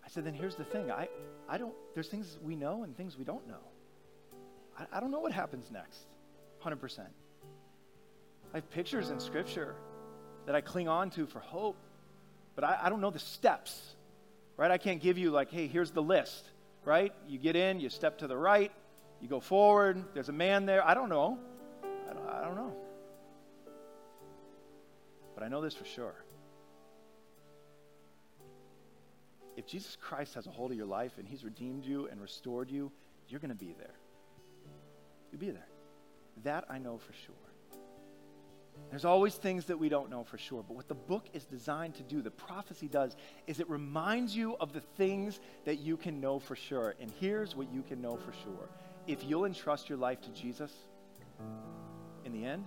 I 0.05 0.09
said, 0.09 0.25
Then 0.25 0.33
here's 0.33 0.55
the 0.55 0.63
thing 0.63 0.91
I, 0.91 1.09
I 1.49 1.57
don't, 1.57 1.73
there's 1.93 2.07
things 2.07 2.37
we 2.43 2.55
know 2.55 2.83
and 2.83 2.95
things 2.95 3.17
we 3.17 3.23
don't 3.23 3.47
know. 3.47 3.63
I, 4.77 4.97
I 4.97 4.99
don't 4.99 5.11
know 5.11 5.19
what 5.19 5.31
happens 5.31 5.71
next, 5.71 6.05
100%. 6.63 6.99
I 8.53 8.57
have 8.57 8.69
pictures 8.71 9.09
in 9.09 9.19
Scripture 9.19 9.75
that 10.45 10.55
I 10.55 10.61
cling 10.61 10.87
on 10.87 11.09
to 11.11 11.25
for 11.25 11.39
hope, 11.39 11.77
but 12.55 12.63
I, 12.63 12.79
I 12.83 12.89
don't 12.89 13.01
know 13.01 13.11
the 13.11 13.19
steps, 13.19 13.95
right? 14.57 14.69
I 14.69 14.77
can't 14.77 15.01
give 15.01 15.17
you, 15.17 15.31
like, 15.31 15.51
hey, 15.51 15.67
here's 15.67 15.91
the 15.91 16.01
list, 16.01 16.45
right? 16.83 17.13
You 17.27 17.39
get 17.39 17.55
in, 17.55 17.79
you 17.79 17.89
step 17.89 18.19
to 18.19 18.27
the 18.27 18.37
right, 18.37 18.71
you 19.21 19.27
go 19.27 19.39
forward, 19.39 20.03
there's 20.13 20.29
a 20.29 20.33
man 20.33 20.65
there. 20.65 20.85
I 20.85 20.93
don't 20.93 21.09
know. 21.09 21.39
I 22.09 22.13
don't, 22.13 22.29
I 22.29 22.41
don't 22.43 22.55
know. 22.55 22.75
But 25.33 25.43
I 25.43 25.47
know 25.47 25.61
this 25.61 25.73
for 25.73 25.85
sure. 25.85 26.20
If 29.61 29.67
Jesus 29.67 29.95
Christ 30.01 30.33
has 30.33 30.47
a 30.47 30.49
hold 30.49 30.71
of 30.71 30.77
your 30.77 30.87
life 30.87 31.11
and 31.19 31.27
he's 31.27 31.43
redeemed 31.43 31.85
you 31.85 32.07
and 32.07 32.19
restored 32.19 32.71
you, 32.71 32.91
you're 33.27 33.39
going 33.39 33.49
to 33.49 33.55
be 33.55 33.75
there. 33.77 33.93
You'll 35.31 35.39
be 35.39 35.51
there. 35.51 35.67
That 36.43 36.65
I 36.67 36.79
know 36.79 36.97
for 36.97 37.13
sure. 37.13 37.35
There's 38.89 39.05
always 39.05 39.35
things 39.35 39.65
that 39.65 39.77
we 39.77 39.87
don't 39.87 40.09
know 40.09 40.23
for 40.23 40.39
sure, 40.39 40.65
but 40.67 40.75
what 40.75 40.87
the 40.87 40.95
book 40.95 41.27
is 41.33 41.45
designed 41.45 41.93
to 41.95 42.03
do, 42.03 42.23
the 42.23 42.31
prophecy 42.31 42.87
does, 42.87 43.15
is 43.45 43.59
it 43.59 43.69
reminds 43.69 44.35
you 44.35 44.55
of 44.59 44.73
the 44.73 44.81
things 44.81 45.39
that 45.65 45.77
you 45.77 45.95
can 45.95 46.19
know 46.19 46.39
for 46.39 46.55
sure. 46.55 46.95
And 46.99 47.11
here's 47.19 47.55
what 47.55 47.71
you 47.71 47.83
can 47.83 48.01
know 48.01 48.17
for 48.17 48.33
sure. 48.43 48.67
If 49.05 49.23
you'll 49.23 49.45
entrust 49.45 49.89
your 49.89 49.99
life 49.99 50.21
to 50.21 50.29
Jesus, 50.31 50.71
in 52.25 52.33
the 52.33 52.43
end, 52.43 52.65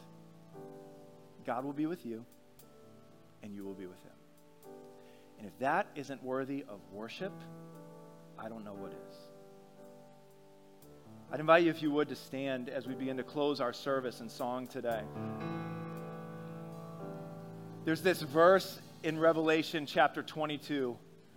God 1.45 1.65
will 1.65 1.73
be 1.73 1.87
with 1.87 2.07
you 2.07 2.25
and 3.43 3.53
you 3.53 3.65
will 3.65 3.75
be 3.75 3.87
with 3.87 4.01
him. 4.05 4.14
And 5.45 5.53
if 5.53 5.59
that 5.59 5.89
isn't 5.95 6.23
worthy 6.23 6.65
of 6.71 6.81
worship, 6.91 7.35
I 8.39 8.49
don't 8.49 8.65
know 8.65 8.73
what 8.73 8.93
is. 8.93 9.17
I'd 11.31 11.39
invite 11.39 11.65
you, 11.65 11.71
if 11.71 11.83
you 11.83 11.91
would, 11.91 12.09
to 12.09 12.17
stand 12.17 12.71
as 12.71 12.87
we 12.87 12.95
begin 12.95 13.19
to 13.19 13.23
close 13.23 13.61
our 13.61 13.75
service 13.75 14.21
and 14.21 14.31
song 14.31 14.67
today. 14.67 15.03
There's 17.85 18.01
this 18.01 18.23
verse 18.23 18.81
in 19.03 19.19
Revelation 19.19 19.85
chapter 19.85 20.23
22, 20.23 20.97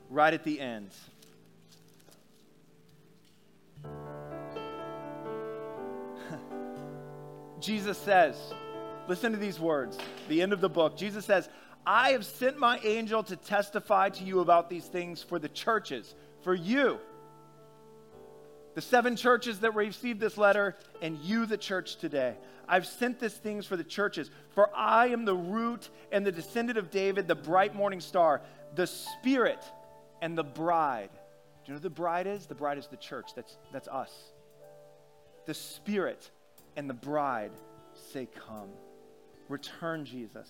right 0.10 0.34
at 0.34 0.46
the 0.46 0.62
end. 0.62 0.92
Jesus 7.60 7.98
says, 7.98 8.38
listen 9.10 9.34
to 9.34 9.38
these 9.38 9.60
words, 9.60 9.98
the 10.30 10.42
end 10.42 10.54
of 10.54 10.62
the 10.62 10.70
book. 10.70 10.96
Jesus 10.96 11.26
says, 11.26 11.50
I 11.90 12.10
have 12.10 12.26
sent 12.26 12.60
my 12.60 12.80
angel 12.80 13.24
to 13.24 13.38
testify 13.38 14.10
to 14.10 14.24
you 14.26 14.42
about 14.42 14.70
these 14.70 14.84
things 14.84 15.24
for 15.24 15.40
the 15.40 15.48
churches, 15.48 16.14
for 16.44 16.54
you, 16.54 17.00
the 18.76 18.82
seven 18.82 19.16
churches 19.16 19.62
that 19.62 19.74
received 19.74 20.20
this 20.20 20.38
letter, 20.38 20.76
and 21.02 21.18
you, 21.20 21.46
the 21.46 21.58
church 21.58 21.96
today. 21.96 22.36
I've 22.68 22.86
sent 22.86 23.22
these 23.22 23.36
things 23.36 23.66
for 23.66 23.78
the 23.78 23.86
churches, 23.86 24.30
for 24.54 24.70
I 24.76 25.08
am 25.08 25.24
the 25.24 25.34
root 25.34 25.90
and 26.12 26.26
the 26.26 26.32
descendant 26.34 26.78
of 26.78 26.92
David, 26.92 27.26
the 27.26 27.36
bright 27.36 27.74
morning 27.74 28.02
star, 28.02 28.42
the 28.76 28.86
Spirit 28.86 29.64
and 30.22 30.38
the 30.38 30.44
bride. 30.44 31.12
Do 31.14 31.72
you 31.72 31.74
know 31.74 31.78
who 31.78 31.84
the 31.84 31.90
bride 31.90 32.28
is? 32.28 32.48
The 32.48 32.56
bride 32.56 32.78
is 32.78 32.88
the 32.88 32.98
church. 32.98 33.32
That's, 33.34 33.58
that's 33.72 33.88
us. 33.88 34.12
The 35.46 35.54
Spirit 35.54 36.30
and 36.76 36.90
the 36.90 36.94
bride 36.94 37.52
say, 38.12 38.28
Come. 38.46 38.72
Return, 39.48 40.04
Jesus 40.04 40.50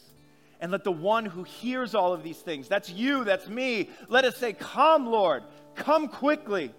and 0.60 0.72
let 0.72 0.84
the 0.84 0.92
one 0.92 1.26
who 1.26 1.44
hears 1.44 1.94
all 1.94 2.14
of 2.14 2.24
these 2.24 2.38
things, 2.38 2.68
that's 2.68 2.90
you, 2.90 3.24
that's 3.24 3.48
me, 3.48 3.90
let 4.08 4.26
us 4.26 4.38
say, 4.38 4.54
Come, 4.54 5.06
Lord, 5.06 5.44
come 5.76 6.08
quickly. 6.08 6.74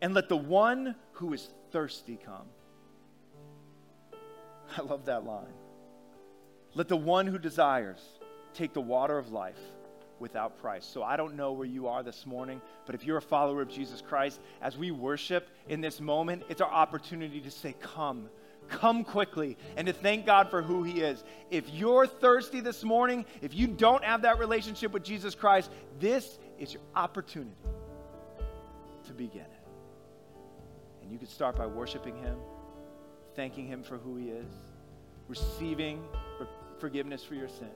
And 0.00 0.14
let 0.14 0.28
the 0.28 0.36
one 0.36 0.94
who 1.12 1.32
is 1.32 1.48
thirsty 1.72 2.18
come. 2.24 2.46
I 4.76 4.82
love 4.82 5.06
that 5.06 5.24
line. 5.24 5.46
Let 6.74 6.86
the 6.86 6.96
one 6.96 7.26
who 7.26 7.38
desires 7.38 7.98
take 8.54 8.72
the 8.72 8.80
water 8.80 9.18
of 9.18 9.32
life 9.32 9.58
without 10.20 10.58
price. 10.60 10.84
So 10.84 11.02
I 11.02 11.16
don't 11.16 11.34
know 11.34 11.52
where 11.52 11.66
you 11.66 11.88
are 11.88 12.02
this 12.02 12.26
morning, 12.26 12.60
but 12.86 12.94
if 12.94 13.04
you're 13.04 13.18
a 13.18 13.22
follower 13.22 13.62
of 13.62 13.68
Jesus 13.68 14.02
Christ, 14.02 14.40
as 14.60 14.76
we 14.76 14.90
worship 14.90 15.48
in 15.68 15.80
this 15.80 16.00
moment, 16.00 16.42
it's 16.48 16.60
our 16.60 16.70
opportunity 16.70 17.40
to 17.40 17.50
say, 17.50 17.74
Come 17.80 18.28
come 18.68 19.04
quickly 19.04 19.56
and 19.76 19.86
to 19.86 19.92
thank 19.92 20.26
God 20.26 20.50
for 20.50 20.62
who 20.62 20.82
He 20.82 21.00
is. 21.00 21.22
If 21.50 21.68
you're 21.70 22.06
thirsty 22.06 22.60
this 22.60 22.84
morning, 22.84 23.24
if 23.42 23.54
you 23.54 23.66
don't 23.66 24.04
have 24.04 24.22
that 24.22 24.38
relationship 24.38 24.92
with 24.92 25.02
Jesus 25.02 25.34
Christ, 25.34 25.70
this 25.98 26.38
is 26.58 26.72
your 26.72 26.82
opportunity 26.94 27.50
to 29.06 29.12
begin 29.12 29.40
it. 29.40 29.66
And 31.02 31.12
you 31.12 31.18
can 31.18 31.28
start 31.28 31.56
by 31.56 31.66
worshiping 31.66 32.16
Him, 32.18 32.36
thanking 33.34 33.66
Him 33.66 33.82
for 33.82 33.98
who 33.98 34.16
He 34.16 34.28
is, 34.28 34.52
receiving 35.28 36.02
forgiveness 36.78 37.24
for 37.24 37.34
your 37.34 37.48
sin, 37.48 37.70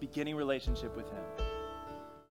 beginning 0.00 0.36
relationship 0.36 0.96
with 0.96 1.06
Him. 1.06 1.51